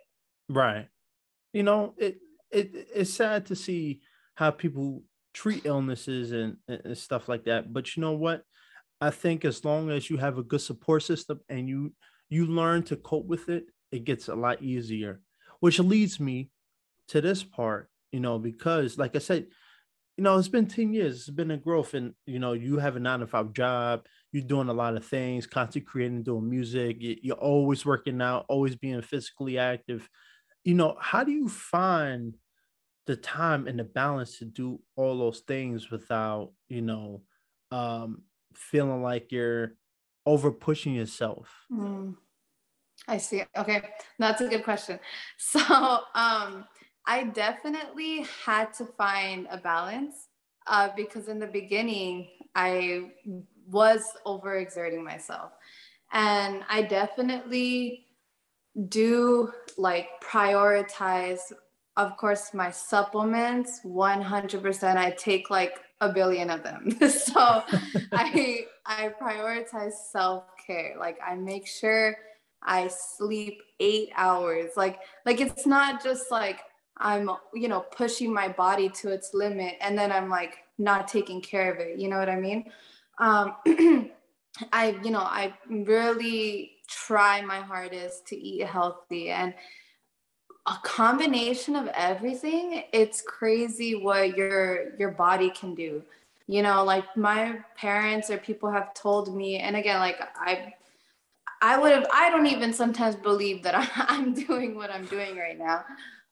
Right. 0.49 0.89
You 1.53 1.62
know 1.62 1.95
it. 1.97 2.18
It 2.51 2.89
it's 2.95 3.12
sad 3.12 3.47
to 3.47 3.57
see 3.57 4.01
how 4.35 4.51
people 4.51 5.03
treat 5.33 5.64
illnesses 5.64 6.33
and, 6.33 6.57
and 6.68 6.97
stuff 6.97 7.29
like 7.29 7.45
that. 7.45 7.72
But 7.72 7.97
you 7.97 8.01
know 8.01 8.12
what? 8.12 8.43
I 9.01 9.11
think 9.11 9.45
as 9.45 9.64
long 9.64 9.91
as 9.91 10.11
you 10.11 10.16
have 10.16 10.39
a 10.39 10.43
good 10.43 10.61
support 10.61 11.03
system 11.05 11.41
and 11.49 11.68
you 11.68 11.95
you 12.29 12.47
learn 12.47 12.83
to 12.85 12.97
cope 12.97 13.27
with 13.27 13.49
it, 13.49 13.64
it 13.93 14.05
gets 14.05 14.29
a 14.29 14.35
lot 14.35 14.62
easier. 14.62 15.20
Which 15.61 15.79
leads 15.79 16.18
me 16.18 16.51
to 17.09 17.20
this 17.20 17.45
part, 17.45 17.89
you 18.12 18.20
know, 18.20 18.39
because 18.39 18.99
like 18.99 19.14
I 19.14 19.20
said, 19.20 19.47
you 20.17 20.23
know, 20.23 20.39
it's 20.39 20.49
been 20.49 20.67
10 20.67 20.93
years, 20.93 21.17
it's 21.17 21.31
been 21.31 21.51
a 21.51 21.57
growth, 21.57 21.95
and 21.95 22.15
you 22.27 22.39
know, 22.39 22.53
you 22.53 22.79
have 22.79 22.97
a 22.97 23.01
nine 23.01 23.21
to 23.21 23.27
five 23.27 23.53
job, 23.53 24.07
you're 24.33 24.45
doing 24.45 24.69
a 24.69 24.73
lot 24.73 24.97
of 24.97 25.05
things, 25.05 25.47
constantly 25.47 25.87
creating, 25.87 26.23
doing 26.23 26.49
music, 26.49 26.97
you're 27.01 27.37
always 27.37 27.85
working 27.85 28.23
out, 28.23 28.47
always 28.49 28.77
being 28.77 29.03
physically 29.03 29.59
active. 29.59 30.09
You 30.62 30.75
know, 30.75 30.97
how 31.01 31.25
do 31.25 31.33
you 31.33 31.49
find 31.49 32.37
the 33.07 33.17
time 33.17 33.67
and 33.67 33.79
the 33.79 33.85
balance 33.85 34.39
to 34.39 34.45
do 34.45 34.81
all 34.97 35.19
those 35.19 35.41
things 35.41 35.91
without, 35.91 36.53
you 36.69 36.81
know, 36.81 37.23
um, 37.71 38.23
feeling 38.55 39.03
like 39.03 39.33
you're 39.33 39.77
over 40.27 40.53
pushing 40.53 40.95
yourself? 40.95 41.51
Mm, 41.73 42.17
I 43.09 43.19
see. 43.19 43.45
Okay, 43.57 43.83
that's 44.19 44.41
a 44.41 44.49
good 44.49 44.65
question. 44.65 45.01
So, 45.39 45.61
um, 46.15 46.65
I 47.07 47.25
definitely 47.25 48.27
had 48.45 48.73
to 48.75 48.87
find 48.87 49.47
a 49.51 49.59
balance 49.59 50.29
uh, 50.67 50.89
because 50.97 51.29
in 51.29 51.39
the 51.39 51.47
beginning 51.47 52.29
I 52.55 53.11
was 53.71 54.03
overexerting 54.27 55.03
myself, 55.03 55.53
and 56.13 56.63
I 56.69 56.83
definitely 56.83 58.07
do 58.89 59.53
like 59.79 60.09
prioritize 60.21 61.53
of 61.97 62.17
course 62.17 62.53
my 62.53 62.73
supplements 62.73 63.81
100% 63.85 64.97
i 64.97 65.11
take 65.13 65.49
like 65.49 65.79
a 66.05 66.13
billion 66.13 66.51
of 66.51 66.63
them. 66.63 66.91
so 67.09 67.35
I 68.13 68.67
I 68.87 69.13
prioritize 69.21 69.93
self-care. 70.13 70.97
Like 70.99 71.19
I 71.27 71.35
make 71.35 71.67
sure 71.67 72.17
I 72.63 72.89
sleep 72.89 73.61
8 73.81 74.11
hours. 74.17 74.71
Like 74.77 74.99
like 75.27 75.41
it's 75.41 75.67
not 75.67 76.03
just 76.03 76.31
like 76.31 76.61
I'm 76.99 77.30
you 77.53 77.68
know 77.68 77.80
pushing 77.80 78.32
my 78.32 78.49
body 78.49 78.88
to 78.88 79.11
its 79.11 79.34
limit 79.34 79.76
and 79.80 79.99
then 79.99 80.12
I'm 80.12 80.28
like 80.28 80.59
not 80.78 81.09
taking 81.09 81.40
care 81.40 81.72
of 81.72 81.80
it. 81.80 81.99
You 81.99 82.09
know 82.09 82.18
what 82.18 82.28
I 82.28 82.36
mean? 82.36 82.70
Um 83.18 83.57
I 84.72 84.99
you 85.03 85.11
know 85.11 85.20
I 85.20 85.55
really 85.68 86.72
try 86.88 87.40
my 87.40 87.61
hardest 87.61 88.26
to 88.28 88.36
eat 88.36 88.66
healthy 88.66 89.30
and 89.30 89.55
a 90.66 90.76
combination 90.82 91.76
of 91.76 91.88
everything 91.88 92.84
it's 92.92 93.20
crazy 93.20 93.95
what 93.95 94.36
your 94.36 94.97
your 94.99 95.11
body 95.11 95.51
can 95.51 95.74
do 95.74 96.03
you 96.47 96.62
know 96.62 96.82
like 96.84 97.05
my 97.16 97.59
parents 97.76 98.30
or 98.30 98.38
people 98.38 98.70
have 98.70 98.95
told 98.95 99.36
me 99.36 99.59
and 99.59 99.76
again 99.76 100.01
like 100.01 100.18
i 100.36 100.72
i 101.61 101.78
would 101.78 101.92
have 101.92 102.07
i 102.12 102.30
don't 102.30 102.47
even 102.47 102.72
sometimes 102.72 103.14
believe 103.14 103.62
that 103.62 103.74
i'm 104.09 104.32
doing 104.32 104.74
what 104.74 104.90
i'm 104.90 105.05
doing 105.07 105.36
right 105.36 105.59
now 105.59 105.84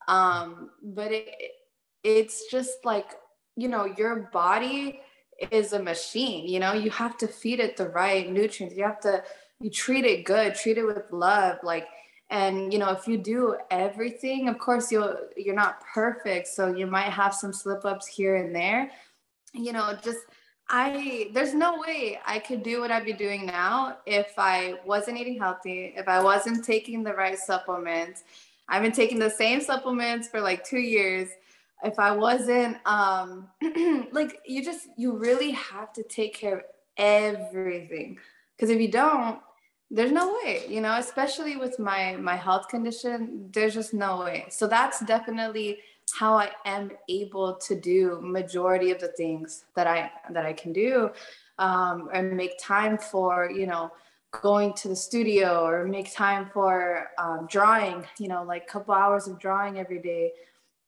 um 0.08 0.70
but 0.82 1.12
it 1.12 1.28
it's 2.04 2.50
just 2.50 2.84
like 2.84 3.12
you 3.56 3.68
know 3.68 3.86
your 3.96 4.30
body 4.32 5.00
is 5.50 5.72
a 5.72 5.82
machine 5.82 6.48
you 6.48 6.60
know 6.60 6.72
you 6.72 6.90
have 6.90 7.16
to 7.16 7.26
feed 7.26 7.60
it 7.60 7.76
the 7.76 7.88
right 7.88 8.30
nutrients. 8.30 8.76
You 8.76 8.84
have 8.84 9.00
to 9.00 9.22
you 9.60 9.70
treat 9.70 10.04
it 10.04 10.24
good 10.24 10.54
treat 10.54 10.78
it 10.78 10.84
with 10.84 11.10
love 11.10 11.58
like 11.62 11.86
and 12.30 12.72
you 12.72 12.78
know 12.78 12.90
if 12.90 13.06
you 13.06 13.18
do 13.18 13.56
everything 13.70 14.48
of 14.48 14.58
course 14.58 14.90
you'll 14.90 15.16
you're 15.36 15.54
not 15.54 15.82
perfect 15.94 16.48
so 16.48 16.74
you 16.74 16.86
might 16.86 17.10
have 17.10 17.34
some 17.34 17.52
slip 17.52 17.84
ups 17.84 18.06
here 18.06 18.36
and 18.36 18.54
there. 18.54 18.90
You 19.54 19.72
know 19.72 19.96
just 20.02 20.20
i 20.68 21.28
there's 21.34 21.54
no 21.54 21.78
way 21.78 22.18
i 22.26 22.38
could 22.38 22.62
do 22.62 22.80
what 22.80 22.90
i'd 22.90 23.04
be 23.04 23.12
doing 23.12 23.44
now 23.44 23.98
if 24.06 24.32
i 24.38 24.74
wasn't 24.86 25.16
eating 25.16 25.38
healthy 25.38 25.92
if 25.96 26.08
i 26.08 26.22
wasn't 26.22 26.64
taking 26.64 27.02
the 27.02 27.12
right 27.12 27.38
supplements 27.38 28.22
i've 28.68 28.82
been 28.82 28.92
taking 28.92 29.18
the 29.18 29.30
same 29.30 29.60
supplements 29.60 30.28
for 30.28 30.40
like 30.40 30.64
two 30.64 30.80
years. 30.80 31.28
If 31.84 31.98
i 31.98 32.12
wasn't 32.12 32.76
um 32.86 33.48
like 34.12 34.40
you 34.46 34.64
just 34.64 34.88
you 34.96 35.16
really 35.16 35.50
have 35.52 35.92
to 35.94 36.02
take 36.04 36.34
care 36.34 36.58
of 36.58 36.64
everything. 36.96 38.18
Because 38.56 38.70
if 38.70 38.80
you 38.80 38.90
don't 38.90 39.40
there's 39.90 40.12
no 40.12 40.34
way 40.42 40.64
you 40.68 40.80
know 40.80 40.96
especially 40.96 41.56
with 41.56 41.78
my 41.78 42.16
my 42.16 42.36
health 42.36 42.68
condition 42.68 43.48
there's 43.52 43.74
just 43.74 43.92
no 43.92 44.20
way. 44.20 44.46
So 44.50 44.66
that's 44.66 45.00
definitely 45.00 45.78
how 46.18 46.34
i 46.36 46.50
am 46.64 46.90
able 47.08 47.54
to 47.56 47.74
do 47.74 48.20
majority 48.22 48.90
of 48.90 49.00
the 49.00 49.08
things 49.08 49.64
that 49.74 49.86
i 49.86 50.10
that 50.30 50.44
i 50.44 50.52
can 50.52 50.72
do 50.72 51.10
um, 51.58 52.08
and 52.12 52.36
make 52.36 52.58
time 52.58 52.98
for 52.98 53.50
you 53.50 53.66
know 53.66 53.90
going 54.40 54.72
to 54.72 54.88
the 54.88 54.96
studio 54.96 55.64
or 55.64 55.84
make 55.86 56.12
time 56.12 56.50
for 56.52 57.08
um, 57.18 57.46
drawing 57.50 58.04
you 58.18 58.28
know 58.28 58.42
like 58.42 58.64
a 58.64 58.66
couple 58.66 58.94
hours 58.94 59.28
of 59.28 59.38
drawing 59.38 59.78
every 59.78 60.00
day 60.00 60.32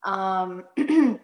um, 0.05 0.65
you 0.77 1.19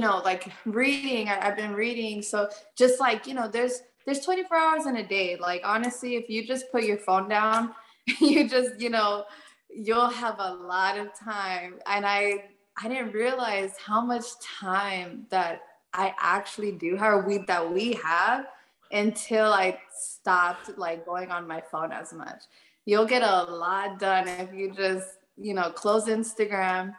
know 0.00 0.20
like 0.24 0.50
reading 0.64 1.28
I, 1.28 1.46
i've 1.46 1.56
been 1.56 1.74
reading 1.74 2.22
so 2.22 2.48
just 2.76 3.00
like 3.00 3.26
you 3.26 3.34
know 3.34 3.48
there's 3.48 3.82
there's 4.04 4.20
24 4.20 4.56
hours 4.56 4.86
in 4.86 4.96
a 4.96 5.06
day. 5.06 5.36
Like 5.36 5.62
honestly, 5.64 6.16
if 6.16 6.28
you 6.28 6.46
just 6.46 6.70
put 6.70 6.84
your 6.84 6.98
phone 6.98 7.28
down, 7.28 7.74
you 8.20 8.48
just, 8.48 8.80
you 8.80 8.90
know, 8.90 9.24
you'll 9.70 10.08
have 10.08 10.36
a 10.38 10.54
lot 10.54 10.98
of 10.98 11.08
time. 11.18 11.76
And 11.86 12.06
I 12.06 12.44
I 12.82 12.88
didn't 12.88 13.12
realize 13.12 13.76
how 13.78 14.04
much 14.04 14.24
time 14.42 15.26
that 15.30 15.60
I 15.92 16.12
actually 16.18 16.72
do 16.72 16.96
have 16.96 17.24
we 17.24 17.38
that 17.46 17.72
we 17.72 17.92
have 18.04 18.46
until 18.92 19.52
I 19.52 19.78
stopped 19.96 20.78
like 20.78 21.04
going 21.04 21.30
on 21.30 21.46
my 21.46 21.62
phone 21.70 21.92
as 21.92 22.12
much. 22.12 22.42
You'll 22.86 23.06
get 23.06 23.22
a 23.22 23.44
lot 23.44 23.98
done 23.98 24.28
if 24.28 24.52
you 24.52 24.72
just, 24.72 25.08
you 25.36 25.54
know, 25.54 25.70
close 25.70 26.06
Instagram 26.06 26.94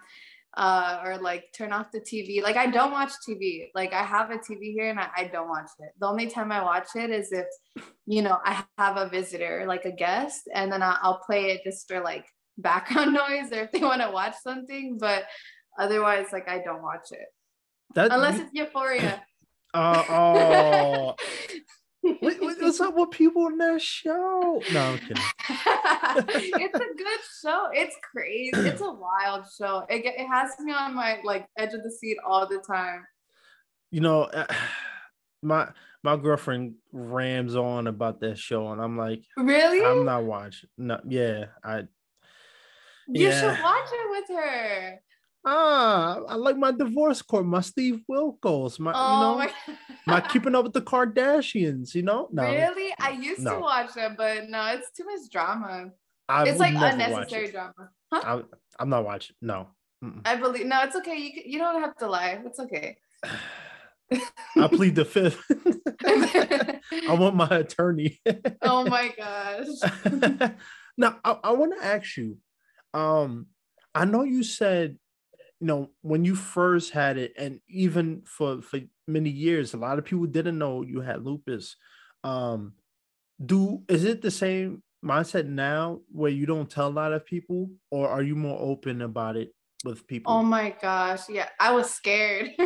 uh, 0.57 1.01
or 1.03 1.17
like 1.17 1.51
turn 1.53 1.73
off 1.73 1.91
the 1.91 1.99
TV. 1.99 2.41
Like 2.41 2.55
I 2.55 2.67
don't 2.67 2.91
watch 2.91 3.11
TV. 3.27 3.69
Like 3.75 3.93
I 3.93 4.03
have 4.03 4.31
a 4.31 4.37
TV 4.37 4.73
here 4.73 4.89
and 4.89 4.99
I, 4.99 5.09
I, 5.15 5.23
don't 5.25 5.49
watch 5.49 5.69
it. 5.79 5.89
The 5.99 6.07
only 6.07 6.27
time 6.27 6.51
I 6.51 6.63
watch 6.63 6.87
it 6.95 7.09
is 7.11 7.31
if, 7.31 7.45
you 8.05 8.21
know, 8.21 8.39
I 8.43 8.63
have 8.77 8.97
a 8.97 9.09
visitor, 9.09 9.65
like 9.67 9.85
a 9.85 9.91
guest, 9.91 10.43
and 10.53 10.71
then 10.71 10.81
I'll, 10.81 10.97
I'll 11.01 11.21
play 11.25 11.51
it 11.51 11.61
just 11.63 11.87
for 11.87 11.99
like 11.99 12.25
background 12.57 13.13
noise 13.13 13.51
or 13.51 13.63
if 13.63 13.71
they 13.71 13.79
want 13.79 14.01
to 14.01 14.11
watch 14.11 14.35
something. 14.41 14.97
But 14.97 15.25
otherwise, 15.77 16.27
like 16.31 16.47
I 16.47 16.59
don't 16.59 16.81
watch 16.81 17.11
it. 17.11 17.27
That, 17.93 18.11
Unless 18.11 18.39
it's 18.39 18.49
Euphoria. 18.53 19.23
Uh, 19.75 20.03
oh, 20.07 21.15
what, 22.21 22.37
what's 22.39 22.79
up 22.79 22.95
with 22.95 23.11
people 23.11 23.47
in 23.47 23.57
that 23.57 23.81
show? 23.81 24.61
No, 24.71 24.81
I'm 24.81 24.97
kidding. 24.99 25.17
it's 25.49 26.75
a 26.75 26.93
good 26.97 27.19
show. 27.43 27.67
It's 27.73 27.97
crazy. 28.09 28.51
It's 28.55 28.79
a 28.79 28.89
wild 28.89 29.43
show. 29.59 29.85
It, 29.89 30.05
it 30.05 30.27
has 30.27 30.51
me 30.61 30.71
on 30.71 30.95
my 30.95 31.19
like 31.25 31.45
edge 31.57 31.73
of 31.73 31.83
the 31.83 31.91
seat 31.91 32.15
all 32.25 32.47
the 32.47 32.63
time. 32.65 33.03
You 33.91 33.99
know, 33.99 34.21
uh, 34.21 34.45
my 35.43 35.67
my 36.03 36.15
girlfriend 36.15 36.75
rams 36.93 37.57
on 37.57 37.87
about 37.87 38.21
that 38.21 38.37
show, 38.37 38.71
and 38.71 38.81
I'm 38.81 38.97
like, 38.97 39.23
really? 39.35 39.83
I'm 39.83 40.05
not 40.05 40.23
watching. 40.23 40.69
No, 40.77 41.01
yeah, 41.05 41.47
I. 41.65 41.79
You 43.09 43.27
yeah. 43.27 43.41
should 43.41 43.61
watch 43.61 43.89
it 43.91 44.09
with 44.09 44.37
her. 44.39 45.01
Ah, 45.47 46.21
I 46.27 46.35
like 46.35 46.57
my 46.57 46.71
divorce 46.71 47.21
court, 47.21 47.45
my 47.45 47.61
Steve 47.61 48.01
Wilkos, 48.09 48.79
my 48.79 48.91
oh 48.95 49.13
you 49.13 49.21
know, 49.21 49.37
my, 49.37 49.75
my, 50.07 50.21
keeping 50.29 50.55
up 50.55 50.63
with 50.63 50.73
the 50.73 50.81
Kardashians. 50.81 51.93
You 51.93 52.01
know, 52.01 52.29
no, 52.31 52.43
really, 52.43 52.93
I 52.99 53.11
used 53.11 53.41
no. 53.41 53.55
to 53.55 53.59
watch 53.59 53.93
them, 53.93 54.15
but 54.17 54.49
no, 54.49 54.73
it's 54.73 54.89
too 54.91 55.05
much 55.05 55.29
drama. 55.31 55.91
I 56.27 56.47
it's 56.47 56.59
like 56.59 56.73
unnecessary 56.73 57.51
drama. 57.51 57.91
Huh? 58.11 58.43
I, 58.79 58.81
am 58.81 58.89
not 58.89 59.05
watching. 59.05 59.35
No, 59.39 59.67
Mm-mm. 60.03 60.21
I 60.25 60.35
believe 60.35 60.65
no. 60.65 60.81
It's 60.81 60.95
okay. 60.95 61.15
You 61.15 61.41
you 61.45 61.59
don't 61.59 61.79
have 61.79 61.95
to 61.97 62.07
lie. 62.07 62.41
It's 62.43 62.59
okay. 62.59 62.97
I 64.11 64.67
plead 64.67 64.95
the 64.95 65.05
fifth. 65.05 65.43
I 66.05 67.13
want 67.13 67.35
my 67.35 67.49
attorney. 67.49 68.19
oh 68.63 68.85
my 68.85 69.13
gosh. 69.15 69.67
now 70.97 71.17
I, 71.23 71.37
I 71.43 71.51
want 71.51 71.79
to 71.79 71.85
ask 71.85 72.17
you. 72.17 72.37
Um, 72.95 73.47
I 73.93 74.05
know 74.05 74.23
you 74.23 74.43
said 74.43 74.97
you 75.65 75.71
know 75.71 75.89
when 76.03 76.23
you 76.23 76.35
first 76.35 76.91
had 76.91 77.17
it 77.17 77.33
and 77.39 77.59
even 77.67 78.21
for 78.27 78.61
for 78.61 78.79
many 79.07 79.31
years 79.31 79.73
a 79.73 79.77
lot 79.77 79.97
of 79.97 80.05
people 80.05 80.27
didn't 80.27 80.59
know 80.59 80.83
you 80.83 81.01
had 81.01 81.25
lupus. 81.25 81.75
Um 82.23 82.73
do 83.43 83.81
is 83.89 84.03
it 84.03 84.21
the 84.21 84.29
same 84.29 84.83
mindset 85.03 85.47
now 85.47 86.01
where 86.11 86.29
you 86.29 86.45
don't 86.45 86.69
tell 86.69 86.87
a 86.87 86.99
lot 87.01 87.13
of 87.13 87.25
people 87.25 87.71
or 87.89 88.07
are 88.07 88.21
you 88.21 88.35
more 88.35 88.59
open 88.61 89.01
about 89.01 89.37
it 89.37 89.55
with 89.83 90.05
people? 90.05 90.31
Oh 90.31 90.43
my 90.43 90.75
gosh 90.79 91.27
yeah 91.29 91.49
i 91.59 91.71
was 91.71 91.89
scared. 91.89 92.51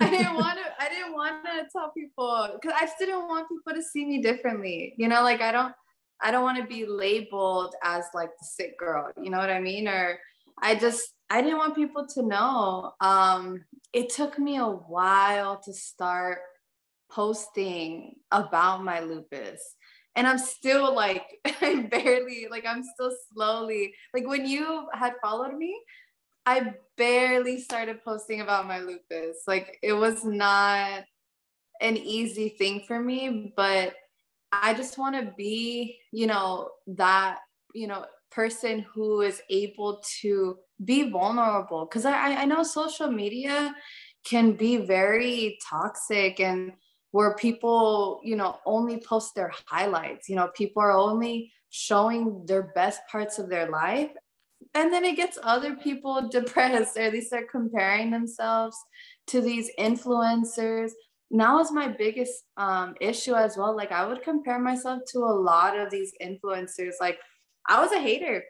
I 0.00 0.08
didn't 0.08 0.34
want 0.42 0.56
to 0.56 0.64
i 0.82 0.88
didn't 0.88 1.12
want 1.12 1.44
to 1.44 1.66
tell 1.70 1.92
people 1.92 2.48
because 2.54 2.74
i 2.80 2.86
still 2.86 3.08
didn't 3.08 3.28
want 3.28 3.46
people 3.46 3.74
to 3.74 3.82
see 3.82 4.06
me 4.06 4.22
differently 4.22 4.94
you 4.96 5.06
know 5.06 5.22
like 5.22 5.42
i 5.42 5.52
don't 5.52 5.74
i 6.22 6.30
don't 6.30 6.44
want 6.44 6.56
to 6.56 6.66
be 6.66 6.86
labeled 6.86 7.74
as 7.84 8.06
like 8.14 8.30
the 8.40 8.46
sick 8.46 8.78
girl 8.78 9.10
you 9.20 9.28
know 9.28 9.36
what 9.36 9.50
i 9.50 9.60
mean? 9.60 9.86
Or 9.86 10.18
i 10.62 10.74
just 10.74 11.12
I 11.32 11.40
didn't 11.40 11.56
want 11.56 11.74
people 11.74 12.06
to 12.08 12.22
know. 12.22 12.92
Um, 13.00 13.64
it 13.94 14.10
took 14.10 14.38
me 14.38 14.58
a 14.58 14.66
while 14.66 15.58
to 15.64 15.72
start 15.72 16.40
posting 17.10 18.16
about 18.30 18.84
my 18.84 19.00
lupus. 19.00 19.76
And 20.14 20.26
I'm 20.26 20.36
still 20.36 20.94
like, 20.94 21.24
I 21.62 21.88
barely, 21.90 22.48
like, 22.50 22.66
I'm 22.66 22.84
still 22.84 23.12
slowly, 23.32 23.94
like, 24.12 24.28
when 24.28 24.44
you 24.44 24.88
had 24.92 25.14
followed 25.22 25.54
me, 25.54 25.74
I 26.44 26.74
barely 26.98 27.58
started 27.62 28.04
posting 28.04 28.42
about 28.42 28.68
my 28.68 28.80
lupus. 28.80 29.38
Like, 29.46 29.78
it 29.82 29.94
was 29.94 30.26
not 30.26 31.04
an 31.80 31.96
easy 31.96 32.50
thing 32.50 32.84
for 32.86 33.00
me, 33.00 33.54
but 33.56 33.94
I 34.52 34.74
just 34.74 34.98
want 34.98 35.16
to 35.16 35.32
be, 35.34 35.96
you 36.12 36.26
know, 36.26 36.68
that, 36.88 37.38
you 37.74 37.86
know, 37.86 38.04
person 38.34 38.84
who 38.94 39.20
is 39.20 39.42
able 39.50 40.02
to 40.20 40.56
be 40.84 41.10
vulnerable 41.10 41.86
because 41.86 42.04
I, 42.04 42.34
I 42.34 42.44
know 42.44 42.62
social 42.62 43.10
media 43.10 43.74
can 44.24 44.52
be 44.52 44.78
very 44.78 45.58
toxic 45.68 46.40
and 46.40 46.72
where 47.10 47.34
people 47.34 48.20
you 48.24 48.36
know 48.36 48.58
only 48.64 48.98
post 48.98 49.34
their 49.34 49.52
highlights 49.66 50.28
you 50.28 50.36
know 50.36 50.48
people 50.54 50.82
are 50.82 50.92
only 50.92 51.52
showing 51.72 52.44
their 52.46 52.70
best 52.74 53.00
parts 53.10 53.38
of 53.38 53.48
their 53.48 53.68
life. 53.68 54.10
And 54.74 54.92
then 54.92 55.04
it 55.04 55.16
gets 55.16 55.38
other 55.42 55.74
people 55.74 56.28
depressed 56.30 56.96
or 56.96 57.10
they 57.10 57.22
start 57.22 57.50
comparing 57.50 58.10
themselves 58.10 58.76
to 59.28 59.40
these 59.40 59.70
influencers. 59.78 60.90
Now 61.30 61.60
is 61.60 61.72
my 61.72 61.88
biggest 61.88 62.44
um, 62.58 62.94
issue 63.00 63.34
as 63.34 63.56
well. 63.56 63.74
Like 63.74 63.90
i 63.90 64.06
would 64.06 64.22
compare 64.22 64.58
myself 64.58 65.00
to 65.12 65.20
a 65.20 65.38
lot 65.50 65.78
of 65.78 65.90
these 65.90 66.12
influencers 66.22 66.92
like 67.00 67.18
I 67.66 67.80
was 67.80 67.92
a 67.92 68.00
hater. 68.00 68.44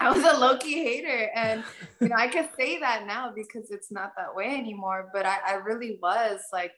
I 0.00 0.10
was 0.12 0.22
a 0.22 0.38
low 0.38 0.56
key 0.56 0.84
hater. 0.84 1.30
And, 1.34 1.64
you 2.00 2.08
know, 2.08 2.16
I 2.16 2.28
could 2.28 2.48
say 2.58 2.78
that 2.80 3.06
now 3.06 3.32
because 3.34 3.70
it's 3.70 3.90
not 3.90 4.12
that 4.16 4.34
way 4.34 4.56
anymore. 4.56 5.10
But 5.12 5.26
I, 5.26 5.38
I 5.46 5.52
really 5.54 5.98
was 6.02 6.40
like, 6.52 6.72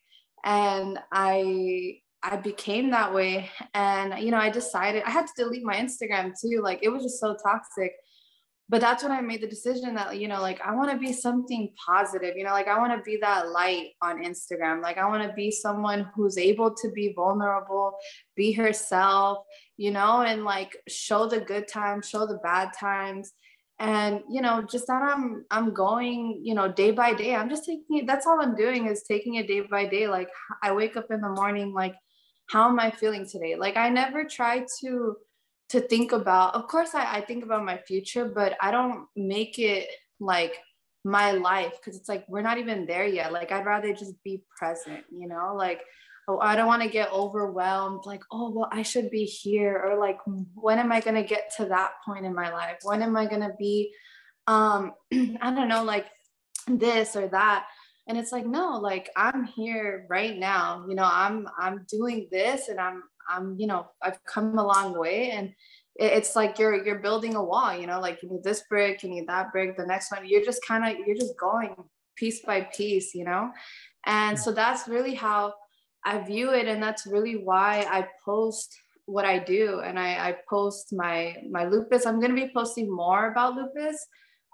and 0.44 0.98
I 1.12 2.00
I 2.22 2.36
became 2.36 2.90
that 2.90 3.14
way. 3.14 3.50
And 3.74 4.22
you 4.22 4.30
know, 4.30 4.38
I 4.38 4.50
decided 4.50 5.02
I 5.04 5.10
had 5.10 5.26
to 5.26 5.32
delete 5.36 5.64
my 5.64 5.76
Instagram 5.76 6.32
too. 6.40 6.60
Like 6.62 6.80
it 6.82 6.88
was 6.88 7.02
just 7.02 7.20
so 7.20 7.36
toxic. 7.42 7.92
But 8.70 8.80
that's 8.80 9.02
when 9.02 9.10
I 9.10 9.20
made 9.20 9.40
the 9.40 9.48
decision 9.48 9.96
that, 9.96 10.16
you 10.20 10.28
know, 10.28 10.40
like 10.40 10.60
I 10.60 10.72
want 10.76 10.92
to 10.92 10.96
be 10.96 11.12
something 11.12 11.72
positive, 11.84 12.36
you 12.36 12.44
know, 12.44 12.52
like 12.52 12.68
I 12.68 12.78
want 12.78 12.92
to 12.92 13.02
be 13.02 13.18
that 13.20 13.50
light 13.50 13.88
on 14.00 14.22
Instagram. 14.22 14.80
Like 14.80 14.96
I 14.96 15.08
want 15.08 15.28
to 15.28 15.34
be 15.34 15.50
someone 15.50 16.08
who's 16.14 16.38
able 16.38 16.72
to 16.76 16.90
be 16.92 17.12
vulnerable, 17.12 17.96
be 18.36 18.52
herself, 18.52 19.38
you 19.76 19.90
know, 19.90 20.22
and 20.22 20.44
like 20.44 20.76
show 20.88 21.26
the 21.26 21.40
good 21.40 21.66
times, 21.66 22.08
show 22.08 22.28
the 22.28 22.38
bad 22.44 22.70
times. 22.78 23.32
And 23.80 24.20
you 24.30 24.42
know 24.42 24.60
just 24.70 24.86
that 24.88 25.00
i'm 25.02 25.46
i'm 25.50 25.72
going 25.72 26.42
you 26.44 26.54
know 26.54 26.70
day 26.70 26.90
by 26.90 27.14
day. 27.14 27.34
I'm 27.34 27.48
just 27.48 27.64
taking 27.64 27.96
it 27.96 28.06
that's 28.06 28.26
all 28.26 28.38
i'm 28.38 28.54
doing 28.54 28.86
is 28.86 29.04
taking 29.04 29.36
it 29.36 29.48
day 29.48 29.62
by 29.62 29.86
day. 29.86 30.06
Like 30.06 30.28
i 30.62 30.70
wake 30.70 30.98
up 30.98 31.06
in 31.10 31.22
the 31.22 31.30
morning 31.30 31.72
like 31.72 31.94
how 32.50 32.68
am 32.68 32.78
i 32.78 32.90
feeling 32.90 33.26
today? 33.26 33.56
Like 33.56 33.78
i 33.78 33.88
never 33.88 34.24
try 34.24 34.66
to 34.82 35.16
to 35.70 35.80
think 35.80 36.12
about 36.12 36.54
of 36.54 36.68
course 36.68 36.94
i, 36.94 37.16
I 37.16 37.20
think 37.22 37.44
about 37.44 37.64
my 37.64 37.78
future 37.78 38.26
but 38.26 38.56
i 38.60 38.70
don't 38.70 39.06
make 39.16 39.58
it 39.58 39.88
like 40.20 40.56
my 41.04 41.32
life 41.32 41.72
because 41.78 41.98
it's 41.98 42.08
like 42.08 42.24
we're 42.28 42.42
not 42.42 42.58
even 42.58 42.86
there 42.86 43.06
yet 43.06 43.32
like 43.32 43.52
i'd 43.52 43.64
rather 43.64 43.92
just 43.94 44.22
be 44.22 44.44
present 44.58 45.04
you 45.10 45.26
know 45.26 45.54
like 45.56 45.80
oh, 46.28 46.38
I 46.38 46.54
don't 46.54 46.68
want 46.68 46.82
to 46.82 46.88
get 46.88 47.12
overwhelmed, 47.12 48.02
like, 48.06 48.22
oh, 48.30 48.50
well, 48.50 48.68
I 48.70 48.82
should 48.82 49.10
be 49.10 49.24
here, 49.24 49.76
or 49.84 49.98
like, 49.98 50.18
when 50.54 50.78
am 50.78 50.92
I 50.92 51.00
going 51.00 51.16
to 51.16 51.24
get 51.24 51.50
to 51.56 51.64
that 51.66 51.92
point 52.06 52.24
in 52.24 52.34
my 52.34 52.52
life? 52.52 52.76
When 52.82 53.02
am 53.02 53.16
I 53.16 53.26
going 53.26 53.40
to 53.40 53.54
be, 53.58 53.92
um, 54.46 54.92
I 55.12 55.52
don't 55.54 55.68
know, 55.68 55.82
like 55.82 56.06
this 56.68 57.16
or 57.16 57.28
that. 57.28 57.66
And 58.08 58.18
it's 58.18 58.32
like, 58.32 58.46
no, 58.46 58.78
like 58.78 59.10
I'm 59.16 59.44
here 59.44 60.06
right 60.08 60.36
now. 60.36 60.84
You 60.88 60.94
know, 60.96 61.08
I'm 61.10 61.46
I'm 61.58 61.86
doing 61.88 62.28
this 62.32 62.68
and 62.68 62.80
I'm 62.80 63.02
I'm, 63.30 63.56
you 63.58 63.66
know, 63.66 63.86
I've 64.02 64.22
come 64.24 64.58
a 64.58 64.66
long 64.66 64.98
way. 64.98 65.30
And 65.30 65.54
it's 65.96 66.34
like 66.34 66.58
you're 66.58 66.84
you're 66.84 67.00
building 67.00 67.34
a 67.34 67.44
wall, 67.44 67.76
you 67.76 67.86
know, 67.86 68.00
like 68.00 68.22
you 68.22 68.30
need 68.30 68.42
this 68.42 68.62
brick, 68.68 69.02
you 69.02 69.10
need 69.10 69.26
that 69.28 69.52
brick, 69.52 69.76
the 69.76 69.86
next 69.86 70.10
one. 70.10 70.26
You're 70.26 70.44
just 70.44 70.64
kind 70.66 70.84
of 70.84 71.06
you're 71.06 71.16
just 71.16 71.36
going 71.38 71.74
piece 72.16 72.40
by 72.40 72.62
piece, 72.62 73.14
you 73.14 73.24
know. 73.24 73.50
And 74.06 74.38
so 74.38 74.52
that's 74.52 74.88
really 74.88 75.14
how 75.14 75.54
I 76.04 76.18
view 76.18 76.52
it, 76.54 76.66
and 76.66 76.82
that's 76.82 77.06
really 77.06 77.36
why 77.36 77.86
I 77.90 78.08
post 78.24 78.74
what 79.04 79.24
I 79.24 79.38
do, 79.38 79.80
and 79.80 79.98
I, 79.98 80.28
I 80.28 80.36
post 80.48 80.92
my 80.92 81.36
my 81.50 81.66
lupus. 81.66 82.06
I'm 82.06 82.20
gonna 82.20 82.34
be 82.34 82.50
posting 82.54 82.90
more 82.90 83.30
about 83.32 83.54
lupus 83.54 84.06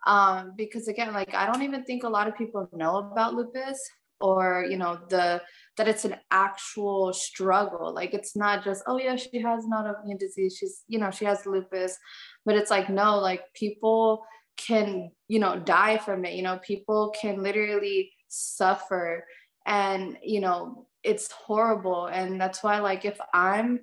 um, 0.07 0.53
because 0.57 0.89
again, 0.89 1.12
like 1.12 1.35
I 1.35 1.47
don't 1.47 1.62
even 1.62 1.85
think 1.85 2.03
a 2.05 2.09
lot 2.09 2.29
of 2.29 2.37
people 2.37 2.68
know 2.72 2.97
about 2.97 3.35
lupus 3.35 3.79
or 4.20 4.66
you 4.68 4.79
know 4.79 4.99
the 5.11 5.43
that 5.77 5.89
it's 5.89 6.05
an 6.05 6.16
actual 6.31 7.12
struggle. 7.12 7.95
Like 7.95 8.14
it's 8.14 8.37
not 8.37 8.64
just 8.64 8.83
oh 8.87 8.99
yeah 8.99 9.16
she 9.16 9.41
has 9.41 9.64
an 9.64 9.72
autoimmune 9.72 10.18
disease. 10.18 10.57
She's 10.59 10.83
you 10.89 10.99
know 10.99 11.11
she 11.11 11.24
has 11.24 11.47
lupus. 11.47 11.97
But 12.45 12.57
it's 12.57 12.70
like 12.70 12.89
no 12.89 13.18
like 13.18 13.43
people 13.55 14.24
can 14.57 15.11
you 15.29 15.39
know 15.39 15.59
die 15.59 15.99
from 15.99 16.24
it. 16.24 16.35
You 16.35 16.43
know 16.43 16.59
people 16.59 17.14
can 17.20 17.43
literally 17.43 18.12
suffer. 18.29 19.24
And 19.66 20.16
you 20.22 20.41
know 20.41 20.87
it's 21.03 21.31
horrible. 21.31 22.07
And 22.07 22.41
that's 22.41 22.62
why 22.62 22.81
like 22.81 23.05
if 23.05 23.18
i'm 23.33 23.81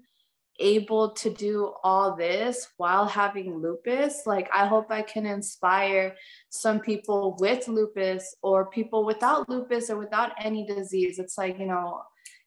able 0.60 1.12
to 1.12 1.30
do 1.30 1.74
all 1.84 2.16
this 2.16 2.68
while 2.78 3.06
having 3.08 3.58
lupus 3.60 4.22
like 4.26 4.50
i 4.54 4.66
hope 4.66 4.92
i 4.92 5.02
can 5.02 5.26
inspire 5.26 6.16
some 6.50 6.80
people 6.80 7.36
with 7.40 7.68
lupus 7.68 8.36
or 8.44 8.70
people 8.70 9.04
without 9.04 9.50
lupus 9.50 9.90
or 9.90 9.98
without 9.98 10.32
any 10.40 10.66
disease 10.66 11.18
it's 11.18 11.38
like 11.38 11.58
you 11.58 11.66
know 11.66 12.02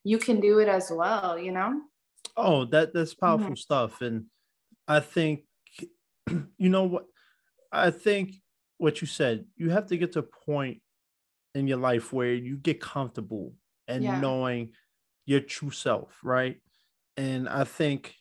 you 0.04 0.18
can 0.18 0.40
do 0.40 0.60
it 0.60 0.68
as 0.68 0.90
well 0.94 1.36
you 1.38 1.50
know 1.50 1.80
oh 2.36 2.64
that 2.64 2.94
that's 2.94 3.14
powerful 3.14 3.46
mm-hmm. 3.46 3.54
stuff 3.56 4.00
and 4.00 4.26
i 4.86 5.00
think 5.00 5.40
you 6.58 6.68
know 6.68 6.84
what 6.84 7.06
i 7.72 7.90
think 7.90 8.34
what 8.78 9.00
you 9.00 9.06
said 9.06 9.44
you 9.56 9.70
have 9.70 9.86
to 9.86 9.96
get 9.96 10.12
to 10.12 10.20
a 10.20 10.44
point 10.44 10.80
in 11.56 11.66
your 11.66 11.78
life 11.78 12.12
where 12.12 12.34
you 12.34 12.56
get 12.56 12.80
comfortable 12.80 13.54
and 13.88 14.04
yeah. 14.04 14.20
knowing 14.20 14.70
your 15.24 15.40
true 15.40 15.70
self, 15.70 16.18
right? 16.22 16.58
And 17.16 17.48
I 17.48 17.64
think 17.64 18.14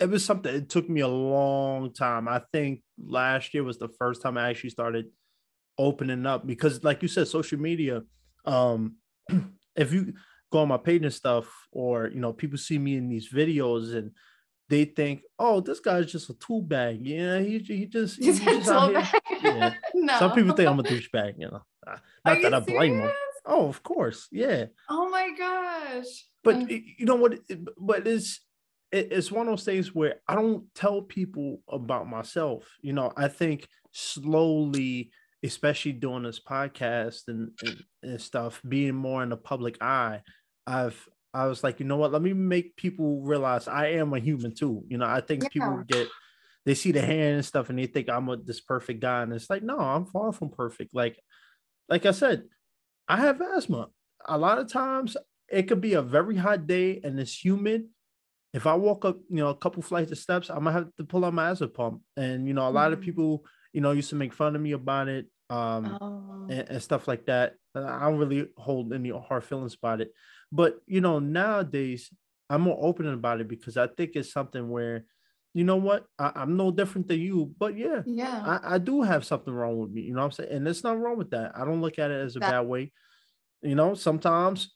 it 0.00 0.08
was 0.08 0.24
something 0.24 0.54
it 0.54 0.68
took 0.68 0.88
me 0.88 1.00
a 1.00 1.08
long 1.08 1.92
time. 1.92 2.28
I 2.28 2.42
think 2.52 2.82
last 2.98 3.54
year 3.54 3.64
was 3.64 3.78
the 3.78 3.88
first 3.88 4.22
time 4.22 4.38
I 4.38 4.48
actually 4.48 4.70
started 4.70 5.06
opening 5.78 6.26
up 6.26 6.46
because 6.46 6.82
like 6.82 7.02
you 7.02 7.08
said 7.08 7.28
social 7.28 7.56
media 7.56 8.02
um 8.44 8.96
if 9.76 9.92
you 9.92 10.12
go 10.50 10.58
on 10.58 10.66
my 10.66 10.76
page 10.76 11.02
and 11.02 11.12
stuff 11.12 11.46
or 11.70 12.08
you 12.08 12.18
know 12.18 12.32
people 12.32 12.58
see 12.58 12.78
me 12.78 12.96
in 12.96 13.08
these 13.08 13.32
videos 13.32 13.94
and 13.94 14.10
they 14.68 14.84
think, 14.84 15.22
oh, 15.38 15.60
this 15.60 15.80
guy's 15.80 16.12
just 16.12 16.28
a 16.30 16.34
tool 16.34 16.60
bag. 16.60 17.00
Yeah, 17.02 17.40
he, 17.40 17.58
he 17.58 17.86
just 17.86 18.18
he's, 18.18 18.38
he's 18.38 18.58
just 18.58 18.70
out 18.70 18.90
here. 18.90 19.20
Yeah. 19.42 19.74
no. 19.94 20.18
Some 20.18 20.32
people 20.32 20.52
think 20.52 20.68
I'm 20.68 20.80
a 20.80 20.82
douchebag, 20.82 21.34
you 21.38 21.48
know. 21.48 21.62
Not 22.24 22.42
that 22.42 22.54
I 22.54 22.60
blame 22.60 22.98
them. 22.98 23.12
Oh, 23.48 23.68
of 23.68 23.82
course. 23.82 24.28
Yeah. 24.30 24.66
Oh 24.88 25.08
my 25.08 25.30
gosh. 25.36 26.26
But 26.44 26.70
you 26.70 27.06
know 27.06 27.16
what? 27.16 27.38
But 27.78 28.06
it's 28.06 28.40
it's 28.92 29.32
one 29.32 29.48
of 29.48 29.52
those 29.52 29.64
things 29.64 29.94
where 29.94 30.16
I 30.28 30.34
don't 30.34 30.64
tell 30.74 31.02
people 31.02 31.62
about 31.68 32.08
myself. 32.08 32.68
You 32.80 32.92
know, 32.92 33.12
I 33.16 33.28
think 33.28 33.66
slowly, 33.92 35.10
especially 35.42 35.92
doing 35.92 36.22
this 36.22 36.40
podcast 36.40 37.22
and, 37.28 37.50
and, 37.62 37.84
and 38.02 38.20
stuff, 38.20 38.62
being 38.66 38.94
more 38.94 39.22
in 39.22 39.30
the 39.30 39.36
public 39.36 39.82
eye, 39.82 40.20
I've 40.66 41.08
I 41.34 41.46
was 41.46 41.62
like, 41.62 41.80
you 41.80 41.86
know 41.86 41.96
what? 41.96 42.12
Let 42.12 42.22
me 42.22 42.32
make 42.32 42.76
people 42.76 43.22
realize 43.22 43.68
I 43.68 43.88
am 43.92 44.12
a 44.14 44.18
human 44.18 44.54
too. 44.54 44.84
You 44.88 44.98
know, 44.98 45.06
I 45.06 45.20
think 45.20 45.42
yeah. 45.42 45.48
people 45.48 45.82
get 45.86 46.08
they 46.64 46.74
see 46.74 46.92
the 46.92 47.00
hand 47.00 47.36
and 47.36 47.44
stuff 47.44 47.70
and 47.70 47.78
they 47.78 47.86
think 47.86 48.10
I'm 48.10 48.28
a, 48.28 48.36
this 48.36 48.60
perfect 48.60 49.00
guy, 49.00 49.22
and 49.22 49.32
it's 49.32 49.48
like, 49.48 49.62
no, 49.62 49.78
I'm 49.78 50.04
far 50.04 50.32
from 50.32 50.50
perfect. 50.50 50.94
Like, 50.94 51.18
like 51.88 52.06
I 52.06 52.10
said, 52.10 52.44
I 53.08 53.16
have 53.16 53.40
asthma. 53.40 53.88
A 54.26 54.36
lot 54.36 54.58
of 54.58 54.70
times 54.70 55.16
it 55.48 55.62
could 55.64 55.80
be 55.80 55.94
a 55.94 56.02
very 56.02 56.36
hot 56.36 56.66
day 56.66 57.00
and 57.02 57.18
it's 57.18 57.42
humid. 57.44 57.84
If 58.52 58.66
I 58.66 58.74
walk 58.74 59.04
up, 59.04 59.18
you 59.28 59.36
know, 59.36 59.48
a 59.48 59.56
couple 59.56 59.82
flights 59.82 60.12
of 60.12 60.18
steps, 60.18 60.50
I 60.50 60.58
might 60.58 60.72
have 60.72 60.94
to 60.96 61.04
pull 61.04 61.24
out 61.24 61.34
my 61.34 61.50
asthma 61.50 61.68
pump. 61.68 62.02
And 62.16 62.46
you 62.46 62.54
know, 62.54 62.68
a 62.68 62.70
lot 62.70 62.90
mm. 62.90 62.94
of 62.94 63.00
people, 63.00 63.44
you 63.72 63.80
know, 63.80 63.92
used 63.92 64.10
to 64.10 64.16
make 64.16 64.32
fun 64.32 64.56
of 64.56 64.62
me 64.62 64.72
about 64.72 65.08
it, 65.08 65.26
um, 65.50 65.98
oh. 66.00 66.46
and, 66.50 66.68
and, 66.68 66.82
stuff 66.82 67.08
like 67.08 67.26
that. 67.26 67.54
I 67.74 68.08
don't 68.08 68.18
really 68.18 68.48
hold 68.56 68.92
any 68.92 69.10
hard 69.10 69.44
feelings 69.44 69.74
about 69.74 70.00
it. 70.00 70.12
But 70.50 70.78
you 70.86 71.00
know, 71.00 71.18
nowadays 71.18 72.10
I'm 72.50 72.62
more 72.62 72.78
open 72.80 73.06
about 73.08 73.40
it 73.40 73.48
because 73.48 73.76
I 73.76 73.86
think 73.86 74.12
it's 74.14 74.32
something 74.32 74.68
where, 74.68 75.04
you 75.58 75.64
know 75.64 75.76
what, 75.76 76.06
I, 76.18 76.42
am 76.42 76.56
no 76.56 76.70
different 76.70 77.08
than 77.08 77.20
you. 77.20 77.52
But 77.58 77.76
yeah, 77.76 78.02
yeah, 78.06 78.60
I, 78.62 78.74
I, 78.74 78.78
do 78.78 79.02
have 79.02 79.24
something 79.24 79.52
wrong 79.52 79.78
with 79.78 79.90
me. 79.90 80.02
You 80.02 80.12
know 80.12 80.20
what 80.20 80.26
I'm 80.26 80.32
saying? 80.32 80.52
And 80.52 80.66
there's 80.66 80.84
nothing 80.84 81.00
wrong 81.00 81.18
with 81.18 81.30
that. 81.30 81.52
I 81.56 81.64
don't 81.64 81.80
look 81.80 81.98
at 81.98 82.10
it 82.10 82.20
as 82.20 82.36
a 82.36 82.38
that, 82.40 82.50
bad 82.50 82.60
way. 82.60 82.92
You 83.62 83.74
know, 83.74 83.94
sometimes 83.94 84.70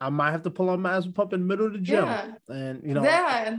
I 0.00 0.10
might 0.10 0.30
have 0.30 0.42
to 0.42 0.50
pull 0.50 0.70
on 0.70 0.82
my 0.82 0.96
asthma 0.96 1.12
pump 1.12 1.32
in 1.32 1.40
the 1.40 1.46
middle 1.46 1.66
of 1.66 1.72
the 1.72 1.78
gym. 1.78 2.04
Yeah. 2.04 2.32
And 2.48 2.82
you 2.84 2.94
know, 2.94 3.02
yeah. 3.02 3.56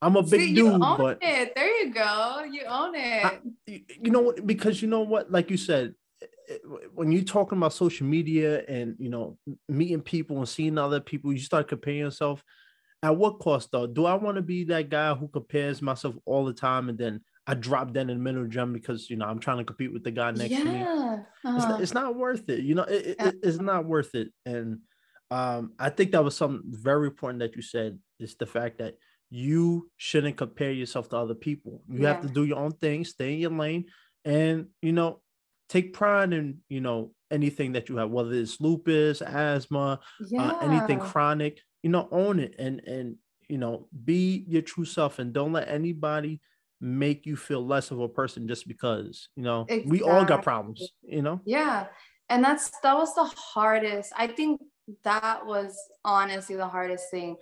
I'm 0.00 0.16
a 0.16 0.22
big 0.22 0.40
See, 0.40 0.54
dude, 0.54 0.78
but 0.78 1.18
it. 1.20 1.54
there 1.56 1.84
you 1.84 1.92
go. 1.92 2.44
You 2.50 2.62
own 2.68 2.94
it. 2.94 3.24
I, 3.24 3.40
you 3.66 4.10
know 4.10 4.20
what? 4.20 4.46
Because 4.46 4.80
you 4.80 4.88
know 4.88 5.00
what, 5.00 5.32
like 5.32 5.50
you 5.50 5.56
said, 5.56 5.94
eh, 6.22 6.26
eh, 6.50 6.56
when 6.94 7.10
you're 7.10 7.24
talking 7.24 7.58
about 7.58 7.72
social 7.72 8.06
media 8.06 8.62
and 8.68 8.94
you 9.00 9.08
know 9.08 9.36
meeting 9.68 10.00
people 10.00 10.38
and 10.38 10.48
seeing 10.48 10.78
other 10.78 11.00
people, 11.00 11.32
you 11.32 11.40
start 11.40 11.66
comparing 11.66 11.98
yourself. 11.98 12.44
At 13.02 13.16
what 13.16 13.38
cost 13.38 13.70
though? 13.70 13.86
Do 13.86 14.06
I 14.06 14.14
want 14.14 14.36
to 14.36 14.42
be 14.42 14.64
that 14.64 14.90
guy 14.90 15.14
who 15.14 15.28
compares 15.28 15.80
myself 15.80 16.16
all 16.24 16.44
the 16.44 16.52
time 16.52 16.88
and 16.88 16.98
then 16.98 17.20
I 17.46 17.54
drop 17.54 17.92
down 17.92 18.10
in 18.10 18.18
the 18.18 18.22
middle 18.22 18.42
of 18.42 18.48
the 18.48 18.52
gym 18.52 18.72
because 18.74 19.08
you 19.08 19.16
know 19.16 19.24
I'm 19.24 19.38
trying 19.38 19.58
to 19.58 19.64
compete 19.64 19.92
with 19.92 20.04
the 20.04 20.10
guy 20.10 20.30
next 20.32 20.50
yeah. 20.50 20.58
to 20.58 20.64
me? 20.64 20.82
Uh-huh. 20.82 21.16
It's, 21.56 21.64
not, 21.64 21.80
it's, 21.80 21.94
not, 21.94 22.16
worth 22.16 22.48
it. 22.50 22.60
You 22.60 22.74
know, 22.74 22.82
it, 22.82 23.16
it, 23.18 23.34
it's 23.42 23.58
not 23.58 23.86
worth 23.86 24.14
it. 24.14 24.28
And 24.44 24.80
um, 25.30 25.72
I 25.78 25.88
think 25.88 26.12
that 26.12 26.22
was 26.22 26.36
something 26.36 26.62
very 26.66 27.06
important 27.06 27.40
that 27.40 27.56
you 27.56 27.62
said 27.62 27.98
is 28.20 28.34
the 28.34 28.44
fact 28.44 28.78
that 28.78 28.96
you 29.30 29.90
shouldn't 29.96 30.36
compare 30.36 30.72
yourself 30.72 31.08
to 31.10 31.16
other 31.16 31.34
people. 31.34 31.82
You 31.88 32.02
yeah. 32.02 32.14
have 32.14 32.22
to 32.22 32.28
do 32.28 32.44
your 32.44 32.58
own 32.58 32.72
thing, 32.72 33.04
stay 33.04 33.34
in 33.34 33.38
your 33.38 33.50
lane, 33.52 33.86
and 34.24 34.66
you 34.82 34.92
know, 34.92 35.20
take 35.68 35.92
pride 35.92 36.32
in 36.32 36.58
you 36.68 36.80
know 36.80 37.12
anything 37.30 37.72
that 37.72 37.88
you 37.88 37.96
have, 37.96 38.10
whether 38.10 38.32
it's 38.32 38.60
lupus, 38.60 39.22
asthma, 39.22 40.00
yeah. 40.28 40.52
uh, 40.52 40.58
anything 40.60 40.98
chronic. 40.98 41.60
You 41.82 41.90
know, 41.90 42.08
own 42.10 42.40
it 42.40 42.54
and 42.58 42.80
and 42.80 43.16
you 43.48 43.58
know, 43.58 43.88
be 44.04 44.44
your 44.46 44.62
true 44.62 44.84
self, 44.84 45.18
and 45.18 45.32
don't 45.32 45.52
let 45.52 45.68
anybody 45.68 46.40
make 46.80 47.26
you 47.26 47.36
feel 47.36 47.66
less 47.66 47.90
of 47.90 47.98
a 47.98 48.08
person 48.08 48.46
just 48.46 48.68
because 48.68 49.28
you 49.34 49.42
know 49.42 49.62
exactly. 49.68 49.90
we 49.90 50.02
all 50.02 50.24
got 50.24 50.42
problems. 50.42 50.92
You 51.02 51.22
know. 51.22 51.40
Yeah, 51.44 51.86
and 52.28 52.44
that's 52.44 52.70
that 52.82 52.96
was 52.96 53.14
the 53.14 53.24
hardest. 53.24 54.12
I 54.16 54.26
think 54.26 54.60
that 55.04 55.44
was 55.44 55.76
honestly 56.04 56.56
the 56.56 56.68
hardest 56.68 57.10
thing 57.10 57.36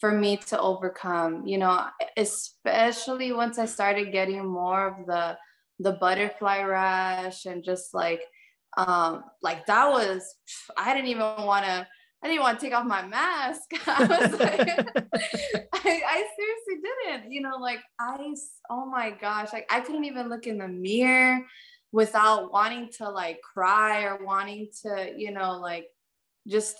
for 0.00 0.12
me 0.12 0.36
to 0.36 0.58
overcome 0.60 1.46
you 1.46 1.58
know 1.58 1.86
especially 2.16 3.32
once 3.32 3.58
i 3.58 3.64
started 3.64 4.12
getting 4.12 4.44
more 4.46 4.88
of 4.88 5.06
the 5.06 5.36
the 5.78 5.92
butterfly 5.92 6.62
rash 6.62 7.44
and 7.46 7.64
just 7.64 7.92
like 7.94 8.20
um 8.76 9.24
like 9.42 9.64
that 9.66 9.90
was 9.90 10.36
i 10.76 10.94
didn't 10.94 11.08
even 11.08 11.22
want 11.44 11.64
to 11.64 11.86
I 12.22 12.28
didn't 12.28 12.42
want 12.42 12.58
to 12.58 12.66
take 12.66 12.74
off 12.74 12.86
my 12.86 13.06
mask. 13.06 13.70
I 13.86 14.04
was 14.04 14.40
like, 14.40 14.60
I, 15.72 16.02
I 16.06 16.26
seriously 16.36 16.82
didn't. 16.82 17.32
You 17.32 17.42
know, 17.42 17.56
like 17.58 17.80
I, 18.00 18.34
oh 18.70 18.86
my 18.86 19.10
gosh, 19.10 19.52
like 19.52 19.66
I 19.70 19.80
couldn't 19.80 20.04
even 20.04 20.28
look 20.28 20.46
in 20.46 20.58
the 20.58 20.68
mirror 20.68 21.40
without 21.92 22.52
wanting 22.52 22.90
to 22.98 23.08
like 23.08 23.40
cry 23.42 24.04
or 24.04 24.24
wanting 24.24 24.68
to, 24.82 25.12
you 25.16 25.30
know, 25.30 25.58
like 25.58 25.86
just 26.46 26.76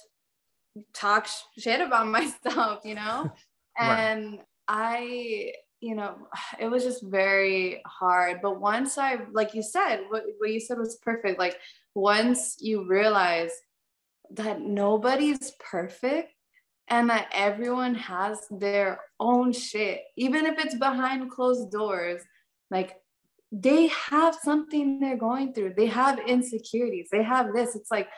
talk 0.92 1.28
shit 1.58 1.80
about 1.80 2.06
myself, 2.08 2.80
you 2.84 2.94
know? 2.94 3.30
And 3.78 4.32
right. 4.32 4.40
I, 4.68 5.52
you 5.80 5.94
know, 5.94 6.16
it 6.58 6.68
was 6.68 6.82
just 6.82 7.02
very 7.02 7.82
hard. 7.86 8.40
But 8.42 8.60
once 8.60 8.98
I, 8.98 9.18
like 9.32 9.54
you 9.54 9.62
said, 9.62 10.00
what, 10.08 10.24
what 10.38 10.50
you 10.50 10.60
said 10.60 10.78
was 10.78 10.96
perfect. 10.96 11.38
Like 11.38 11.58
once 11.94 12.56
you 12.60 12.86
realize 12.86 13.52
that 14.32 14.60
nobody's 14.60 15.52
perfect 15.58 16.32
and 16.88 17.10
that 17.10 17.28
everyone 17.32 17.94
has 17.94 18.38
their 18.50 19.00
own 19.18 19.52
shit, 19.52 20.00
even 20.16 20.46
if 20.46 20.58
it's 20.58 20.76
behind 20.76 21.30
closed 21.30 21.70
doors, 21.70 22.22
like 22.70 22.96
they 23.50 23.88
have 23.88 24.34
something 24.34 25.00
they're 25.00 25.16
going 25.16 25.52
through. 25.52 25.74
They 25.76 25.86
have 25.86 26.18
insecurities. 26.26 27.08
They 27.10 27.22
have 27.22 27.52
this. 27.54 27.74
It's 27.74 27.90
like 27.90 28.08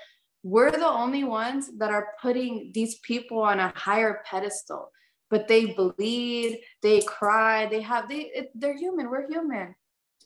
we're 0.42 0.70
the 0.70 0.86
only 0.86 1.24
ones 1.24 1.70
that 1.78 1.90
are 1.90 2.08
putting 2.20 2.70
these 2.74 2.98
people 3.00 3.40
on 3.40 3.58
a 3.58 3.72
higher 3.74 4.22
pedestal 4.24 4.90
but 5.30 5.48
they 5.48 5.66
bleed 5.66 6.60
they 6.82 7.00
cry 7.02 7.66
they 7.66 7.80
have 7.80 8.08
they 8.08 8.30
it, 8.34 8.50
they're 8.54 8.76
human 8.76 9.10
we're 9.10 9.28
human 9.28 9.74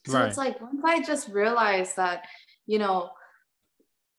so 0.06 0.18
right. 0.18 0.28
it's 0.28 0.36
like 0.36 0.60
once 0.60 0.82
i 0.84 1.02
just 1.02 1.28
realized 1.28 1.96
that 1.96 2.24
you 2.66 2.78
know 2.78 3.10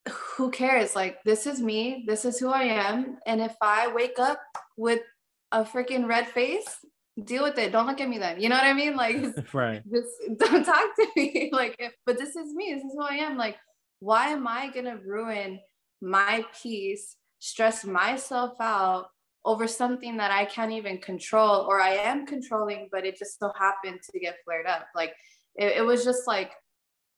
who 0.10 0.51
cares? 0.51 0.95
Like 0.95 1.24
this 1.24 1.47
is 1.47 1.62
me. 1.62 2.04
This 2.08 2.26
is 2.26 2.39
who 2.39 2.49
i 2.49 2.64
am. 2.64 3.18
And 3.26 3.41
if 3.41 3.56
i 3.62 3.91
wake 3.93 4.20
up 4.20 4.39
with 4.78 5.01
a 5.51 5.64
freaking 5.64 6.08
red 6.08 6.28
face 6.28 6.78
deal 7.24 7.43
with 7.43 7.58
it. 7.60 7.72
Don't 7.72 7.86
look 7.86 8.01
at 8.01 8.10
me 8.10 8.18
then. 8.18 8.41
You 8.41 8.49
know 8.49 8.56
what 8.56 8.66
i 8.66 8.74
mean? 8.74 8.95
Like 8.95 9.18
right. 9.54 9.82
just 9.91 10.10
don't 10.38 10.66
talk 10.66 10.95
to 10.95 11.08
me. 11.16 11.49
Like 11.54 11.80
but 12.06 12.18
this 12.18 12.36
is 12.36 12.54
me. 12.54 12.74
This 12.74 12.84
is 12.84 12.93
who 12.93 13.04
i 13.04 13.16
am. 13.16 13.38
Like 13.38 13.58
why 13.99 14.28
am 14.30 14.47
i 14.47 14.70
gonna 14.70 14.97
ruin 14.97 15.60
my 16.01 16.43
peace, 16.62 17.16
stress 17.39 17.86
myself 17.86 18.60
out 18.60 19.08
over 19.45 19.68
something 19.68 20.18
that 20.18 20.32
I 20.32 20.45
can't 20.45 20.72
even 20.72 20.97
control 20.99 21.66
or 21.68 21.82
I 21.82 21.95
am 21.95 22.26
controlling, 22.26 22.89
but 22.91 23.06
it 23.06 23.18
just 23.18 23.39
so 23.39 23.51
happened 23.58 23.99
to 24.12 24.20
get 24.20 24.38
flared 24.45 24.66
up. 24.66 24.88
Like 24.95 25.14
it, 25.56 25.78
it 25.78 25.86
was 25.86 26.04
just 26.04 26.28
like, 26.28 26.51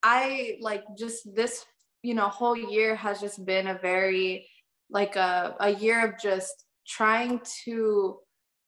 I 0.03 0.57
like 0.61 0.83
just 0.97 1.35
this, 1.35 1.65
you 2.05 2.13
know, 2.13 2.27
whole 2.29 2.57
year 2.57 2.95
has 2.95 3.19
just 3.19 3.45
been 3.45 3.67
a 3.67 3.79
very, 3.79 4.47
like 4.89 5.15
a, 5.15 5.55
a 5.59 5.71
year 5.71 6.05
of 6.05 6.19
just 6.21 6.53
trying 6.87 7.41
to 7.65 8.17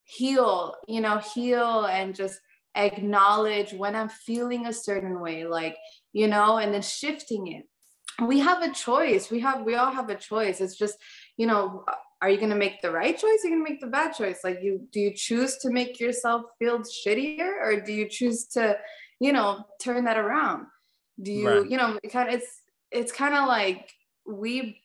heal, 0.03 0.75
you 0.87 1.01
know, 1.01 1.19
heal 1.19 1.85
and 1.85 2.15
just 2.15 2.39
acknowledge 2.75 3.73
when 3.73 3.95
I'm 3.95 4.09
feeling 4.09 4.65
a 4.65 4.73
certain 4.73 5.19
way, 5.19 5.45
like, 5.45 5.77
you 6.13 6.27
know, 6.27 6.57
and 6.57 6.73
then 6.73 6.81
shifting 6.81 7.47
it. 7.47 7.65
We 8.25 8.39
have 8.39 8.63
a 8.63 8.73
choice. 8.73 9.29
We 9.29 9.41
have 9.41 9.61
we 9.63 9.75
all 9.75 9.91
have 9.91 10.09
a 10.09 10.15
choice. 10.15 10.59
It's 10.59 10.75
just 10.75 10.97
you 11.37 11.45
know 11.45 11.85
are 12.21 12.29
you 12.29 12.37
going 12.37 12.49
to 12.49 12.55
make 12.55 12.81
the 12.81 12.91
right 12.91 13.15
choice? 13.15 13.39
You're 13.43 13.53
going 13.53 13.63
to 13.63 13.69
make 13.69 13.79
the 13.79 13.87
bad 13.87 14.13
choice? 14.13 14.39
Like 14.43 14.59
you 14.63 14.87
do 14.91 14.99
you 14.99 15.13
choose 15.13 15.57
to 15.59 15.69
make 15.69 15.99
yourself 15.99 16.43
feel 16.57 16.79
shittier 16.79 17.51
or 17.61 17.79
do 17.79 17.93
you 17.93 18.09
choose 18.09 18.47
to 18.53 18.77
you 19.19 19.33
know 19.33 19.65
turn 19.79 20.05
that 20.05 20.17
around? 20.17 20.65
Do 21.21 21.31
you 21.31 21.49
right. 21.49 21.69
you 21.69 21.77
know 21.77 21.99
it 22.03 22.11
kind 22.11 22.29
of 22.29 22.35
it's 22.35 22.61
it's 22.91 23.11
kind 23.11 23.35
of 23.35 23.47
like 23.47 23.91
we 24.25 24.81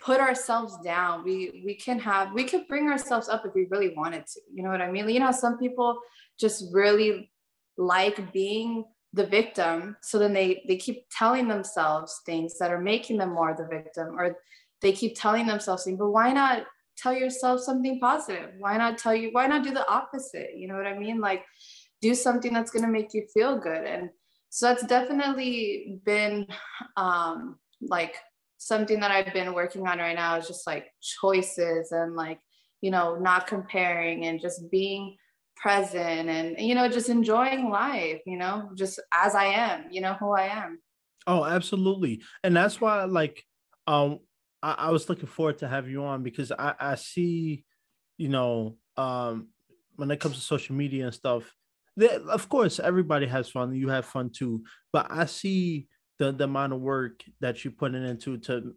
put 0.00 0.20
ourselves 0.20 0.76
down. 0.84 1.24
We 1.24 1.62
we 1.64 1.74
can 1.74 1.98
have 2.00 2.32
we 2.32 2.44
could 2.44 2.68
bring 2.68 2.88
ourselves 2.88 3.28
up 3.28 3.44
if 3.44 3.54
we 3.54 3.66
really 3.70 3.94
wanted 3.96 4.26
to 4.26 4.40
you 4.52 4.62
know 4.62 4.70
what 4.70 4.80
i 4.80 4.90
mean? 4.90 5.08
You 5.08 5.20
know 5.20 5.32
some 5.32 5.58
people 5.58 5.98
just 6.38 6.72
really 6.72 7.30
like 7.76 8.32
being 8.32 8.84
the 9.14 9.26
victim 9.26 9.96
so 10.02 10.18
then 10.18 10.32
they 10.32 10.62
they 10.68 10.76
keep 10.76 11.06
telling 11.10 11.48
themselves 11.48 12.20
things 12.26 12.58
that 12.58 12.70
are 12.70 12.80
making 12.80 13.16
them 13.16 13.32
more 13.32 13.54
the 13.56 13.66
victim 13.66 14.08
or 14.18 14.36
they 14.82 14.92
keep 14.92 15.18
telling 15.18 15.46
themselves 15.46 15.84
things 15.84 15.98
but 15.98 16.10
why 16.10 16.32
not 16.32 16.66
tell 16.98 17.14
yourself 17.14 17.60
something 17.60 18.00
positive? 18.00 18.50
Why 18.58 18.76
not 18.76 18.98
tell 18.98 19.14
you 19.14 19.30
why 19.32 19.46
not 19.46 19.62
do 19.62 19.70
the 19.70 19.88
opposite? 19.88 20.50
You 20.56 20.68
know 20.68 20.76
what 20.76 20.86
i 20.86 20.98
mean? 20.98 21.20
Like 21.20 21.44
do 22.00 22.14
something 22.14 22.52
that's 22.52 22.70
going 22.70 22.84
to 22.84 22.90
make 22.90 23.14
you 23.14 23.26
feel 23.32 23.58
good. 23.58 23.84
And 23.84 24.10
so 24.50 24.66
that's 24.66 24.84
definitely 24.86 26.00
been 26.04 26.46
um 26.96 27.56
like 27.80 28.16
something 28.58 29.00
that 29.00 29.10
i've 29.10 29.32
been 29.32 29.54
working 29.54 29.86
on 29.86 29.98
right 29.98 30.16
now 30.16 30.36
is 30.36 30.48
just 30.48 30.66
like 30.66 30.86
choices 31.00 31.92
and 31.92 32.14
like 32.14 32.40
you 32.80 32.90
know 32.90 33.16
not 33.16 33.46
comparing 33.46 34.24
and 34.24 34.40
just 34.40 34.70
being 34.70 35.16
present 35.56 36.28
and 36.28 36.56
you 36.58 36.74
know 36.74 36.88
just 36.88 37.08
enjoying 37.08 37.68
life 37.68 38.20
you 38.26 38.38
know 38.38 38.70
just 38.76 39.00
as 39.12 39.34
i 39.34 39.44
am 39.44 39.84
you 39.90 40.00
know 40.00 40.14
who 40.14 40.32
i 40.32 40.42
am. 40.42 40.78
Oh 41.26 41.44
absolutely. 41.44 42.22
And 42.42 42.56
that's 42.56 42.80
why 42.80 43.04
like 43.04 43.44
um 43.86 44.20
I, 44.62 44.74
I 44.78 44.90
was 44.90 45.08
looking 45.08 45.26
forward 45.26 45.58
to 45.58 45.68
have 45.68 45.88
you 45.88 46.04
on 46.04 46.22
because 46.22 46.50
i 46.52 46.74
i 46.80 46.94
see 46.94 47.64
you 48.16 48.28
know 48.28 48.78
um 48.96 49.48
when 49.96 50.10
it 50.10 50.20
comes 50.20 50.36
to 50.36 50.40
social 50.40 50.74
media 50.74 51.04
and 51.04 51.14
stuff 51.14 51.54
that 51.98 52.22
of 52.22 52.48
course 52.48 52.78
everybody 52.78 53.26
has 53.26 53.48
fun 53.48 53.74
you 53.74 53.88
have 53.88 54.06
fun 54.06 54.30
too 54.30 54.62
but 54.92 55.06
i 55.10 55.26
see 55.26 55.86
the 56.18 56.32
the 56.32 56.44
amount 56.44 56.72
of 56.72 56.80
work 56.80 57.22
that 57.40 57.64
you're 57.64 57.72
putting 57.72 58.04
into 58.04 58.38
to 58.38 58.72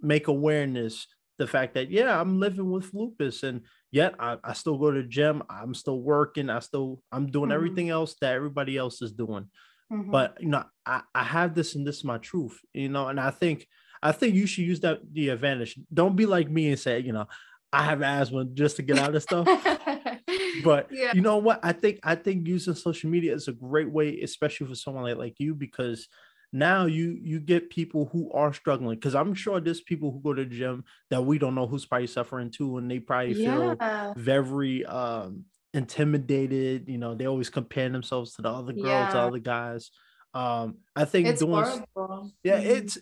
make 0.00 0.28
awareness 0.28 1.06
the 1.38 1.46
fact 1.46 1.74
that 1.74 1.90
yeah 1.90 2.20
i'm 2.20 2.40
living 2.40 2.70
with 2.70 2.92
lupus 2.92 3.42
and 3.42 3.62
yet 3.92 4.14
I, 4.18 4.36
I 4.42 4.52
still 4.54 4.76
go 4.76 4.90
to 4.90 5.02
the 5.02 5.08
gym 5.08 5.42
i'm 5.48 5.74
still 5.74 6.00
working 6.00 6.50
i 6.50 6.58
still 6.58 7.02
i'm 7.12 7.28
doing 7.28 7.46
mm-hmm. 7.46 7.52
everything 7.52 7.90
else 7.90 8.16
that 8.20 8.34
everybody 8.34 8.76
else 8.76 9.00
is 9.02 9.12
doing 9.12 9.48
mm-hmm. 9.92 10.10
but 10.10 10.36
you 10.40 10.48
know 10.48 10.64
I, 10.84 11.02
I 11.14 11.22
have 11.22 11.54
this 11.54 11.74
and 11.74 11.86
this 11.86 11.98
is 11.98 12.04
my 12.04 12.18
truth 12.18 12.58
you 12.72 12.88
know 12.88 13.08
and 13.08 13.20
i 13.20 13.30
think 13.30 13.66
i 14.02 14.12
think 14.12 14.34
you 14.34 14.46
should 14.46 14.64
use 14.64 14.80
that 14.80 15.00
the 15.12 15.28
advantage 15.28 15.78
don't 15.94 16.16
be 16.16 16.26
like 16.26 16.50
me 16.50 16.70
and 16.70 16.78
say 16.78 17.00
you 17.00 17.12
know 17.12 17.26
i 17.72 17.84
have 17.84 18.02
asthma 18.02 18.46
just 18.46 18.76
to 18.76 18.82
get 18.82 18.98
out 18.98 19.14
of 19.14 19.22
stuff 19.22 19.46
but 20.64 20.88
yeah. 20.90 21.12
you 21.14 21.20
know 21.20 21.36
what 21.36 21.60
i 21.62 21.72
think 21.72 21.98
i 22.02 22.14
think 22.14 22.46
using 22.46 22.74
social 22.74 23.10
media 23.10 23.34
is 23.34 23.48
a 23.48 23.52
great 23.52 23.90
way 23.90 24.20
especially 24.20 24.66
for 24.66 24.74
someone 24.74 25.04
like, 25.04 25.16
like 25.16 25.34
you 25.38 25.54
because 25.54 26.08
now 26.52 26.86
you 26.86 27.18
you 27.22 27.40
get 27.40 27.70
people 27.70 28.08
who 28.12 28.30
are 28.32 28.52
struggling 28.52 28.96
because 28.96 29.14
i'm 29.14 29.34
sure 29.34 29.60
there's 29.60 29.80
people 29.80 30.10
who 30.10 30.20
go 30.20 30.32
to 30.32 30.44
the 30.44 30.50
gym 30.50 30.84
that 31.10 31.22
we 31.22 31.38
don't 31.38 31.54
know 31.54 31.66
who's 31.66 31.86
probably 31.86 32.06
suffering 32.06 32.50
too 32.50 32.78
and 32.78 32.90
they 32.90 32.98
probably 32.98 33.34
feel 33.34 33.76
yeah. 33.80 34.12
very 34.16 34.84
um 34.86 35.44
intimidated 35.74 36.88
you 36.88 36.98
know 36.98 37.14
they 37.14 37.26
always 37.26 37.50
compare 37.50 37.88
themselves 37.88 38.34
to 38.34 38.42
the 38.42 38.48
other 38.48 38.72
girls 38.72 38.86
yeah. 38.86 39.10
to 39.10 39.18
other 39.18 39.38
guys 39.38 39.90
um 40.34 40.76
i 40.94 41.04
think 41.04 41.26
it's 41.26 41.40
doing 41.40 41.62
horrible. 41.62 42.32
yeah 42.42 42.58
mm-hmm. 42.58 42.70
it's 42.70 42.98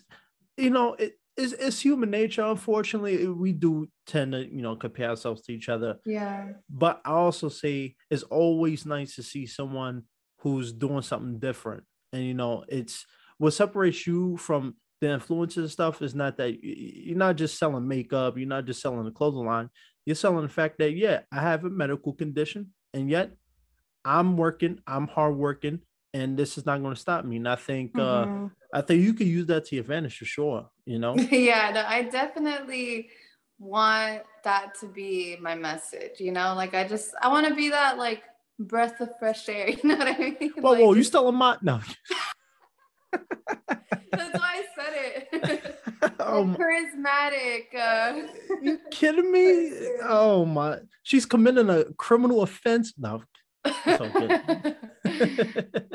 you 0.57 0.71
know 0.71 0.95
it 0.95 1.19
it's, 1.37 1.53
it's 1.55 1.81
human 1.81 2.11
nature. 2.11 2.43
Unfortunately 2.43 3.27
we 3.29 3.53
do 3.53 3.89
tend 4.07 4.33
to 4.33 4.47
you 4.47 4.63
know 4.63 4.77
compare 4.77 5.11
ourselves 5.11 5.43
to 5.43 5.53
each 5.53 5.69
other. 5.69 5.97
Yeah. 6.05 6.49
But 6.71 7.01
i 7.05 7.11
also 7.11 7.49
say 7.49 7.97
it's 8.11 8.23
always 8.25 8.87
nice 8.87 9.17
to 9.17 9.23
see 9.23 9.47
someone 9.47 10.03
who's 10.39 10.73
doing 10.73 11.03
something 11.03 11.39
different. 11.39 11.85
And 12.13 12.25
you 12.25 12.35
know 12.35 12.65
it's 12.69 13.07
what 13.39 13.53
separates 13.53 14.07
you 14.07 14.37
from 14.37 14.77
the 15.01 15.11
influences 15.11 15.73
stuff 15.73 16.03
is 16.03 16.15
not 16.15 16.37
that 16.39 16.63
you're 16.63 17.17
not 17.17 17.37
just 17.37 17.59
selling 17.59 17.87
makeup, 17.87 18.39
you're 18.39 18.49
not 18.49 18.65
just 18.65 18.81
selling 18.81 19.07
a 19.07 19.11
clothing 19.11 19.47
line, 19.47 19.69
you're 20.07 20.17
selling 20.17 20.43
the 20.43 20.49
fact 20.49 20.79
that 20.79 20.93
yeah, 20.93 21.21
I 21.33 21.41
have 21.41 21.65
a 21.65 21.71
medical 21.71 22.13
condition, 22.13 22.73
and 22.93 23.11
yet 23.11 23.33
I'm 24.05 24.37
working, 24.37 24.79
I'm 24.87 25.09
hardworking, 25.09 25.81
and 26.13 26.37
this 26.37 26.57
is 26.57 26.65
not 26.65 26.81
going 26.81 26.95
to 26.95 27.01
stop 27.01 27.25
me. 27.25 27.37
And 27.37 27.49
I 27.49 27.57
think 27.57 27.99
uh, 27.99 28.25
mm-hmm. 28.25 28.47
uh 28.47 28.49
I 28.75 28.81
think 28.81 29.03
you 29.03 29.15
can 29.15 29.29
use 29.29 29.47
that 29.47 29.67
to 29.67 29.77
your 29.77 29.83
advantage 29.83 30.19
for 30.19 30.25
sure. 30.25 30.69
You 30.85 30.99
know? 30.99 31.15
yeah, 31.31 31.71
no, 31.73 31.85
I 31.87 32.03
definitely 32.03 33.09
want 33.61 34.23
that 34.43 34.75
to 34.81 34.87
be 34.87 35.37
my 35.41 35.55
message. 35.55 36.19
You 36.19 36.33
know, 36.33 36.55
like 36.57 36.75
I 36.75 36.87
just 36.87 37.15
I 37.23 37.29
want 37.29 37.47
to 37.47 37.55
be 37.55 37.71
that 37.71 37.99
like 37.99 38.25
breath 38.59 39.01
of 39.01 39.11
fresh 39.19 39.49
air. 39.49 39.69
You 39.83 39.89
know 39.89 39.97
what 39.97 40.09
I 40.09 40.37
mean? 40.41 40.53
Whoa, 40.57 40.73
like, 40.73 40.83
whoa, 40.83 40.95
you 40.95 41.05
still 41.05 41.29
a 41.29 41.33
my 41.33 41.57
no. 41.63 41.81
That's 43.13 44.39
why 44.39 44.61
I 44.61 44.65
said 44.77 44.93
it. 44.93 45.81
oh, 46.19 46.55
charismatic. 46.59 47.75
Uh... 47.79 48.27
You 48.61 48.81
kidding 48.91 49.31
me? 49.31 49.71
Oh 50.03 50.45
my! 50.45 50.79
She's 51.05 51.25
committing 51.25 51.71
a 51.71 51.85
criminal 51.95 52.43
offense. 52.43 52.93
No. 52.99 53.23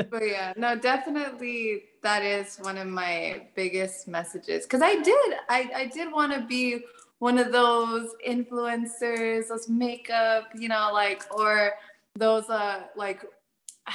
but 0.10 0.22
yeah, 0.22 0.54
no, 0.58 0.76
definitely 0.76 1.84
that 2.02 2.24
is 2.24 2.58
one 2.62 2.78
of 2.78 2.88
my 2.88 3.48
biggest 3.56 4.08
messages. 4.08 4.66
Cause 4.66 4.82
I 4.82 4.96
did, 4.96 5.34
I, 5.50 5.70
I 5.76 5.86
did 5.86 6.12
want 6.12 6.34
to 6.34 6.42
be 6.42 6.82
one 7.20 7.38
of 7.38 7.52
those 7.52 8.10
influencers, 8.28 9.50
those 9.50 9.70
makeup, 9.70 10.46
you 10.56 10.70
know, 10.70 10.90
like, 10.94 11.24
or 11.32 11.74
those 12.16 12.50
uh 12.50 12.82
like 12.96 13.24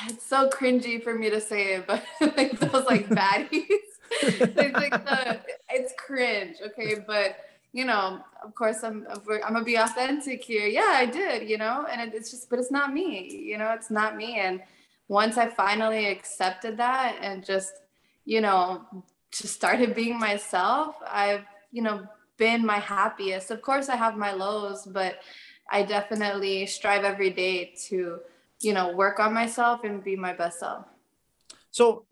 it's 0.09 0.27
so 0.27 0.49
cringy 0.49 1.03
for 1.03 1.15
me 1.15 1.31
to 1.31 1.41
say 1.41 1.75
it, 1.75 1.87
but 1.87 2.05
like 2.37 2.59
those 2.59 2.85
like 2.87 3.09
baddies. 3.09 3.67
it's 4.23 4.77
like 4.77 5.05
the 5.05 5.41
it's 5.71 5.93
cringe, 5.99 6.57
okay, 6.65 6.97
but 7.07 7.37
you 7.75 7.85
know, 7.85 8.21
of 8.41 8.55
course 8.55 8.85
I'm 8.85 9.05
I'm 9.11 9.53
gonna 9.53 9.65
be 9.65 9.75
authentic 9.75 10.45
here. 10.45 10.65
Yeah, 10.65 10.93
I 10.95 11.07
did, 11.07 11.51
you 11.51 11.59
know, 11.59 11.87
and 11.91 12.15
it's 12.15 12.31
just, 12.31 12.49
but 12.49 12.61
it's 12.61 12.71
not 12.71 12.95
me, 12.95 13.29
you 13.29 13.59
know, 13.59 13.73
it's 13.73 13.91
not 13.91 14.17
me. 14.17 14.39
And 14.39 14.63
once 15.09 15.37
I 15.37 15.49
finally 15.49 16.07
accepted 16.07 16.77
that 16.77 17.17
and 17.21 17.45
just, 17.45 17.73
you 18.25 18.41
know, 18.41 18.87
just 19.33 19.55
started 19.55 19.93
being 19.93 20.21
myself, 20.21 20.95
I've, 21.11 21.47
you 21.73 21.83
know, 21.83 22.07
been 22.37 22.65
my 22.65 22.79
happiest. 22.79 23.51
Of 23.51 23.61
course, 23.61 23.89
I 23.89 23.97
have 23.97 24.17
my 24.17 24.33
lows, 24.33 24.87
but 24.87 25.19
I 25.69 25.83
definitely 25.83 26.67
strive 26.67 27.03
every 27.03 27.31
day 27.31 27.75
to, 27.89 28.21
you 28.61 28.73
know, 28.73 28.93
work 28.93 29.19
on 29.19 29.35
myself 29.35 29.83
and 29.83 30.03
be 30.03 30.15
my 30.15 30.33
best 30.33 30.61
self. 30.61 30.87
So 31.73 32.05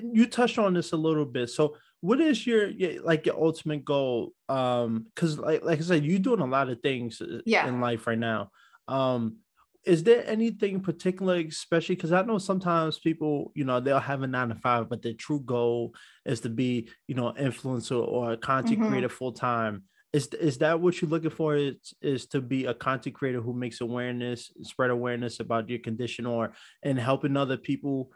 you 0.00 0.26
touched 0.26 0.58
on 0.58 0.72
this 0.72 0.92
a 0.92 0.96
little 0.96 1.24
bit. 1.24 1.50
So 1.50 1.74
what 2.04 2.20
is 2.20 2.46
your 2.46 2.70
like 3.02 3.24
your 3.24 3.42
ultimate 3.42 3.82
goal? 3.82 4.34
Um, 4.50 5.06
because 5.14 5.38
like 5.38 5.64
like 5.64 5.78
I 5.78 5.82
said, 5.82 6.04
you're 6.04 6.18
doing 6.18 6.40
a 6.40 6.46
lot 6.46 6.68
of 6.68 6.82
things 6.82 7.22
uh, 7.22 7.40
yeah. 7.46 7.66
in 7.66 7.80
life 7.80 8.06
right 8.06 8.18
now. 8.18 8.50
Um, 8.88 9.38
is 9.86 10.02
there 10.02 10.22
anything 10.26 10.80
particular, 10.80 11.36
especially 11.36 11.94
because 11.94 12.12
I 12.12 12.20
know 12.20 12.36
sometimes 12.36 12.98
people, 12.98 13.52
you 13.54 13.64
know, 13.64 13.80
they'll 13.80 14.00
have 14.00 14.22
a 14.22 14.26
nine 14.26 14.50
to 14.50 14.54
five, 14.54 14.90
but 14.90 15.00
their 15.00 15.14
true 15.14 15.40
goal 15.40 15.94
is 16.26 16.40
to 16.40 16.50
be, 16.50 16.90
you 17.08 17.14
know, 17.14 17.32
influencer 17.40 18.06
or 18.06 18.32
a 18.32 18.36
content 18.36 18.80
mm-hmm. 18.80 18.88
creator 18.88 19.08
full 19.08 19.32
time. 19.32 19.84
Is, 20.12 20.26
is 20.28 20.58
that 20.58 20.80
what 20.80 21.00
you're 21.00 21.10
looking 21.10 21.30
for? 21.30 21.56
Is, 21.56 21.94
is 22.02 22.26
to 22.28 22.42
be 22.42 22.66
a 22.66 22.74
content 22.74 23.14
creator 23.14 23.40
who 23.40 23.54
makes 23.54 23.80
awareness, 23.80 24.52
spread 24.62 24.90
awareness 24.90 25.40
about 25.40 25.70
your 25.70 25.78
condition, 25.78 26.26
or 26.26 26.52
and 26.82 26.98
helping 26.98 27.36
other 27.36 27.56
people 27.56 28.10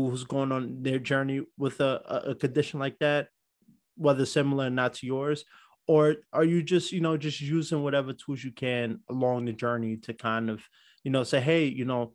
who's 0.00 0.24
going 0.24 0.52
on 0.52 0.82
their 0.82 0.98
journey 0.98 1.42
with 1.58 1.80
a, 1.80 2.22
a 2.28 2.34
condition 2.34 2.80
like 2.80 2.98
that, 3.00 3.28
whether 3.96 4.26
similar 4.26 4.66
or 4.66 4.70
not 4.70 4.94
to 4.94 5.06
yours, 5.06 5.44
or 5.86 6.16
are 6.32 6.44
you 6.44 6.62
just 6.62 6.92
you 6.92 7.00
know 7.00 7.16
just 7.16 7.40
using 7.40 7.82
whatever 7.82 8.12
tools 8.12 8.42
you 8.42 8.52
can 8.52 9.00
along 9.10 9.44
the 9.44 9.52
journey 9.52 9.96
to 9.96 10.14
kind 10.14 10.50
of 10.50 10.62
you 11.02 11.10
know, 11.10 11.24
say, 11.24 11.40
hey, 11.40 11.64
you 11.64 11.84
know, 11.84 12.12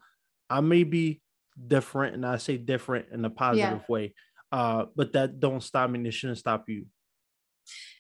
I 0.49 0.61
may 0.61 0.83
be 0.83 1.21
different, 1.67 2.15
and 2.15 2.25
I 2.25 2.37
say 2.37 2.57
different 2.57 3.07
in 3.11 3.23
a 3.25 3.29
positive 3.29 3.81
yeah. 3.81 3.93
way. 3.93 4.13
Uh, 4.51 4.85
but 4.95 5.13
that 5.13 5.39
don't 5.39 5.61
stop 5.61 5.89
me. 5.89 6.07
It 6.07 6.13
shouldn't 6.13 6.39
stop 6.39 6.69
you. 6.69 6.85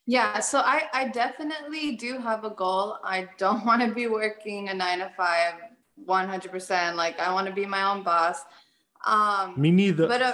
Yeah, 0.05 0.39
so 0.39 0.59
I, 0.59 0.83
I 0.93 1.09
definitely 1.09 1.97
do 1.97 2.19
have 2.19 2.45
a 2.45 2.49
goal. 2.51 2.97
I 3.03 3.27
don't 3.37 3.65
want 3.65 3.81
to 3.81 3.93
be 3.93 4.07
working 4.07 4.69
a 4.69 4.73
nine 4.73 4.99
to 4.99 5.11
five, 5.17 5.55
100%. 6.07 6.95
Like, 6.95 7.19
I 7.19 7.33
want 7.33 7.47
to 7.47 7.53
be 7.53 7.65
my 7.65 7.91
own 7.91 8.03
boss. 8.03 8.39
Um, 9.05 9.53
Me 9.57 9.71
neither. 9.71 10.07
But, 10.07 10.21
uh, 10.21 10.33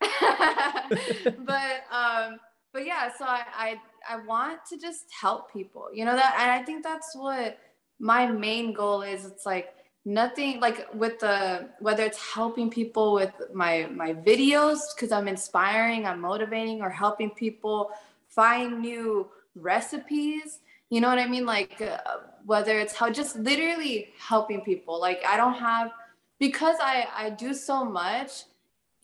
but, 1.38 1.84
um, 1.90 2.38
but 2.72 2.86
yeah, 2.86 3.10
so 3.16 3.24
I, 3.24 3.42
I, 3.56 3.80
I 4.08 4.16
want 4.26 4.60
to 4.70 4.78
just 4.78 5.04
help 5.20 5.52
people, 5.52 5.88
you 5.92 6.04
know, 6.04 6.14
that, 6.14 6.36
and 6.38 6.50
I 6.50 6.64
think 6.64 6.82
that's 6.82 7.14
what 7.14 7.58
my 7.98 8.26
main 8.26 8.72
goal 8.72 9.02
is. 9.02 9.24
It's 9.24 9.46
like, 9.46 9.74
nothing 10.04 10.58
like 10.58 10.88
with 10.94 11.20
the 11.20 11.68
whether 11.78 12.02
it's 12.02 12.18
helping 12.34 12.68
people 12.68 13.12
with 13.12 13.30
my 13.54 13.86
my 13.92 14.12
videos 14.12 14.80
because 14.94 15.12
i'm 15.12 15.28
inspiring 15.28 16.06
i'm 16.06 16.20
motivating 16.20 16.82
or 16.82 16.90
helping 16.90 17.30
people 17.30 17.90
find 18.28 18.80
new 18.80 19.28
recipes 19.54 20.58
you 20.90 21.00
know 21.00 21.08
what 21.08 21.20
i 21.20 21.26
mean 21.26 21.46
like 21.46 21.80
uh, 21.80 21.98
whether 22.44 22.80
it's 22.80 22.94
how 22.96 23.08
just 23.08 23.36
literally 23.36 24.08
helping 24.18 24.60
people 24.62 25.00
like 25.00 25.22
i 25.24 25.36
don't 25.36 25.54
have 25.54 25.92
because 26.42 26.76
i 26.80 26.96
i 27.24 27.26
do 27.44 27.50
so 27.54 27.84
much 27.84 28.30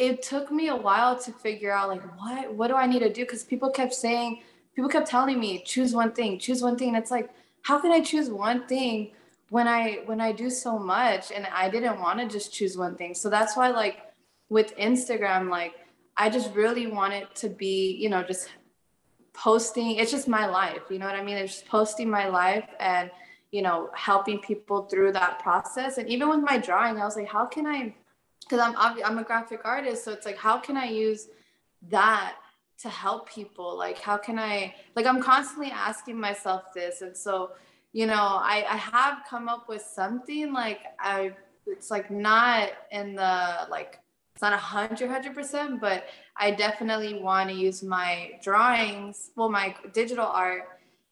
it 0.07 0.23
took 0.31 0.47
me 0.59 0.69
a 0.69 0.81
while 0.87 1.15
to 1.25 1.31
figure 1.45 1.73
out 1.79 1.89
like 1.89 2.05
what 2.19 2.55
what 2.59 2.69
do 2.69 2.77
i 2.85 2.87
need 2.93 3.05
to 3.09 3.13
do 3.19 3.23
because 3.27 3.45
people 3.53 3.71
kept 3.81 3.95
saying 3.95 4.41
people 4.75 4.91
kept 4.97 5.09
telling 5.17 5.39
me 5.45 5.51
choose 5.75 5.95
one 6.03 6.13
thing 6.19 6.39
choose 6.47 6.63
one 6.69 6.77
thing 6.77 6.89
and 6.89 6.99
it's 7.03 7.15
like 7.19 7.29
how 7.69 7.77
can 7.83 7.93
i 7.99 8.01
choose 8.01 8.29
one 8.31 8.67
thing 8.73 9.13
when 9.51 9.67
I 9.67 10.01
when 10.07 10.21
I 10.21 10.33
do 10.33 10.51
so 10.51 10.79
much 10.79 11.33
and 11.33 11.47
I 11.47 11.69
didn't 11.71 12.01
want 12.01 12.21
to 12.21 12.27
just 12.27 12.53
choose 12.53 12.77
one 12.77 12.97
thing. 12.97 13.15
So 13.15 13.31
that's 13.31 13.57
why 13.57 13.71
like 13.71 13.99
with 14.49 14.77
Instagram 14.77 15.51
like 15.51 15.75
I 16.17 16.31
just 16.31 16.53
really 16.55 16.87
want 16.87 17.15
it 17.15 17.35
to 17.37 17.49
be, 17.49 17.97
you 17.97 18.09
know, 18.11 18.23
just 18.23 18.51
posting. 19.33 19.97
It's 19.97 20.11
just 20.11 20.27
my 20.27 20.47
life, 20.47 20.83
you 20.91 20.99
know 20.99 21.07
what 21.07 21.15
I 21.15 21.23
mean? 21.23 21.37
It's 21.37 21.55
just 21.55 21.69
posting 21.69 22.11
my 22.11 22.29
life 22.29 22.69
and 22.81 23.11
you 23.51 23.63
know, 23.63 23.91
helping 23.95 24.39
people 24.39 24.83
through 24.83 25.13
that 25.13 25.39
process. 25.39 25.99
And 25.99 26.09
even 26.09 26.29
with 26.29 26.41
my 26.41 26.59
drawing, 26.59 27.01
I 27.01 27.05
was 27.05 27.17
like, 27.17 27.29
how 27.29 27.47
can 27.47 27.67
I 27.67 27.95
because 28.41 28.61
I'm 28.61 28.75
I'm 29.05 29.19
a 29.19 29.25
graphic 29.25 29.61
artist, 29.65 30.05
so 30.05 30.13
it's 30.13 30.27
like 30.27 30.39
how 30.39 30.59
can 30.59 30.77
I 30.77 30.87
use 30.87 31.29
that 31.91 32.37
to 32.83 32.89
help 32.89 33.29
people? 33.29 33.77
Like 33.77 33.99
how 33.99 34.17
can 34.17 34.39
I 34.39 34.75
like 34.97 35.07
I'm 35.07 35.23
constantly 35.23 35.71
asking 35.71 36.19
myself 36.19 36.73
this 36.75 37.03
and 37.03 37.17
so 37.17 37.53
you 37.93 38.07
know, 38.07 38.15
I, 38.15 38.65
I 38.69 38.77
have 38.77 39.23
come 39.29 39.49
up 39.49 39.69
with 39.69 39.83
something 39.83 40.53
like 40.53 40.81
I, 41.01 41.33
it's 41.67 41.91
like 41.91 42.11
not 42.11 42.71
in 42.93 43.15
the, 43.15 43.67
like, 43.71 43.99
it's 44.35 44.43
not 44.43 44.53
a 44.53 44.57
hundred, 44.57 45.11
hundred 45.11 45.35
percent, 45.35 45.81
but 45.81 46.05
I 46.37 46.53
definitely 46.53 47.21
want 47.21 47.51
to 47.51 47.57
use 47.57 47.83
my 47.83 48.39
drawings, 48.43 49.31
well, 49.35 49.49
my 49.49 49.75
digital 49.93 50.27
art 50.27 50.63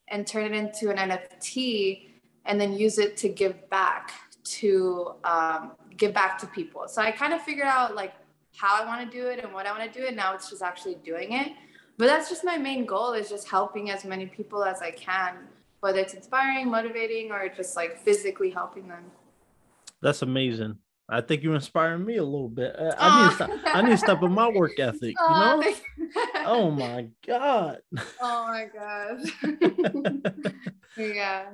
and 0.09 0.27
turn 0.27 0.45
it 0.45 0.53
into 0.53 0.91
an 0.91 1.11
NFT 1.11 2.09
and 2.47 2.61
then 2.61 2.73
use 2.73 2.99
it 2.99 3.17
to 3.19 3.29
give 3.29 3.69
back 3.71 4.13
to, 4.45 5.15
um, 5.25 5.73
give 5.97 6.13
back 6.13 6.39
to 6.39 6.47
people. 6.47 6.89
So 6.89 7.03
I 7.03 7.11
kind 7.11 7.33
of 7.33 7.43
figured 7.43 7.67
out 7.67 7.95
like 7.95 8.15
how 8.57 8.83
I 8.83 8.87
want 8.87 9.11
to 9.11 9.17
do 9.17 9.27
it 9.27 9.43
and 9.43 9.53
what 9.53 9.67
I 9.67 9.77
want 9.77 9.93
to 9.93 9.99
do 9.99 10.07
it. 10.07 10.15
Now 10.15 10.35
it's 10.35 10.49
just 10.51 10.63
actually 10.63 10.97
doing 10.97 11.33
it. 11.33 11.53
But 11.99 12.07
that's 12.07 12.29
just 12.29 12.45
my 12.45 12.59
main 12.59 12.85
goal 12.85 13.13
is 13.13 13.29
just 13.29 13.49
helping 13.49 13.91
as 13.91 14.05
many 14.05 14.27
people 14.27 14.63
as 14.65 14.83
I 14.83 14.91
can 14.91 15.49
whether 15.81 16.01
it's 16.01 16.15
inspiring, 16.15 16.69
motivating, 16.69 17.31
or 17.31 17.49
just 17.49 17.77
like 17.77 17.97
physically 17.99 18.51
helping 18.51 18.89
them. 18.89 19.05
That's 20.03 20.23
amazing. 20.23 20.79
I 21.09 21.21
think 21.21 21.45
you're 21.45 21.55
inspiring 21.55 22.05
me 22.05 22.17
a 22.17 22.25
little 22.25 22.49
bit. 22.49 22.75
I, 22.77 22.93
I 22.99 23.23
need 23.23 23.29
to 23.29 23.35
stop, 23.37 23.51
I 23.67 23.83
need 23.83 23.91
to 23.91 23.97
step 23.97 24.23
up 24.23 24.31
my 24.31 24.49
work 24.49 24.73
ethic. 24.81 25.15
You 25.17 25.29
know? 25.29 25.75
oh 26.45 26.71
my 26.73 27.09
god. 27.25 27.79
Oh 28.21 28.47
my 28.49 28.67
god. 28.75 29.21
yeah. 30.97 31.51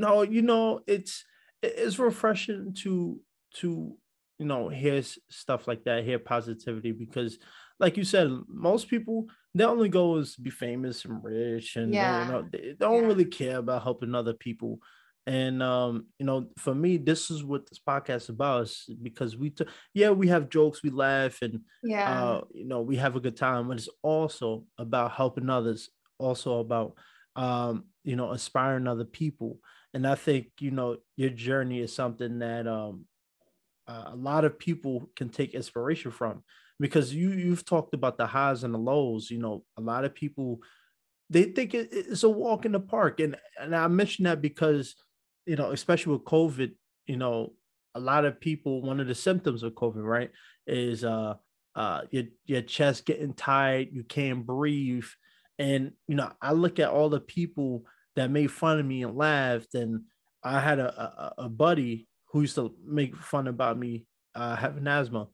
No, 0.00 0.22
you 0.22 0.42
know 0.42 0.80
it's 0.86 1.24
it's 1.62 1.98
refreshing 1.98 2.74
to 2.82 3.20
to 3.56 3.96
you 4.38 4.46
know 4.46 4.68
hear 4.68 5.02
stuff 5.28 5.68
like 5.68 5.84
that, 5.84 6.04
hear 6.04 6.18
positivity 6.18 6.92
because, 6.92 7.38
like 7.78 7.96
you 7.96 8.04
said, 8.04 8.30
most 8.48 8.88
people 8.88 9.26
their 9.54 9.68
only 9.68 9.88
goal 9.88 10.18
is 10.18 10.34
to 10.34 10.40
be 10.40 10.50
famous 10.50 11.04
and 11.04 11.22
rich 11.24 11.76
and 11.76 11.92
yeah. 11.92 12.24
you 12.24 12.32
know 12.32 12.48
they 12.50 12.74
don't 12.78 13.02
yeah. 13.02 13.08
really 13.08 13.24
care 13.24 13.58
about 13.58 13.82
helping 13.82 14.14
other 14.14 14.32
people 14.32 14.78
and 15.26 15.62
um 15.62 16.06
you 16.18 16.26
know 16.26 16.46
for 16.56 16.74
me 16.74 16.96
this 16.96 17.30
is 17.30 17.44
what 17.44 17.68
this 17.68 17.78
podcast 17.78 18.22
is 18.22 18.28
about 18.28 18.70
because 19.02 19.36
we 19.36 19.50
t- 19.50 19.66
yeah 19.92 20.10
we 20.10 20.28
have 20.28 20.48
jokes 20.48 20.82
we 20.82 20.90
laugh 20.90 21.42
and 21.42 21.60
yeah 21.82 22.22
uh, 22.22 22.40
you 22.52 22.66
know 22.66 22.80
we 22.80 22.96
have 22.96 23.16
a 23.16 23.20
good 23.20 23.36
time 23.36 23.68
but 23.68 23.76
it's 23.76 23.88
also 24.02 24.64
about 24.78 25.12
helping 25.12 25.50
others 25.50 25.90
also 26.18 26.58
about 26.60 26.94
um 27.36 27.84
you 28.02 28.16
know 28.16 28.32
inspiring 28.32 28.86
other 28.86 29.04
people 29.04 29.58
and 29.94 30.06
i 30.06 30.14
think 30.14 30.48
you 30.60 30.70
know 30.70 30.96
your 31.16 31.30
journey 31.30 31.80
is 31.80 31.94
something 31.94 32.38
that 32.38 32.66
um 32.66 33.04
uh, 33.88 34.10
a 34.12 34.16
lot 34.16 34.44
of 34.44 34.58
people 34.58 35.10
can 35.16 35.28
take 35.28 35.54
inspiration 35.54 36.10
from 36.10 36.42
because 36.78 37.12
you 37.14 37.30
you've 37.30 37.64
talked 37.64 37.94
about 37.94 38.16
the 38.16 38.26
highs 38.26 38.64
and 38.64 38.72
the 38.72 38.78
lows 38.78 39.30
you 39.30 39.38
know 39.38 39.64
a 39.76 39.80
lot 39.80 40.04
of 40.04 40.14
people 40.14 40.60
they 41.30 41.44
think 41.44 41.74
it's 41.74 42.24
a 42.24 42.28
walk 42.28 42.66
in 42.66 42.72
the 42.72 42.80
park. 42.80 43.20
And 43.20 43.36
and 43.58 43.74
i 43.74 43.86
mention 43.88 44.24
that 44.24 44.42
because 44.42 44.96
you 45.46 45.56
know 45.56 45.70
especially 45.70 46.12
with 46.12 46.24
covid 46.24 46.72
you 47.06 47.16
know 47.16 47.54
a 47.94 48.00
lot 48.00 48.24
of 48.24 48.40
people 48.40 48.82
one 48.82 49.00
of 49.00 49.06
the 49.06 49.14
symptoms 49.14 49.62
of 49.62 49.72
covid 49.72 50.04
right 50.04 50.30
is 50.66 51.04
uh 51.04 51.34
uh 51.76 52.02
your 52.10 52.24
your 52.44 52.62
chest 52.62 53.06
getting 53.06 53.32
tight 53.32 53.92
you 53.92 54.02
can't 54.02 54.44
breathe. 54.44 55.06
And 55.58 55.92
you 56.08 56.16
know 56.16 56.32
i 56.42 56.52
look 56.52 56.78
at 56.78 56.90
all 56.90 57.08
the 57.08 57.20
people 57.20 57.84
that 58.16 58.30
made 58.30 58.50
fun 58.50 58.78
of 58.78 58.86
me 58.86 59.02
and 59.02 59.16
laughed 59.16 59.74
and 59.74 60.02
i 60.42 60.60
had 60.60 60.78
a 60.78 61.34
a, 61.38 61.44
a 61.44 61.48
buddy 61.48 62.06
who 62.26 62.42
used 62.42 62.54
to 62.54 62.74
make 62.84 63.16
fun 63.16 63.46
about 63.48 63.78
me 63.78 64.06
uh 64.34 64.56
having 64.56 64.86
asthma 64.86 65.28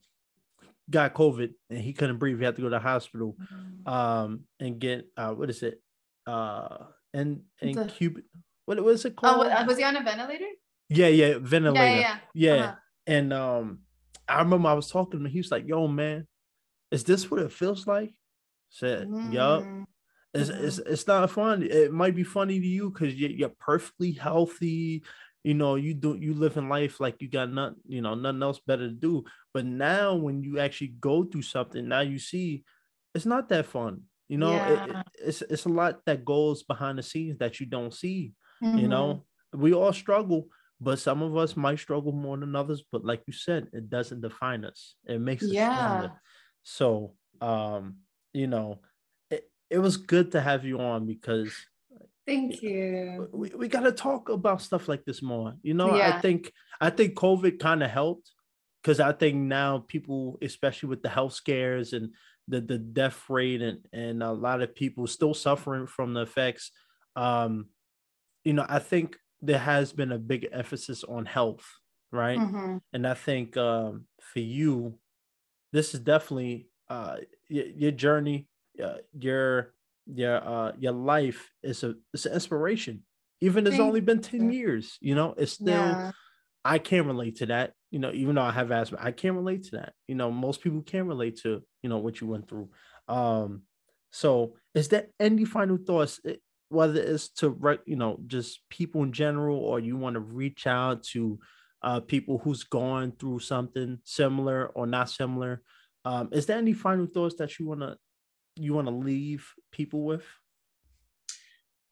got 0.89 1.13
COVID 1.13 1.53
and 1.69 1.79
he 1.79 1.93
couldn't 1.93 2.17
breathe. 2.17 2.39
He 2.39 2.45
had 2.45 2.55
to 2.55 2.61
go 2.61 2.67
to 2.67 2.71
the 2.71 2.79
hospital 2.79 3.35
mm-hmm. 3.39 3.91
um, 3.91 4.41
and 4.59 4.79
get 4.79 5.07
uh, 5.17 5.31
what 5.31 5.49
is 5.49 5.63
it? 5.63 5.81
Uh, 6.25 6.77
and 7.13 7.41
and 7.61 7.75
the... 7.75 7.85
Cuban. 7.85 8.23
What 8.65 8.81
was 8.83 9.05
it 9.05 9.15
called? 9.15 9.47
Oh, 9.47 9.65
was 9.65 9.77
he 9.77 9.83
on 9.83 9.95
a 9.95 10.03
ventilator? 10.03 10.45
Yeah, 10.89 11.07
yeah, 11.07 11.37
ventilator. 11.39 11.85
Yeah, 11.85 12.17
yeah. 12.33 12.55
yeah. 12.55 12.63
Uh-huh. 12.63 12.75
And 13.07 13.33
um, 13.33 13.79
I 14.27 14.39
remember 14.39 14.69
I 14.69 14.73
was 14.73 14.89
talking 14.89 15.19
to 15.19 15.25
him. 15.25 15.31
He 15.31 15.39
was 15.39 15.51
like, 15.51 15.67
"Yo, 15.67 15.87
man, 15.87 16.27
is 16.91 17.03
this 17.03 17.29
what 17.29 17.41
it 17.41 17.51
feels 17.51 17.87
like?" 17.87 18.09
I 18.09 18.13
said, 18.69 19.07
mm-hmm. 19.07 19.31
"Yup." 19.31 19.63
It's, 20.37 20.49
mm-hmm. 20.49 20.65
it's, 20.65 20.77
it's 20.79 21.07
not 21.07 21.31
fun. 21.31 21.63
It 21.63 21.91
might 21.91 22.15
be 22.15 22.23
funny 22.23 22.59
to 22.59 22.65
you 22.65 22.89
because 22.89 23.15
you're, 23.15 23.31
you're 23.31 23.53
perfectly 23.59 24.11
healthy 24.11 25.03
you 25.43 25.53
know 25.53 25.75
you 25.75 25.93
do 25.93 26.17
you 26.19 26.33
live 26.33 26.57
in 26.57 26.67
life 26.67 26.99
like 26.99 27.21
you 27.21 27.29
got 27.29 27.49
nothing 27.51 27.75
you 27.87 28.01
know 28.01 28.15
nothing 28.15 28.41
else 28.41 28.59
better 28.65 28.87
to 28.89 28.93
do 28.93 29.23
but 29.53 29.63
now 29.65 30.15
when 30.15 30.41
you 30.41 30.59
actually 30.59 30.93
go 30.99 31.23
through 31.23 31.43
something 31.43 31.87
now 31.87 31.99
you 31.99 32.17
see 32.17 32.63
it's 33.13 33.25
not 33.25 33.47
that 33.47 33.67
fun 33.67 34.01
You 34.29 34.37
know, 34.37 34.51
yeah. 34.51 34.83
it, 34.83 35.05
it's 35.23 35.41
it's 35.41 35.65
a 35.65 35.69
lot 35.69 36.03
that 36.05 36.25
goes 36.25 36.63
behind 36.63 36.97
the 36.97 37.03
scenes 37.03 37.37
that 37.39 37.59
you 37.59 37.65
don't 37.65 37.93
see. 37.93 38.33
Mm-hmm. 38.61 38.77
You 38.77 38.87
know, 38.89 39.23
we 39.53 39.73
all 39.73 39.93
struggle, 39.93 40.47
but 40.81 40.99
some 40.99 41.21
of 41.21 41.37
us 41.37 41.55
might 41.55 41.79
struggle 41.79 42.11
more 42.11 42.37
than 42.37 42.55
others. 42.55 42.83
But 42.91 43.05
like 43.05 43.23
you 43.25 43.33
said, 43.33 43.67
it 43.71 43.89
doesn't 43.89 44.21
define 44.21 44.65
us. 44.65 44.95
It 45.05 45.21
makes 45.21 45.43
us 45.43 45.51
yeah. 45.51 45.75
stronger. 45.75 46.11
So, 46.63 47.13
um, 47.39 47.97
you 48.33 48.47
know, 48.47 48.81
it, 49.69 49.79
was 49.79 49.97
good 49.97 50.31
to 50.31 50.41
have 50.41 50.65
you 50.65 50.79
on 50.79 51.05
because 51.05 51.53
Thank 52.25 52.61
you. 52.61 53.29
We, 53.31 53.51
we 53.55 53.67
got 53.69 53.81
to 53.81 53.93
talk 53.93 54.27
about 54.27 54.61
stuff 54.61 54.89
like 54.89 55.05
this 55.05 55.21
more. 55.23 55.55
You 55.63 55.73
know, 55.73 55.95
yeah. 55.95 56.17
I 56.17 56.21
think 56.21 56.51
I 56.81 56.89
think 56.89 57.15
COVID 57.15 57.57
kind 57.57 57.81
of 57.81 57.89
helped 57.89 58.31
because 58.83 58.99
I 58.99 59.13
think 59.13 59.35
now 59.35 59.85
people, 59.87 60.37
especially 60.41 60.89
with 60.89 61.01
the 61.01 61.09
health 61.09 61.33
scares 61.33 61.93
and 61.93 62.13
the 62.49 62.59
the 62.59 62.77
death 62.77 63.23
rate 63.29 63.61
and 63.61 63.79
and 63.93 64.21
a 64.21 64.31
lot 64.31 64.61
of 64.61 64.75
people 64.75 65.07
still 65.07 65.33
suffering 65.33 65.87
from 65.87 66.13
the 66.13 66.21
effects. 66.21 66.71
Um, 67.15 67.67
you 68.43 68.53
know, 68.53 68.65
I 68.67 68.79
think 68.79 69.17
there 69.41 69.59
has 69.59 69.93
been 69.93 70.11
a 70.11 70.17
big 70.17 70.47
emphasis 70.51 71.05
on 71.05 71.25
health, 71.25 71.65
right? 72.11 72.39
Mm-hmm. 72.39 72.77
And 72.91 73.07
I 73.07 73.13
think 73.13 73.55
um, 73.55 74.05
for 74.19 74.39
you, 74.39 74.99
this 75.71 75.93
is 75.93 76.01
definitely 76.01 76.67
uh, 76.89 77.17
your, 77.49 77.65
your 77.65 77.91
journey, 77.91 78.47
uh, 78.83 78.97
your 79.17 79.73
your 80.13 80.37
uh 80.37 80.71
your 80.79 80.93
life 80.93 81.51
is 81.63 81.83
a 81.83 81.95
it's 82.13 82.25
an 82.25 82.33
inspiration. 82.33 83.03
Even 83.41 83.67
it's 83.67 83.79
only 83.79 84.01
been 84.01 84.19
10 84.19 84.51
years 84.51 84.97
you 84.99 85.13
know 85.13 85.35
it's 85.37 85.51
still 85.53 85.67
yeah. 85.67 86.11
i 86.65 86.79
can't 86.79 87.05
relate 87.05 87.35
to 87.35 87.45
that 87.45 87.73
you 87.91 87.99
know 87.99 88.11
even 88.11 88.33
though 88.33 88.41
i 88.41 88.51
have 88.51 88.71
asthma 88.71 88.97
i 88.99 89.11
can't 89.11 89.35
relate 89.35 89.63
to 89.65 89.71
that. 89.71 89.93
You 90.07 90.15
know 90.15 90.31
most 90.31 90.61
people 90.61 90.81
can't 90.81 91.07
relate 91.07 91.37
to 91.43 91.61
you 91.83 91.89
know 91.89 91.99
what 91.99 92.19
you 92.19 92.27
went 92.27 92.47
through. 92.49 92.69
Um 93.07 93.63
so 94.11 94.55
is 94.73 94.87
there 94.87 95.07
any 95.19 95.45
final 95.45 95.77
thoughts 95.77 96.19
eh, 96.25 96.35
whether 96.69 96.99
it's 96.99 97.29
to 97.29 97.79
you 97.85 97.95
know 97.95 98.17
just 98.25 98.61
people 98.69 99.03
in 99.03 99.11
general 99.11 99.57
or 99.57 99.79
you 99.79 99.97
want 99.97 100.15
to 100.15 100.19
reach 100.19 100.65
out 100.65 101.03
to 101.03 101.39
uh 101.83 101.99
people 101.99 102.39
who's 102.39 102.63
gone 102.63 103.11
through 103.19 103.39
something 103.39 103.99
similar 104.03 104.67
or 104.67 104.87
not 104.87 105.09
similar? 105.09 105.61
Um 106.05 106.29
is 106.31 106.47
there 106.47 106.57
any 106.57 106.73
final 106.73 107.05
thoughts 107.05 107.35
that 107.35 107.59
you 107.59 107.67
want 107.67 107.81
to 107.81 107.97
you 108.63 108.73
want 108.73 108.87
to 108.87 108.93
leave 108.93 109.53
people 109.71 110.03
with? 110.03 110.25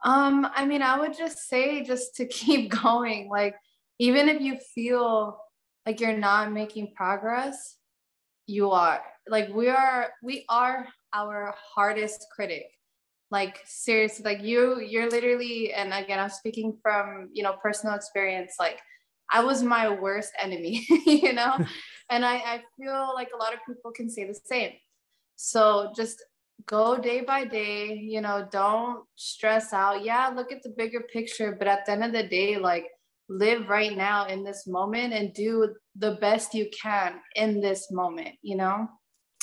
Um, 0.03 0.47
I 0.53 0.65
mean, 0.65 0.81
I 0.81 0.99
would 0.99 1.17
just 1.17 1.49
say 1.49 1.83
just 1.83 2.15
to 2.15 2.25
keep 2.41 2.71
going. 2.71 3.29
Like, 3.29 3.55
even 3.99 4.29
if 4.29 4.41
you 4.41 4.57
feel 4.73 5.39
like 5.85 5.99
you're 5.99 6.17
not 6.17 6.51
making 6.51 6.93
progress, 6.95 7.77
you 8.47 8.71
are. 8.71 9.01
Like, 9.27 9.49
we 9.53 9.69
are, 9.69 10.09
we 10.21 10.45
are 10.49 10.87
our 11.13 11.55
hardest 11.73 12.27
critic. 12.35 12.67
Like, 13.31 13.59
seriously, 13.65 14.23
like 14.23 14.43
you, 14.43 14.79
you're 14.79 15.09
literally, 15.09 15.73
and 15.73 15.91
again, 15.93 16.19
I'm 16.19 16.29
speaking 16.29 16.77
from, 16.81 17.29
you 17.33 17.41
know, 17.41 17.55
personal 17.61 17.95
experience. 17.95 18.53
Like, 18.59 18.79
I 19.31 19.43
was 19.43 19.63
my 19.63 19.89
worst 19.89 20.31
enemy, 20.39 20.85
you 21.05 21.33
know? 21.33 21.57
and 22.09 22.23
I, 22.23 22.35
I 22.35 22.61
feel 22.77 23.11
like 23.15 23.29
a 23.33 23.37
lot 23.37 23.53
of 23.53 23.59
people 23.67 23.91
can 23.91 24.09
say 24.09 24.25
the 24.25 24.39
same. 24.45 24.73
So 25.35 25.91
just 25.95 26.23
go 26.65 26.97
day 26.97 27.21
by 27.21 27.45
day, 27.45 27.93
you 27.93 28.21
know, 28.21 28.47
don't 28.51 29.03
stress 29.15 29.73
out. 29.73 30.03
Yeah, 30.03 30.31
look 30.35 30.51
at 30.51 30.63
the 30.63 30.73
bigger 30.77 31.01
picture, 31.01 31.55
but 31.57 31.67
at 31.67 31.85
the 31.85 31.91
end 31.91 32.03
of 32.03 32.11
the 32.11 32.27
day, 32.27 32.57
like 32.57 32.87
live 33.27 33.67
right 33.69 33.95
now 33.95 34.27
in 34.27 34.43
this 34.43 34.67
moment 34.67 35.13
and 35.13 35.33
do 35.33 35.73
the 35.95 36.13
best 36.21 36.53
you 36.53 36.69
can 36.81 37.15
in 37.35 37.61
this 37.61 37.91
moment, 37.91 38.35
you 38.41 38.55
know? 38.55 38.87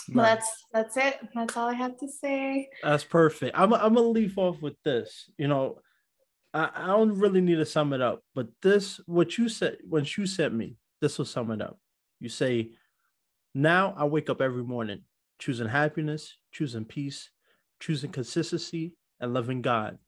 Right. 0.08 0.24
That's 0.24 0.50
that's 0.72 0.96
it. 0.96 1.18
That's 1.34 1.56
all 1.56 1.68
I 1.68 1.74
have 1.74 1.96
to 1.98 2.08
say. 2.08 2.68
That's 2.82 3.04
perfect. 3.04 3.56
I'm 3.56 3.72
I'm 3.72 3.94
gonna 3.94 4.08
leave 4.08 4.36
off 4.36 4.60
with 4.60 4.74
this. 4.84 5.30
You 5.38 5.46
know, 5.46 5.78
I, 6.52 6.70
I 6.74 6.86
don't 6.88 7.18
really 7.18 7.40
need 7.40 7.56
to 7.56 7.66
sum 7.66 7.92
it 7.92 8.00
up, 8.00 8.22
but 8.34 8.48
this 8.62 9.00
what 9.06 9.38
you 9.38 9.48
said 9.48 9.78
when 9.88 10.04
you 10.16 10.26
sent 10.26 10.54
me, 10.54 10.76
this 11.00 11.18
will 11.18 11.24
sum 11.24 11.52
it 11.52 11.62
up. 11.62 11.78
You 12.18 12.28
say, 12.28 12.72
now 13.54 13.94
I 13.96 14.04
wake 14.04 14.28
up 14.28 14.40
every 14.40 14.64
morning 14.64 15.02
choosing 15.38 15.68
happiness, 15.68 16.36
choosing 16.52 16.84
peace, 16.84 17.30
choosing 17.80 18.10
consistency, 18.10 18.94
and 19.20 19.34
loving 19.34 19.62
God. 19.62 19.98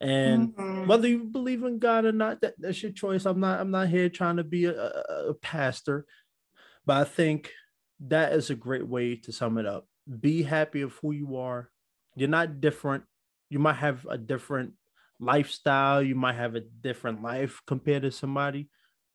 And 0.00 0.54
mm-hmm. 0.54 0.86
whether 0.86 1.08
you 1.08 1.24
believe 1.24 1.62
in 1.62 1.78
God 1.78 2.04
or 2.04 2.12
not, 2.12 2.42
that, 2.42 2.54
that's 2.58 2.82
your 2.82 2.92
choice. 2.92 3.24
I'm 3.24 3.40
not 3.40 3.60
I'm 3.60 3.70
not 3.70 3.88
here 3.88 4.08
trying 4.08 4.36
to 4.36 4.44
be 4.44 4.66
a, 4.66 4.74
a, 4.74 5.28
a 5.30 5.34
pastor, 5.34 6.04
but 6.84 6.98
I 6.98 7.04
think 7.04 7.50
that 8.08 8.34
is 8.34 8.50
a 8.50 8.54
great 8.54 8.86
way 8.86 9.16
to 9.16 9.32
sum 9.32 9.56
it 9.56 9.66
up. 9.66 9.86
Be 10.20 10.42
happy 10.42 10.82
of 10.82 10.92
who 11.00 11.12
you 11.12 11.36
are. 11.36 11.70
You're 12.14 12.28
not 12.28 12.60
different. 12.60 13.04
You 13.48 13.58
might 13.58 13.76
have 13.76 14.06
a 14.10 14.18
different 14.18 14.72
lifestyle. 15.18 16.02
You 16.02 16.14
might 16.14 16.36
have 16.36 16.54
a 16.54 16.60
different 16.60 17.22
life 17.22 17.62
compared 17.66 18.02
to 18.02 18.10
somebody. 18.10 18.68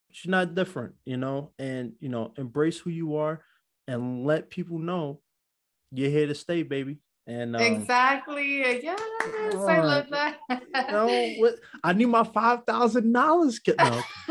But 0.08 0.26
you're 0.26 0.32
not 0.32 0.56
different, 0.56 0.96
you 1.06 1.18
know, 1.18 1.52
and 1.60 1.94
you 2.00 2.10
know, 2.10 2.34
embrace 2.38 2.80
who 2.80 2.90
you 2.90 3.18
are 3.18 3.44
and 3.88 4.26
let 4.26 4.50
people 4.50 4.80
know 4.80 5.22
you're 5.92 6.10
here 6.10 6.28
to 6.28 6.36
stay, 6.36 6.64
baby. 6.64 6.98
And 7.28 7.56
um, 7.56 7.62
exactly, 7.62 8.60
yes, 8.82 9.00
uh, 9.00 9.66
I 9.66 9.80
love 9.82 10.08
that. 10.10 10.38
you 10.50 10.58
know, 10.92 11.34
what, 11.38 11.56
I 11.84 11.94
need 11.94 12.08
my 12.08 12.24
five 12.24 12.64
thousand 12.66 13.14
dollars. 13.14 13.60
No. 13.68 13.76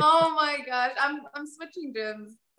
oh 0.00 0.32
my 0.34 0.58
gosh, 0.66 0.92
I'm 0.98 1.20
I'm 1.34 1.46
switching 1.46 1.92
gyms. 1.92 2.30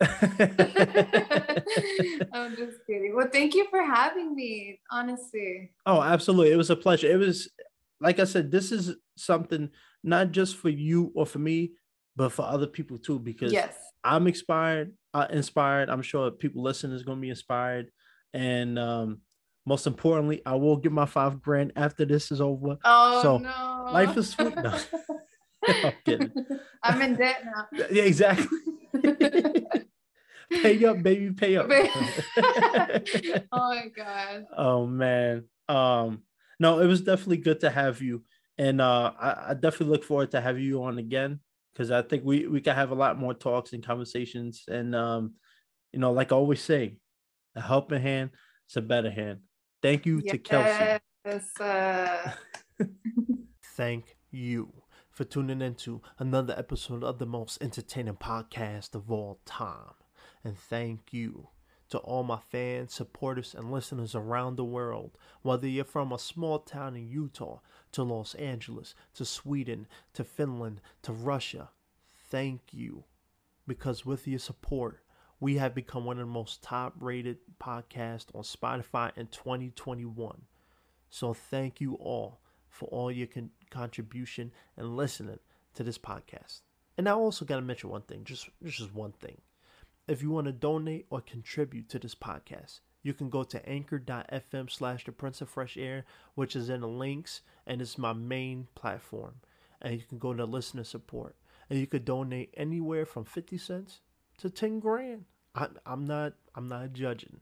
I'm 2.32 2.56
just 2.56 2.78
kidding. 2.86 3.16
Well, 3.16 3.28
thank 3.32 3.54
you 3.54 3.66
for 3.70 3.82
having 3.82 4.34
me. 4.36 4.80
Honestly. 4.90 5.72
Oh, 5.84 6.00
absolutely. 6.00 6.52
It 6.52 6.56
was 6.56 6.70
a 6.70 6.76
pleasure. 6.76 7.08
It 7.08 7.16
was, 7.16 7.50
like 8.00 8.20
I 8.20 8.24
said, 8.24 8.52
this 8.52 8.70
is 8.70 8.94
something 9.16 9.70
not 10.04 10.30
just 10.30 10.56
for 10.56 10.68
you 10.68 11.10
or 11.16 11.26
for 11.26 11.40
me, 11.40 11.72
but 12.14 12.30
for 12.30 12.42
other 12.42 12.68
people 12.68 12.98
too. 12.98 13.18
Because 13.18 13.52
yes, 13.52 13.74
I'm 14.04 14.28
inspired 14.28 14.92
uh, 15.18 15.26
inspired. 15.30 15.90
I'm 15.90 16.02
sure 16.02 16.30
people 16.30 16.62
listening 16.62 16.96
is 16.96 17.02
going 17.02 17.18
to 17.18 17.22
be 17.22 17.30
inspired. 17.30 17.90
And 18.32 18.78
um, 18.78 19.20
most 19.66 19.86
importantly, 19.86 20.42
I 20.46 20.54
will 20.54 20.76
get 20.76 20.92
my 20.92 21.06
five 21.06 21.42
grand 21.42 21.72
after 21.76 22.04
this 22.04 22.30
is 22.30 22.40
over. 22.40 22.78
Oh, 22.84 23.22
so 23.22 23.38
no. 23.38 23.90
life 23.92 24.16
is 24.16 24.30
sweet. 24.30 24.54
No. 24.56 24.78
I'm 25.66 25.92
kidding. 26.04 26.32
I'm 26.82 27.02
in 27.02 27.16
debt 27.16 27.44
now. 27.44 27.66
Yeah, 27.90 28.04
exactly. 28.04 28.46
pay 30.50 30.84
up, 30.84 31.02
baby, 31.02 31.32
pay 31.32 31.56
up. 31.56 31.66
oh 33.52 33.74
my 33.74 33.88
god. 33.94 34.46
Oh 34.56 34.86
man. 34.86 35.44
Um, 35.68 36.22
no, 36.60 36.78
it 36.80 36.86
was 36.86 37.02
definitely 37.02 37.38
good 37.38 37.60
to 37.60 37.70
have 37.70 38.00
you, 38.00 38.22
and 38.56 38.80
uh, 38.80 39.12
I, 39.20 39.50
I 39.50 39.54
definitely 39.54 39.88
look 39.88 40.04
forward 40.04 40.30
to 40.30 40.40
have 40.40 40.58
you 40.58 40.82
on 40.84 40.98
again 40.98 41.40
because 41.72 41.90
I 41.90 42.02
think 42.02 42.24
we 42.24 42.46
we 42.46 42.60
can 42.60 42.74
have 42.74 42.90
a 42.90 42.94
lot 42.94 43.18
more 43.18 43.34
talks 43.34 43.72
and 43.72 43.84
conversations. 43.84 44.64
And 44.68 44.94
um, 44.94 45.34
you 45.92 45.98
know, 45.98 46.12
like 46.12 46.32
I 46.32 46.36
always 46.36 46.62
say, 46.62 46.96
a 47.54 47.60
helping 47.60 48.00
hand 48.00 48.30
is 48.68 48.76
a 48.76 48.82
better 48.82 49.10
hand. 49.10 49.40
Thank 49.82 50.06
you 50.06 50.20
yes, 50.24 50.32
to 50.32 50.38
Kelsey. 50.38 50.98
Uh... 51.60 52.30
Thank 53.76 54.16
you 54.30 54.72
for 55.10 55.24
tuning 55.24 55.62
into 55.62 56.00
another 56.18 56.54
episode 56.56 57.02
of 57.02 57.18
the 57.18 57.26
most 57.26 57.62
entertaining 57.62 58.14
podcast 58.14 58.94
of 58.94 59.10
all 59.10 59.40
time. 59.44 59.94
And 60.44 60.56
thank 60.56 61.12
you 61.12 61.48
to 61.90 61.98
all 61.98 62.22
my 62.22 62.38
fans, 62.38 62.94
supporters, 62.94 63.54
and 63.54 63.72
listeners 63.72 64.14
around 64.14 64.56
the 64.56 64.64
world, 64.64 65.16
whether 65.42 65.66
you're 65.66 65.84
from 65.84 66.12
a 66.12 66.18
small 66.18 66.58
town 66.58 66.96
in 66.96 67.08
Utah 67.08 67.60
to 67.92 68.02
Los 68.02 68.34
Angeles 68.34 68.94
to 69.14 69.24
Sweden 69.24 69.86
to 70.12 70.24
Finland 70.24 70.80
to 71.02 71.12
Russia. 71.12 71.70
Thank 72.30 72.60
you. 72.72 73.04
Because 73.66 74.04
with 74.04 74.26
your 74.26 74.38
support, 74.38 75.00
we 75.40 75.56
have 75.56 75.74
become 75.74 76.04
one 76.04 76.18
of 76.18 76.26
the 76.26 76.32
most 76.32 76.62
top 76.62 76.94
rated 77.00 77.38
podcasts 77.62 78.34
on 78.34 78.42
Spotify 78.42 79.16
in 79.16 79.28
2021. 79.28 80.42
So 81.10 81.32
thank 81.32 81.80
you 81.80 81.94
all 81.94 82.40
for 82.68 82.86
all 82.86 83.10
your 83.10 83.26
con- 83.26 83.50
contribution 83.70 84.52
and 84.76 84.96
listening 84.96 85.38
to 85.74 85.82
this 85.82 85.98
podcast. 85.98 86.60
And 86.96 87.08
I 87.08 87.12
also 87.12 87.44
got 87.44 87.56
to 87.56 87.62
mention 87.62 87.90
one 87.90 88.02
thing, 88.02 88.24
just 88.24 88.48
just 88.64 88.92
one 88.92 89.12
thing. 89.12 89.40
If 90.08 90.22
you 90.22 90.30
want 90.30 90.46
to 90.46 90.52
donate 90.52 91.04
or 91.10 91.20
contribute 91.20 91.90
to 91.90 91.98
this 91.98 92.14
podcast, 92.14 92.80
you 93.02 93.12
can 93.12 93.28
go 93.28 93.42
to 93.44 93.68
anchor.fm 93.68 94.70
slash 94.70 95.04
the 95.04 95.12
prince 95.12 95.42
of 95.42 95.50
fresh 95.50 95.76
air, 95.76 96.06
which 96.34 96.56
is 96.56 96.70
in 96.70 96.80
the 96.80 96.88
links 96.88 97.42
and 97.66 97.82
it's 97.82 97.98
my 97.98 98.14
main 98.14 98.68
platform. 98.74 99.34
And 99.82 99.92
you 99.92 100.00
can 100.08 100.18
go 100.18 100.32
to 100.32 100.46
listener 100.46 100.84
support. 100.84 101.36
And 101.68 101.78
you 101.78 101.86
could 101.86 102.06
donate 102.06 102.54
anywhere 102.56 103.04
from 103.04 103.26
50 103.26 103.58
cents 103.58 104.00
to 104.38 104.48
10 104.48 104.80
grand. 104.80 105.26
I, 105.54 105.68
I'm 105.84 106.06
not 106.06 106.32
I'm 106.54 106.68
not 106.68 106.94
judging. 106.94 107.40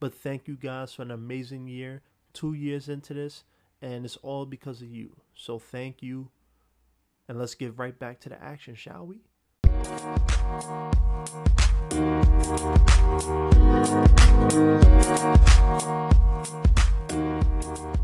But 0.00 0.14
thank 0.14 0.48
you 0.48 0.56
guys 0.56 0.94
for 0.94 1.02
an 1.02 1.10
amazing 1.10 1.66
year. 1.68 2.00
Two 2.32 2.54
years 2.54 2.88
into 2.88 3.12
this, 3.12 3.44
and 3.80 4.06
it's 4.06 4.16
all 4.16 4.46
because 4.46 4.80
of 4.80 4.88
you. 4.88 5.16
So 5.34 5.58
thank 5.58 6.02
you. 6.02 6.30
And 7.28 7.38
let's 7.38 7.54
get 7.54 7.78
right 7.78 7.96
back 7.96 8.20
to 8.20 8.30
the 8.30 8.42
action, 8.42 8.74
shall 8.74 9.06
we? 9.06 9.20
Thank 12.46 12.60
you. 17.98 18.03